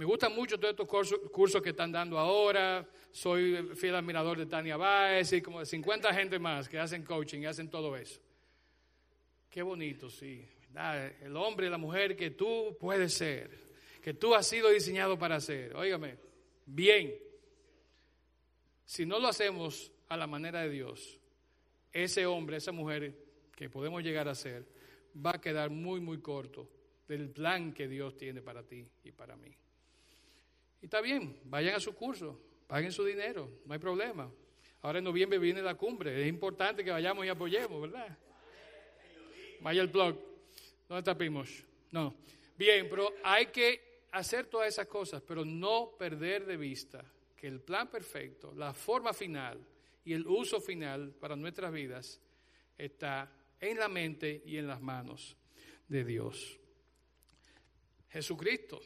Me 0.00 0.06
gustan 0.06 0.34
mucho 0.34 0.58
todos 0.58 0.70
estos 0.70 0.88
cursos, 1.30 1.60
que 1.60 1.68
están 1.68 1.92
dando 1.92 2.18
ahora. 2.18 2.88
Soy 3.10 3.68
fiel 3.74 3.94
admirador 3.94 4.38
de 4.38 4.46
Tania 4.46 4.78
Báez 4.78 5.30
y 5.34 5.42
como 5.42 5.60
de 5.60 5.66
50 5.66 6.14
gente 6.14 6.38
más 6.38 6.70
que 6.70 6.78
hacen 6.78 7.04
coaching 7.04 7.40
y 7.40 7.44
hacen 7.44 7.68
todo 7.68 7.94
eso. 7.94 8.18
Qué 9.50 9.60
bonito, 9.60 10.08
sí. 10.08 10.42
El 11.20 11.36
hombre 11.36 11.66
y 11.66 11.70
la 11.70 11.76
mujer 11.76 12.16
que 12.16 12.30
tú 12.30 12.78
puedes 12.80 13.12
ser, 13.12 13.50
que 14.02 14.14
tú 14.14 14.34
has 14.34 14.46
sido 14.46 14.70
diseñado 14.70 15.18
para 15.18 15.38
ser. 15.38 15.76
Óigame, 15.76 16.16
bien. 16.64 17.14
Si 18.86 19.04
no 19.04 19.18
lo 19.18 19.28
hacemos 19.28 19.92
a 20.08 20.16
la 20.16 20.26
manera 20.26 20.62
de 20.62 20.70
Dios, 20.70 21.20
ese 21.92 22.24
hombre, 22.24 22.56
esa 22.56 22.72
mujer 22.72 23.14
que 23.54 23.68
podemos 23.68 24.02
llegar 24.02 24.28
a 24.28 24.34
ser, 24.34 24.64
va 25.14 25.32
a 25.34 25.40
quedar 25.42 25.68
muy, 25.68 26.00
muy 26.00 26.22
corto 26.22 26.70
del 27.06 27.28
plan 27.28 27.74
que 27.74 27.86
Dios 27.86 28.16
tiene 28.16 28.40
para 28.40 28.62
ti 28.62 28.88
y 29.04 29.12
para 29.12 29.36
mí. 29.36 29.54
Y 30.80 30.86
está 30.86 31.00
bien, 31.00 31.38
vayan 31.44 31.74
a 31.74 31.80
su 31.80 31.94
curso, 31.94 32.40
paguen 32.66 32.92
su 32.92 33.04
dinero, 33.04 33.60
no 33.66 33.72
hay 33.72 33.78
problema. 33.78 34.30
Ahora 34.82 34.98
en 34.98 35.04
noviembre 35.04 35.38
viene 35.38 35.60
la 35.60 35.74
cumbre, 35.74 36.22
es 36.22 36.28
importante 36.28 36.82
que 36.82 36.90
vayamos 36.90 37.26
y 37.26 37.28
apoyemos, 37.28 37.82
¿verdad? 37.82 38.16
Vaya 39.60 39.82
el 39.82 39.88
blog. 39.88 40.16
¿Dónde 40.88 41.10
está? 41.10 41.16
No. 41.92 42.16
Bien, 42.56 42.88
pero 42.88 43.12
hay 43.22 43.46
que 43.46 44.06
hacer 44.12 44.46
todas 44.46 44.68
esas 44.68 44.86
cosas, 44.86 45.22
pero 45.22 45.44
no 45.44 45.92
perder 45.98 46.46
de 46.46 46.56
vista 46.56 47.04
que 47.36 47.46
el 47.46 47.60
plan 47.60 47.88
perfecto, 47.88 48.52
la 48.54 48.72
forma 48.72 49.12
final 49.12 49.64
y 50.04 50.12
el 50.12 50.26
uso 50.26 50.60
final 50.60 51.12
para 51.12 51.36
nuestras 51.36 51.72
vidas 51.72 52.20
está 52.76 53.30
en 53.60 53.78
la 53.78 53.88
mente 53.88 54.42
y 54.44 54.56
en 54.56 54.66
las 54.66 54.80
manos 54.80 55.36
de 55.88 56.04
Dios. 56.04 56.58
Jesucristo 58.08 58.80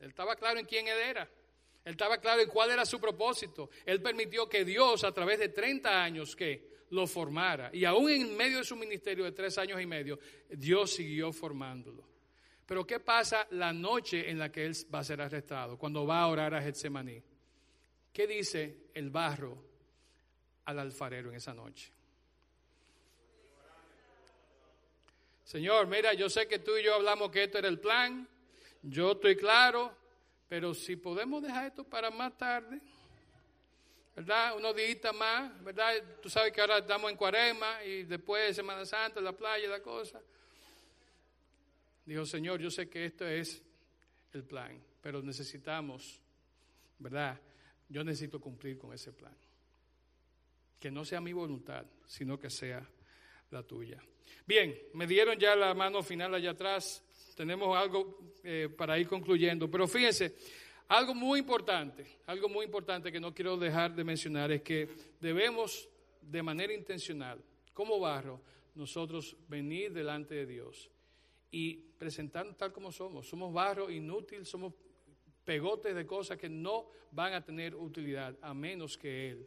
él 0.00 0.08
estaba 0.08 0.36
claro 0.36 0.58
en 0.58 0.66
quién 0.66 0.88
él 0.88 0.98
era. 0.98 1.28
Él 1.84 1.92
estaba 1.92 2.18
claro 2.18 2.40
en 2.40 2.48
cuál 2.48 2.70
era 2.70 2.86
su 2.86 3.00
propósito. 3.00 3.70
Él 3.84 4.00
permitió 4.00 4.48
que 4.48 4.64
Dios 4.64 5.04
a 5.04 5.12
través 5.12 5.38
de 5.38 5.50
30 5.50 6.02
años 6.02 6.34
que 6.34 6.74
lo 6.90 7.06
formara. 7.06 7.70
Y 7.72 7.84
aún 7.84 8.10
en 8.10 8.36
medio 8.36 8.58
de 8.58 8.64
su 8.64 8.76
ministerio 8.76 9.24
de 9.24 9.32
tres 9.32 9.58
años 9.58 9.80
y 9.80 9.86
medio, 9.86 10.18
Dios 10.48 10.92
siguió 10.92 11.32
formándolo. 11.32 12.08
Pero 12.66 12.86
¿qué 12.86 13.00
pasa 13.00 13.46
la 13.50 13.72
noche 13.72 14.30
en 14.30 14.38
la 14.38 14.50
que 14.50 14.64
él 14.64 14.74
va 14.92 15.00
a 15.00 15.04
ser 15.04 15.20
arrestado? 15.20 15.76
Cuando 15.76 16.06
va 16.06 16.22
a 16.22 16.28
orar 16.28 16.54
a 16.54 16.62
Getsemaní. 16.62 17.22
¿Qué 18.12 18.26
dice 18.26 18.88
el 18.94 19.10
barro 19.10 19.62
al 20.64 20.78
alfarero 20.78 21.30
en 21.30 21.36
esa 21.36 21.52
noche? 21.52 21.92
Señor, 25.42 25.86
mira, 25.88 26.14
yo 26.14 26.30
sé 26.30 26.48
que 26.48 26.60
tú 26.60 26.76
y 26.76 26.84
yo 26.84 26.94
hablamos 26.94 27.30
que 27.30 27.44
esto 27.44 27.58
era 27.58 27.68
el 27.68 27.78
plan, 27.78 28.26
yo 28.86 29.12
estoy 29.12 29.34
claro, 29.36 29.96
pero 30.48 30.74
si 30.74 30.96
podemos 30.96 31.42
dejar 31.42 31.66
esto 31.66 31.84
para 31.84 32.10
más 32.10 32.36
tarde, 32.36 32.80
¿verdad? 34.14 34.56
Unos 34.56 34.76
días 34.76 35.14
más, 35.14 35.64
¿verdad? 35.64 35.94
Tú 36.22 36.28
sabes 36.28 36.52
que 36.52 36.60
ahora 36.60 36.78
estamos 36.78 37.10
en 37.10 37.16
cuaresma 37.16 37.82
y 37.82 38.02
después 38.04 38.46
de 38.46 38.54
Semana 38.54 38.84
Santa, 38.84 39.20
la 39.22 39.32
playa, 39.32 39.68
la 39.68 39.80
cosa. 39.80 40.20
Dijo, 42.04 42.26
Señor, 42.26 42.60
yo 42.60 42.70
sé 42.70 42.88
que 42.88 43.06
esto 43.06 43.26
es 43.26 43.62
el 44.34 44.44
plan, 44.44 44.78
pero 45.00 45.22
necesitamos, 45.22 46.20
¿verdad? 46.98 47.40
Yo 47.88 48.04
necesito 48.04 48.38
cumplir 48.38 48.76
con 48.76 48.92
ese 48.92 49.12
plan. 49.12 49.34
Que 50.78 50.90
no 50.90 51.06
sea 51.06 51.22
mi 51.22 51.32
voluntad, 51.32 51.86
sino 52.06 52.38
que 52.38 52.50
sea 52.50 52.86
la 53.50 53.62
tuya. 53.62 53.98
Bien, 54.46 54.78
me 54.92 55.06
dieron 55.06 55.38
ya 55.38 55.56
la 55.56 55.72
mano 55.72 56.02
final 56.02 56.34
allá 56.34 56.50
atrás 56.50 57.02
tenemos 57.34 57.76
algo 57.76 58.18
eh, 58.42 58.68
para 58.76 58.98
ir 58.98 59.08
concluyendo. 59.08 59.70
Pero 59.70 59.86
fíjense, 59.86 60.34
Algo 60.88 61.14
muy 61.14 61.40
importante, 61.40 62.18
algo 62.26 62.48
muy 62.48 62.66
importante 62.66 63.10
que 63.10 63.18
no 63.18 63.32
quiero 63.32 63.56
dejar 63.56 63.94
de 63.94 64.04
mencionar 64.04 64.52
es 64.52 64.62
que 64.62 64.88
debemos 65.18 65.88
de 66.20 66.42
manera 66.42 66.74
intencional, 66.74 67.42
como 67.72 67.98
barro, 67.98 68.40
nosotros 68.74 69.36
venir 69.48 69.92
delante 69.92 70.34
de 70.34 70.46
Dios 70.46 70.90
y 71.50 71.74
presentarnos 71.74 72.56
tal 72.56 72.72
como 72.72 72.92
somos. 72.92 73.26
Somos 73.26 73.52
barro 73.52 73.90
inútil, 73.90 74.44
somos 74.44 74.74
pegotes 75.44 75.94
de 75.94 76.04
cosas 76.04 76.36
que 76.36 76.50
no 76.50 76.86
van 77.12 77.32
a 77.32 77.44
tener 77.44 77.74
utilidad 77.74 78.36
a 78.42 78.52
menos 78.52 78.98
que 78.98 79.30
Él, 79.30 79.46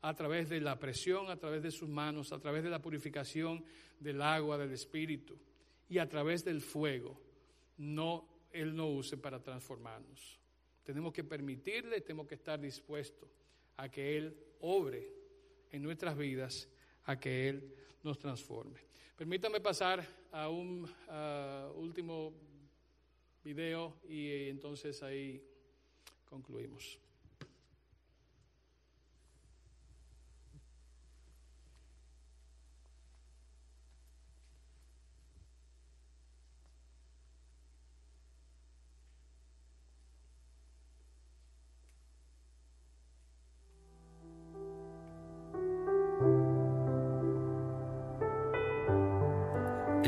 a 0.00 0.14
través 0.14 0.48
de 0.48 0.60
la 0.60 0.78
presión, 0.78 1.28
a 1.30 1.36
través 1.36 1.62
de 1.62 1.70
sus 1.70 1.88
manos, 1.88 2.32
a 2.32 2.38
través 2.38 2.62
de 2.62 2.70
la 2.70 2.80
purificación 2.80 3.62
del 4.00 4.22
agua, 4.22 4.56
del 4.56 4.72
Espíritu 4.72 5.36
y 5.88 5.98
a 5.98 6.08
través 6.08 6.44
del 6.44 6.62
fuego, 6.62 7.20
no, 7.78 8.28
Él 8.52 8.76
no 8.76 8.88
use 8.88 9.16
para 9.16 9.42
transformarnos. 9.42 10.38
Tenemos 10.84 11.12
que 11.12 11.24
permitirle, 11.24 12.00
tenemos 12.00 12.26
que 12.26 12.34
estar 12.34 12.60
dispuestos 12.60 13.28
a 13.76 13.88
que 13.88 14.16
Él 14.16 14.36
obre 14.60 15.12
en 15.70 15.82
nuestras 15.82 16.16
vidas, 16.16 16.68
a 17.04 17.18
que 17.18 17.48
Él 17.48 17.74
nos 18.02 18.18
transforme. 18.18 18.80
Permítame 19.16 19.60
pasar 19.60 20.06
a 20.30 20.48
un 20.48 20.88
último 21.74 22.32
video 23.42 24.00
y 24.08 24.48
entonces 24.48 25.02
ahí 25.02 25.42
concluimos. 26.24 27.00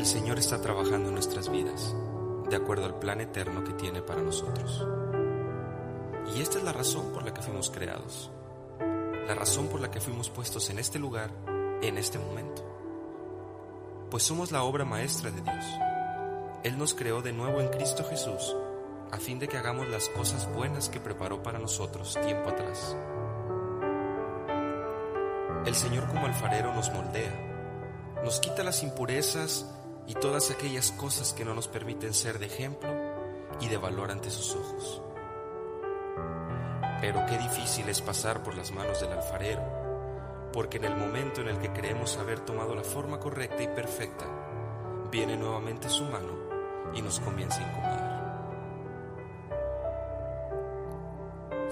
El 0.00 0.06
Señor 0.06 0.38
está 0.38 0.62
trabajando 0.62 1.08
en 1.08 1.14
nuestras 1.14 1.50
vidas, 1.50 1.94
de 2.48 2.56
acuerdo 2.56 2.86
al 2.86 2.98
plan 2.98 3.20
eterno 3.20 3.62
que 3.62 3.74
tiene 3.74 4.00
para 4.00 4.22
nosotros. 4.22 4.82
Y 6.34 6.40
esta 6.40 6.56
es 6.56 6.64
la 6.64 6.72
razón 6.72 7.12
por 7.12 7.22
la 7.22 7.34
que 7.34 7.42
fuimos 7.42 7.70
creados, 7.70 8.30
la 8.78 9.34
razón 9.34 9.68
por 9.68 9.78
la 9.78 9.90
que 9.90 10.00
fuimos 10.00 10.30
puestos 10.30 10.70
en 10.70 10.78
este 10.78 10.98
lugar, 10.98 11.30
en 11.82 11.98
este 11.98 12.18
momento. 12.18 12.64
Pues 14.10 14.22
somos 14.22 14.52
la 14.52 14.62
obra 14.62 14.86
maestra 14.86 15.30
de 15.30 15.42
Dios. 15.42 15.64
Él 16.64 16.78
nos 16.78 16.94
creó 16.94 17.20
de 17.20 17.34
nuevo 17.34 17.60
en 17.60 17.68
Cristo 17.68 18.02
Jesús, 18.02 18.56
a 19.10 19.18
fin 19.18 19.38
de 19.38 19.48
que 19.48 19.58
hagamos 19.58 19.86
las 19.90 20.08
cosas 20.08 20.50
buenas 20.54 20.88
que 20.88 20.98
preparó 20.98 21.42
para 21.42 21.58
nosotros 21.58 22.18
tiempo 22.24 22.48
atrás. 22.48 22.96
El 25.66 25.74
Señor 25.74 26.08
como 26.08 26.24
alfarero 26.24 26.72
nos 26.72 26.90
moldea, 26.90 28.22
nos 28.24 28.40
quita 28.40 28.64
las 28.64 28.82
impurezas 28.82 29.66
y 30.10 30.14
todas 30.14 30.50
aquellas 30.50 30.90
cosas 30.90 31.32
que 31.32 31.44
no 31.44 31.54
nos 31.54 31.68
permiten 31.68 32.12
ser 32.12 32.40
de 32.40 32.46
ejemplo 32.46 32.90
y 33.60 33.68
de 33.68 33.76
valor 33.76 34.10
ante 34.10 34.28
sus 34.28 34.56
ojos. 34.56 35.00
Pero 37.00 37.24
qué 37.26 37.38
difícil 37.38 37.88
es 37.88 38.02
pasar 38.02 38.42
por 38.42 38.56
las 38.56 38.72
manos 38.72 39.00
del 39.00 39.12
alfarero, 39.12 39.62
porque 40.52 40.78
en 40.78 40.86
el 40.86 40.96
momento 40.96 41.42
en 41.42 41.48
el 41.48 41.60
que 41.60 41.72
creemos 41.72 42.16
haber 42.16 42.40
tomado 42.40 42.74
la 42.74 42.82
forma 42.82 43.20
correcta 43.20 43.62
y 43.62 43.68
perfecta, 43.68 44.26
viene 45.12 45.36
nuevamente 45.36 45.88
su 45.88 46.02
mano 46.02 46.90
y 46.92 47.02
nos 47.02 47.20
comienza 47.20 47.60
a 47.60 47.68
incomodar. 47.70 48.10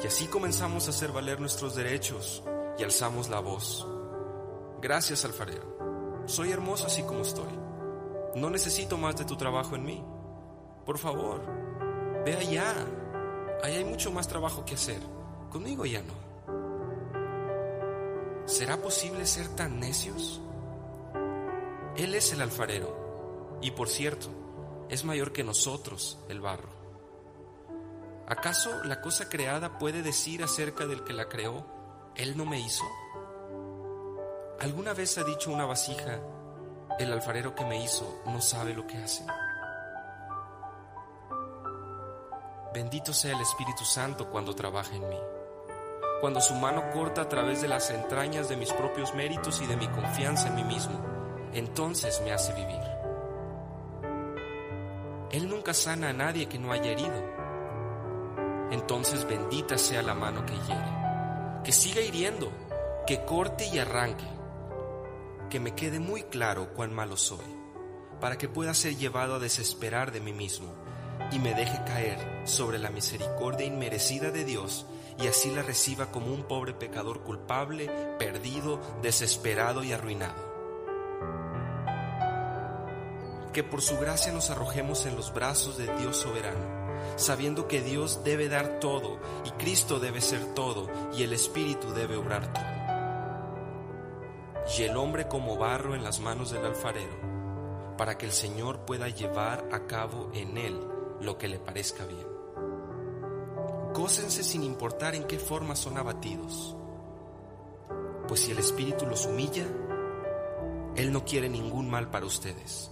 Y 0.01 0.07
así 0.07 0.29
comenzamos 0.29 0.87
a 0.87 0.91
hacer 0.91 1.11
valer 1.11 1.41
nuestros 1.41 1.75
derechos 1.75 2.45
y 2.79 2.85
alzamos 2.85 3.31
la 3.31 3.41
voz. 3.41 3.85
Gracias, 4.81 5.25
alfarero. 5.25 6.23
Soy 6.27 6.53
hermoso 6.53 6.87
así 6.87 7.03
como 7.03 7.23
estoy. 7.23 7.58
No 8.39 8.51
necesito 8.51 8.97
más 8.97 9.17
de 9.17 9.25
tu 9.25 9.37
trabajo 9.37 9.75
en 9.75 9.85
mí. 9.85 10.05
Por 10.87 10.97
favor, 10.99 11.43
ve 12.25 12.37
allá. 12.37 12.73
Ahí 13.65 13.75
hay 13.75 13.85
mucho 13.85 14.13
más 14.13 14.29
trabajo 14.29 14.65
que 14.65 14.75
hacer. 14.75 15.01
Conmigo 15.51 15.85
ya 15.85 16.03
no. 16.03 16.15
¿Será 18.47 18.77
posible 18.77 19.27
ser 19.27 19.49
tan 19.57 19.81
necios? 19.81 20.41
Él 21.97 22.15
es 22.15 22.33
el 22.33 22.41
alfarero 22.41 23.59
y 23.61 23.73
por 23.73 23.89
cierto, 23.89 24.29
es 24.89 25.05
mayor 25.05 25.33
que 25.33 25.43
nosotros, 25.43 26.19
el 26.29 26.41
barro. 26.41 26.71
¿Acaso 28.29 28.85
la 28.85 29.01
cosa 29.01 29.29
creada 29.29 29.79
puede 29.79 30.03
decir 30.03 30.45
acerca 30.45 30.87
del 30.87 31.03
que 31.03 31.13
la 31.13 31.29
creó, 31.29 31.67
Él 32.15 32.37
no 32.37 32.47
me 32.47 32.61
hizo? 32.61 32.85
¿Alguna 34.61 34.95
vez 34.95 35.19
ha 35.19 35.25
dicho 35.25 35.51
una 35.51 35.67
vasija, 35.67 36.21
el 36.99 37.13
alfarero 37.13 37.55
que 37.55 37.65
me 37.65 37.83
hizo 37.83 38.23
no 38.27 38.41
sabe 38.41 38.75
lo 38.75 38.87
que 38.87 38.99
hace. 38.99 39.25
Bendito 42.75 43.13
sea 43.13 43.35
el 43.35 43.41
Espíritu 43.41 43.85
Santo 43.85 44.29
cuando 44.29 44.55
trabaja 44.55 44.95
en 44.95 45.09
mí. 45.09 45.19
Cuando 46.21 46.41
su 46.41 46.55
mano 46.55 46.91
corta 46.93 47.23
a 47.23 47.29
través 47.29 47.63
de 47.63 47.69
las 47.69 47.91
entrañas 47.91 48.49
de 48.49 48.57
mis 48.57 48.73
propios 48.73 49.15
méritos 49.15 49.61
y 49.63 49.67
de 49.67 49.77
mi 49.77 49.87
confianza 49.89 50.49
en 50.49 50.57
mí 50.57 50.65
mismo, 50.65 50.99
entonces 51.53 52.21
me 52.25 52.33
hace 52.33 52.53
vivir. 52.53 52.81
Él 55.31 55.49
nunca 55.49 55.73
sana 55.75 56.09
a 56.09 56.13
nadie 56.13 56.49
que 56.49 56.59
no 56.59 56.73
haya 56.73 56.91
herido. 56.91 57.39
Entonces 58.73 59.25
bendita 59.27 59.79
sea 59.79 60.03
la 60.03 60.15
mano 60.15 60.45
que 60.45 60.55
hiere, 60.55 61.63
que 61.65 61.73
siga 61.73 62.01
hiriendo, 62.01 62.51
que 63.07 63.25
corte 63.25 63.67
y 63.67 63.79
arranque 63.79 64.38
que 65.49 65.61
me 65.61 65.75
quede 65.75 65.99
muy 65.99 66.25
claro 66.25 66.75
cuán 66.75 66.93
malo 66.93 67.17
soy, 67.17 67.45
para 68.21 68.37
que 68.37 68.49
pueda 68.49 68.75
ser 68.75 68.97
llevado 68.97 69.37
a 69.37 69.39
desesperar 69.39 70.13
de 70.13 70.21
mí 70.21 70.33
mismo 70.33 70.75
y 71.33 71.39
me 71.39 71.55
deje 71.55 71.83
caer 71.85 72.19
sobre 72.45 72.79
la 72.79 72.91
misericordia 72.91 73.67
inmerecida 73.67 74.31
de 74.31 74.45
Dios 74.45 74.87
y 75.19 75.27
así 75.27 75.51
la 75.51 75.63
reciba 75.63 76.13
como 76.13 76.33
un 76.33 76.45
pobre 76.45 76.75
pecador 76.75 77.23
culpable, 77.23 77.91
perdido, 78.19 78.81
desesperado 79.03 79.83
y 79.83 79.93
arruinado. 79.93 80.49
Que 83.53 83.65
por 83.65 83.83
su 83.83 83.99
gracia 83.99 84.33
nos 84.33 84.51
arrojemos 84.51 85.07
en 85.07 85.17
los 85.17 85.33
brazos 85.33 85.77
de 85.77 85.93
Dios 85.97 86.17
soberano, 86.19 86.95
sabiendo 87.17 87.67
que 87.67 87.81
Dios 87.81 88.23
debe 88.23 88.49
dar 88.49 88.79
todo 88.79 89.19
y 89.45 89.51
Cristo 89.53 89.99
debe 89.99 90.21
ser 90.21 90.55
todo 90.55 90.89
y 91.17 91.23
el 91.23 91.33
Espíritu 91.33 91.93
debe 91.93 92.17
obrar 92.17 92.53
todo 92.53 92.78
y 94.77 94.83
el 94.83 94.97
hombre 94.97 95.29
como 95.29 95.57
barro 95.57 95.95
en 95.95 96.05
las 96.05 96.21
manos 96.21 96.51
del 96.51 96.65
alfarero, 96.65 97.97
para 97.97 98.19
que 98.19 98.27
el 98.27 98.33
Señor 98.33 98.85
pueda 98.85 99.09
llevar 99.09 99.69
a 99.73 99.87
cabo 99.87 100.31
en 100.35 100.59
él 100.59 100.79
lo 101.21 101.39
que 101.39 101.49
le 101.49 101.59
parezca 101.59 102.05
bien. 102.05 102.27
Gócense 103.95 104.45
sin 104.45 104.63
importar 104.63 105.15
en 105.15 105.25
qué 105.25 105.39
forma 105.39 105.75
son 105.75 105.97
abatidos, 105.97 106.77
pues 108.29 108.41
si 108.41 108.51
el 108.53 108.59
Espíritu 108.59 109.07
los 109.07 109.25
humilla, 109.27 109.67
Él 110.97 111.13
no 111.13 111.25
quiere 111.25 111.49
ningún 111.49 111.89
mal 111.89 112.11
para 112.11 112.27
ustedes, 112.27 112.91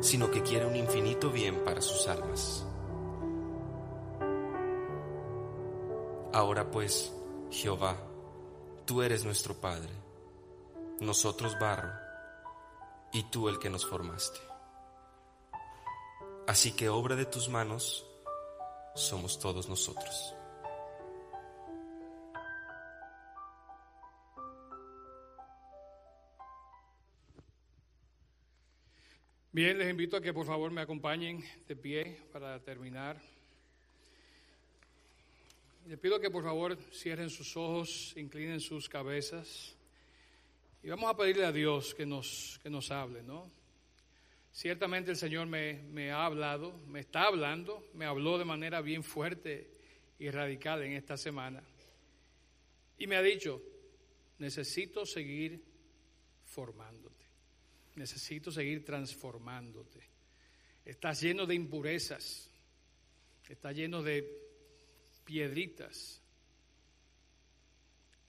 sino 0.00 0.30
que 0.30 0.42
quiere 0.42 0.66
un 0.66 0.74
infinito 0.74 1.30
bien 1.30 1.62
para 1.64 1.80
sus 1.80 2.08
almas. 2.08 2.66
Ahora 6.32 6.68
pues, 6.70 7.14
Jehová, 7.50 7.96
tú 8.84 9.02
eres 9.02 9.24
nuestro 9.24 9.54
Padre 9.54 10.07
nosotros 11.00 11.58
barro, 11.58 11.92
y 13.12 13.22
tú 13.30 13.48
el 13.48 13.58
que 13.58 13.70
nos 13.70 13.86
formaste. 13.86 14.40
Así 16.46 16.72
que 16.72 16.88
obra 16.88 17.14
de 17.14 17.26
tus 17.26 17.48
manos 17.48 18.04
somos 18.94 19.38
todos 19.38 19.68
nosotros. 19.68 20.34
Bien, 29.52 29.76
les 29.78 29.90
invito 29.90 30.16
a 30.16 30.20
que 30.20 30.32
por 30.32 30.46
favor 30.46 30.70
me 30.70 30.82
acompañen 30.82 31.42
de 31.66 31.74
pie 31.74 32.20
para 32.32 32.60
terminar. 32.60 33.20
Les 35.86 35.98
pido 35.98 36.20
que 36.20 36.30
por 36.30 36.44
favor 36.44 36.76
cierren 36.92 37.28
sus 37.28 37.56
ojos, 37.56 38.12
inclinen 38.16 38.60
sus 38.60 38.88
cabezas. 38.88 39.74
Y 40.82 40.88
vamos 40.88 41.10
a 41.10 41.16
pedirle 41.16 41.44
a 41.44 41.52
Dios 41.52 41.94
que 41.94 42.06
nos, 42.06 42.60
que 42.62 42.70
nos 42.70 42.90
hable, 42.90 43.22
¿no? 43.22 43.50
Ciertamente 44.52 45.10
el 45.10 45.16
Señor 45.16 45.46
me, 45.46 45.74
me 45.84 46.10
ha 46.10 46.24
hablado, 46.24 46.78
me 46.86 47.00
está 47.00 47.24
hablando, 47.24 47.84
me 47.94 48.04
habló 48.04 48.38
de 48.38 48.44
manera 48.44 48.80
bien 48.80 49.02
fuerte 49.02 49.70
y 50.18 50.30
radical 50.30 50.82
en 50.82 50.92
esta 50.92 51.16
semana. 51.16 51.62
Y 52.96 53.06
me 53.06 53.16
ha 53.16 53.22
dicho, 53.22 53.62
necesito 54.38 55.04
seguir 55.04 55.62
formándote, 56.44 57.24
necesito 57.96 58.50
seguir 58.50 58.84
transformándote. 58.84 60.00
Estás 60.84 61.20
lleno 61.20 61.46
de 61.46 61.54
impurezas, 61.54 62.50
estás 63.48 63.76
lleno 63.76 64.02
de 64.02 64.26
piedritas. 65.24 66.20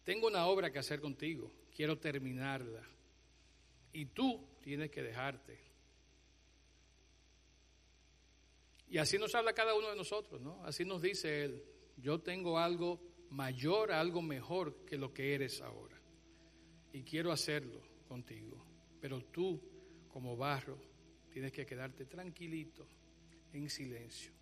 Tengo 0.03 0.27
una 0.27 0.45
obra 0.45 0.71
que 0.71 0.79
hacer 0.79 0.99
contigo, 0.99 1.51
quiero 1.79 1.97
terminarla. 1.97 2.85
Y 3.93 4.07
tú 4.07 4.49
tienes 4.61 4.91
que 4.91 5.01
dejarte. 5.01 5.57
Y 8.89 8.97
así 8.97 9.17
nos 9.17 9.33
habla 9.33 9.53
cada 9.53 9.73
uno 9.73 9.89
de 9.89 9.95
nosotros, 9.95 10.41
¿no? 10.41 10.61
Así 10.65 10.83
nos 10.83 11.01
dice 11.01 11.45
Él, 11.45 11.63
yo 11.95 12.19
tengo 12.19 12.59
algo 12.59 12.99
mayor, 13.29 13.93
algo 13.93 14.21
mejor 14.21 14.83
que 14.83 14.97
lo 14.97 15.13
que 15.13 15.33
eres 15.33 15.61
ahora. 15.61 15.95
Y 16.91 17.03
quiero 17.03 17.31
hacerlo 17.31 17.81
contigo. 18.09 18.61
Pero 18.99 19.23
tú, 19.23 19.61
como 20.09 20.35
barro, 20.35 20.77
tienes 21.31 21.53
que 21.53 21.65
quedarte 21.65 22.07
tranquilito, 22.07 22.85
en 23.53 23.69
silencio, 23.69 24.33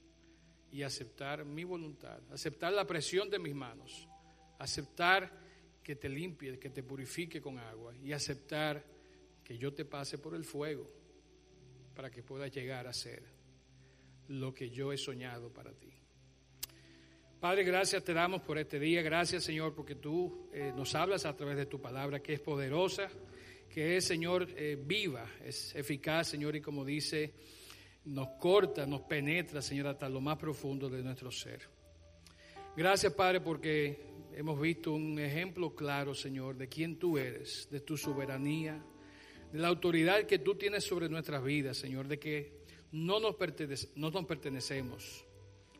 y 0.71 0.81
aceptar 0.81 1.45
mi 1.45 1.65
voluntad, 1.65 2.19
aceptar 2.31 2.73
la 2.73 2.87
presión 2.87 3.29
de 3.29 3.37
mis 3.37 3.53
manos, 3.53 4.09
aceptar 4.57 5.46
que 5.87 5.95
te 5.95 6.09
limpie, 6.09 6.59
que 6.59 6.69
te 6.69 6.83
purifique 6.83 7.39
con 7.39 7.57
agua, 7.57 7.95
y 8.03 8.11
aceptar 8.11 8.83
que 9.41 9.57
yo 9.57 9.73
te 9.73 9.85
pase 9.85 10.17
por 10.17 10.35
el 10.35 10.43
fuego 10.43 10.85
para 11.95 12.11
que 12.11 12.21
puedas 12.21 12.51
llegar 12.51 12.87
a 12.87 12.91
ser 12.91 13.23
lo 14.27 14.53
que 14.53 14.69
yo 14.69 14.91
he 14.91 14.97
soñado 14.97 15.49
para 15.53 15.71
ti. 15.71 15.93
Padre, 17.39 17.63
gracias 17.63 18.03
te 18.03 18.13
damos 18.13 18.41
por 18.41 18.57
este 18.57 18.81
día. 18.81 19.01
Gracias, 19.01 19.45
Señor, 19.45 19.73
porque 19.73 19.95
tú 19.95 20.49
eh, 20.51 20.73
nos 20.75 20.93
hablas 20.93 21.25
a 21.25 21.33
través 21.37 21.55
de 21.55 21.67
tu 21.67 21.79
palabra, 21.79 22.19
que 22.19 22.33
es 22.33 22.41
poderosa, 22.41 23.07
que 23.69 23.95
es, 23.95 24.03
Señor, 24.03 24.45
eh, 24.57 24.77
viva, 24.77 25.25
es 25.41 25.73
eficaz, 25.73 26.27
Señor, 26.27 26.57
y 26.57 26.59
como 26.59 26.83
dice, 26.83 27.33
nos 28.03 28.27
corta, 28.37 28.85
nos 28.85 29.03
penetra, 29.03 29.61
Señor, 29.61 29.87
hasta 29.87 30.09
lo 30.09 30.19
más 30.19 30.37
profundo 30.37 30.89
de 30.89 31.01
nuestro 31.01 31.31
ser. 31.31 31.61
Gracias, 32.75 33.13
Padre, 33.13 33.39
porque 33.39 34.06
hemos 34.37 34.61
visto 34.61 34.91
un 34.91 35.17
ejemplo 35.17 35.73
claro, 35.73 36.13
Señor, 36.13 36.57
de 36.57 36.69
quién 36.69 36.99
tú 36.99 37.17
eres, 37.17 37.67
de 37.71 37.79
tu 37.79 37.97
soberanía, 37.97 38.79
de 39.51 39.57
la 39.57 39.67
autoridad 39.67 40.27
que 40.27 40.37
tú 40.37 40.53
tienes 40.53 40.83
sobre 40.83 41.09
nuestras 41.09 41.43
vidas, 41.43 41.77
Señor, 41.77 42.07
de 42.07 42.19
que 42.19 42.53
no 42.91 43.19
nos, 43.19 43.35
no 43.95 44.11
nos 44.11 44.25
pertenecemos 44.25 45.25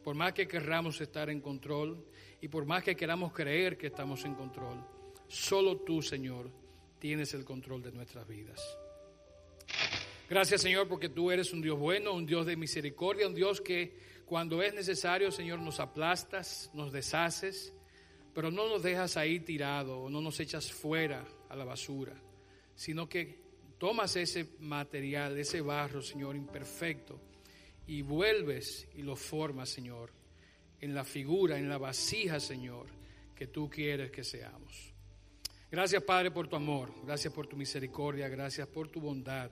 por 0.04 0.16
más 0.16 0.34
que 0.34 0.48
querramos 0.48 1.00
estar 1.02 1.30
en 1.30 1.40
control 1.40 2.04
y 2.42 2.48
por 2.48 2.66
más 2.66 2.84
que 2.84 2.96
queramos 2.96 3.32
creer 3.32 3.78
que 3.78 3.88
estamos 3.88 4.26
en 4.26 4.34
control, 4.34 4.84
solo 5.28 5.78
tú, 5.82 6.02
Señor, 6.02 6.50
tienes 6.98 7.36
el 7.36 7.46
control 7.46 7.84
de 7.84 7.92
nuestras 7.92 8.28
vidas. 8.28 8.60
Gracias, 10.28 10.62
Señor, 10.62 10.88
porque 10.88 11.10
tú 11.10 11.30
eres 11.30 11.54
un 11.54 11.62
Dios 11.62 11.78
bueno, 11.78 12.14
un 12.14 12.26
Dios 12.26 12.48
de 12.48 12.56
misericordia, 12.56 13.28
un 13.28 13.36
Dios 13.36 13.62
que 13.62 14.00
cuando 14.26 14.64
es 14.64 14.74
necesario, 14.74 15.32
Señor, 15.32 15.60
nos 15.60 15.80
aplastas, 15.80 16.72
nos 16.74 16.92
deshaces, 16.92 17.74
pero 18.38 18.52
no 18.52 18.70
nos 18.70 18.84
dejas 18.84 19.18
ahí 19.18 19.40
tirado 19.40 19.98
o 19.98 20.12
no 20.12 20.22
nos 20.22 20.40
echas 20.40 20.72
fuera 20.72 21.26
a 21.50 21.56
la 21.56 21.66
basura, 21.66 22.14
sino 22.76 23.10
que 23.10 23.40
tomas 23.80 24.16
ese 24.16 24.50
material, 24.60 25.36
ese 25.40 25.60
barro, 25.60 26.04
Señor, 26.04 26.36
imperfecto, 26.36 27.20
y 27.88 28.04
vuelves 28.04 28.88
y 28.94 29.02
lo 29.02 29.16
formas, 29.16 29.70
Señor, 29.70 30.12
en 30.80 30.94
la 30.94 31.04
figura, 31.04 31.58
en 31.58 31.68
la 31.68 31.80
vasija, 31.80 32.40
Señor, 32.40 32.86
que 33.34 33.48
tú 33.48 33.68
quieres 33.72 34.12
que 34.12 34.24
seamos. 34.24 34.94
Gracias, 35.72 36.04
Padre, 36.04 36.30
por 36.30 36.48
tu 36.48 36.58
amor, 36.58 36.94
gracias 37.08 37.34
por 37.34 37.48
tu 37.48 37.58
misericordia, 37.58 38.28
gracias 38.28 38.68
por 38.68 38.88
tu 38.88 39.02
bondad, 39.02 39.50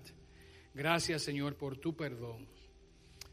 gracias, 0.76 1.24
Señor, 1.24 1.56
por 1.56 1.76
tu 1.78 1.96
perdón. 1.96 2.55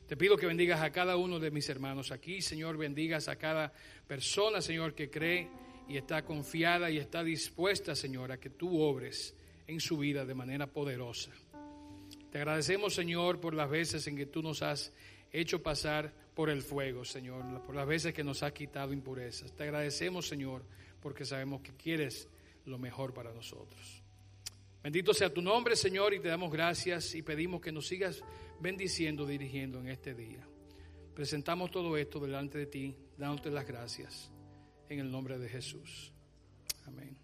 Te 0.06 0.16
pido 0.16 0.36
que 0.36 0.46
bendigas 0.46 0.80
a 0.80 0.90
cada 0.90 1.16
uno 1.16 1.38
de 1.38 1.50
mis 1.50 1.68
hermanos 1.68 2.10
aquí, 2.10 2.42
Señor, 2.42 2.76
bendigas 2.76 3.28
a 3.28 3.36
cada 3.36 3.72
persona, 4.06 4.60
Señor, 4.60 4.94
que 4.94 5.10
cree 5.10 5.48
y 5.88 5.96
está 5.96 6.24
confiada 6.24 6.90
y 6.90 6.98
está 6.98 7.24
dispuesta, 7.24 7.94
Señor, 7.94 8.32
a 8.32 8.38
que 8.38 8.50
tú 8.50 8.80
obres 8.80 9.34
en 9.66 9.80
su 9.80 9.98
vida 9.98 10.24
de 10.24 10.34
manera 10.34 10.66
poderosa. 10.66 11.30
Te 12.30 12.38
agradecemos, 12.38 12.94
Señor, 12.94 13.40
por 13.40 13.54
las 13.54 13.70
veces 13.70 14.06
en 14.06 14.16
que 14.16 14.26
tú 14.26 14.42
nos 14.42 14.62
has 14.62 14.92
hecho 15.32 15.62
pasar 15.62 16.12
por 16.34 16.50
el 16.50 16.62
fuego, 16.62 17.04
Señor, 17.04 17.62
por 17.62 17.74
las 17.74 17.86
veces 17.86 18.14
que 18.14 18.24
nos 18.24 18.42
has 18.42 18.52
quitado 18.52 18.92
impurezas. 18.92 19.52
Te 19.52 19.64
agradecemos, 19.64 20.28
Señor, 20.28 20.62
porque 21.00 21.24
sabemos 21.24 21.62
que 21.62 21.72
quieres 21.72 22.28
lo 22.64 22.78
mejor 22.78 23.12
para 23.12 23.32
nosotros. 23.32 24.01
Bendito 24.82 25.14
sea 25.14 25.32
tu 25.32 25.40
nombre, 25.40 25.76
Señor, 25.76 26.12
y 26.12 26.20
te 26.20 26.28
damos 26.28 26.50
gracias 26.50 27.14
y 27.14 27.22
pedimos 27.22 27.60
que 27.60 27.70
nos 27.70 27.86
sigas 27.86 28.22
bendiciendo, 28.60 29.24
dirigiendo 29.24 29.78
en 29.78 29.88
este 29.88 30.14
día. 30.14 30.46
Presentamos 31.14 31.70
todo 31.70 31.96
esto 31.96 32.18
delante 32.18 32.58
de 32.58 32.66
ti, 32.66 32.96
dándote 33.16 33.50
las 33.50 33.66
gracias 33.66 34.32
en 34.88 34.98
el 34.98 35.10
nombre 35.10 35.38
de 35.38 35.48
Jesús. 35.48 36.12
Amén. 36.86 37.16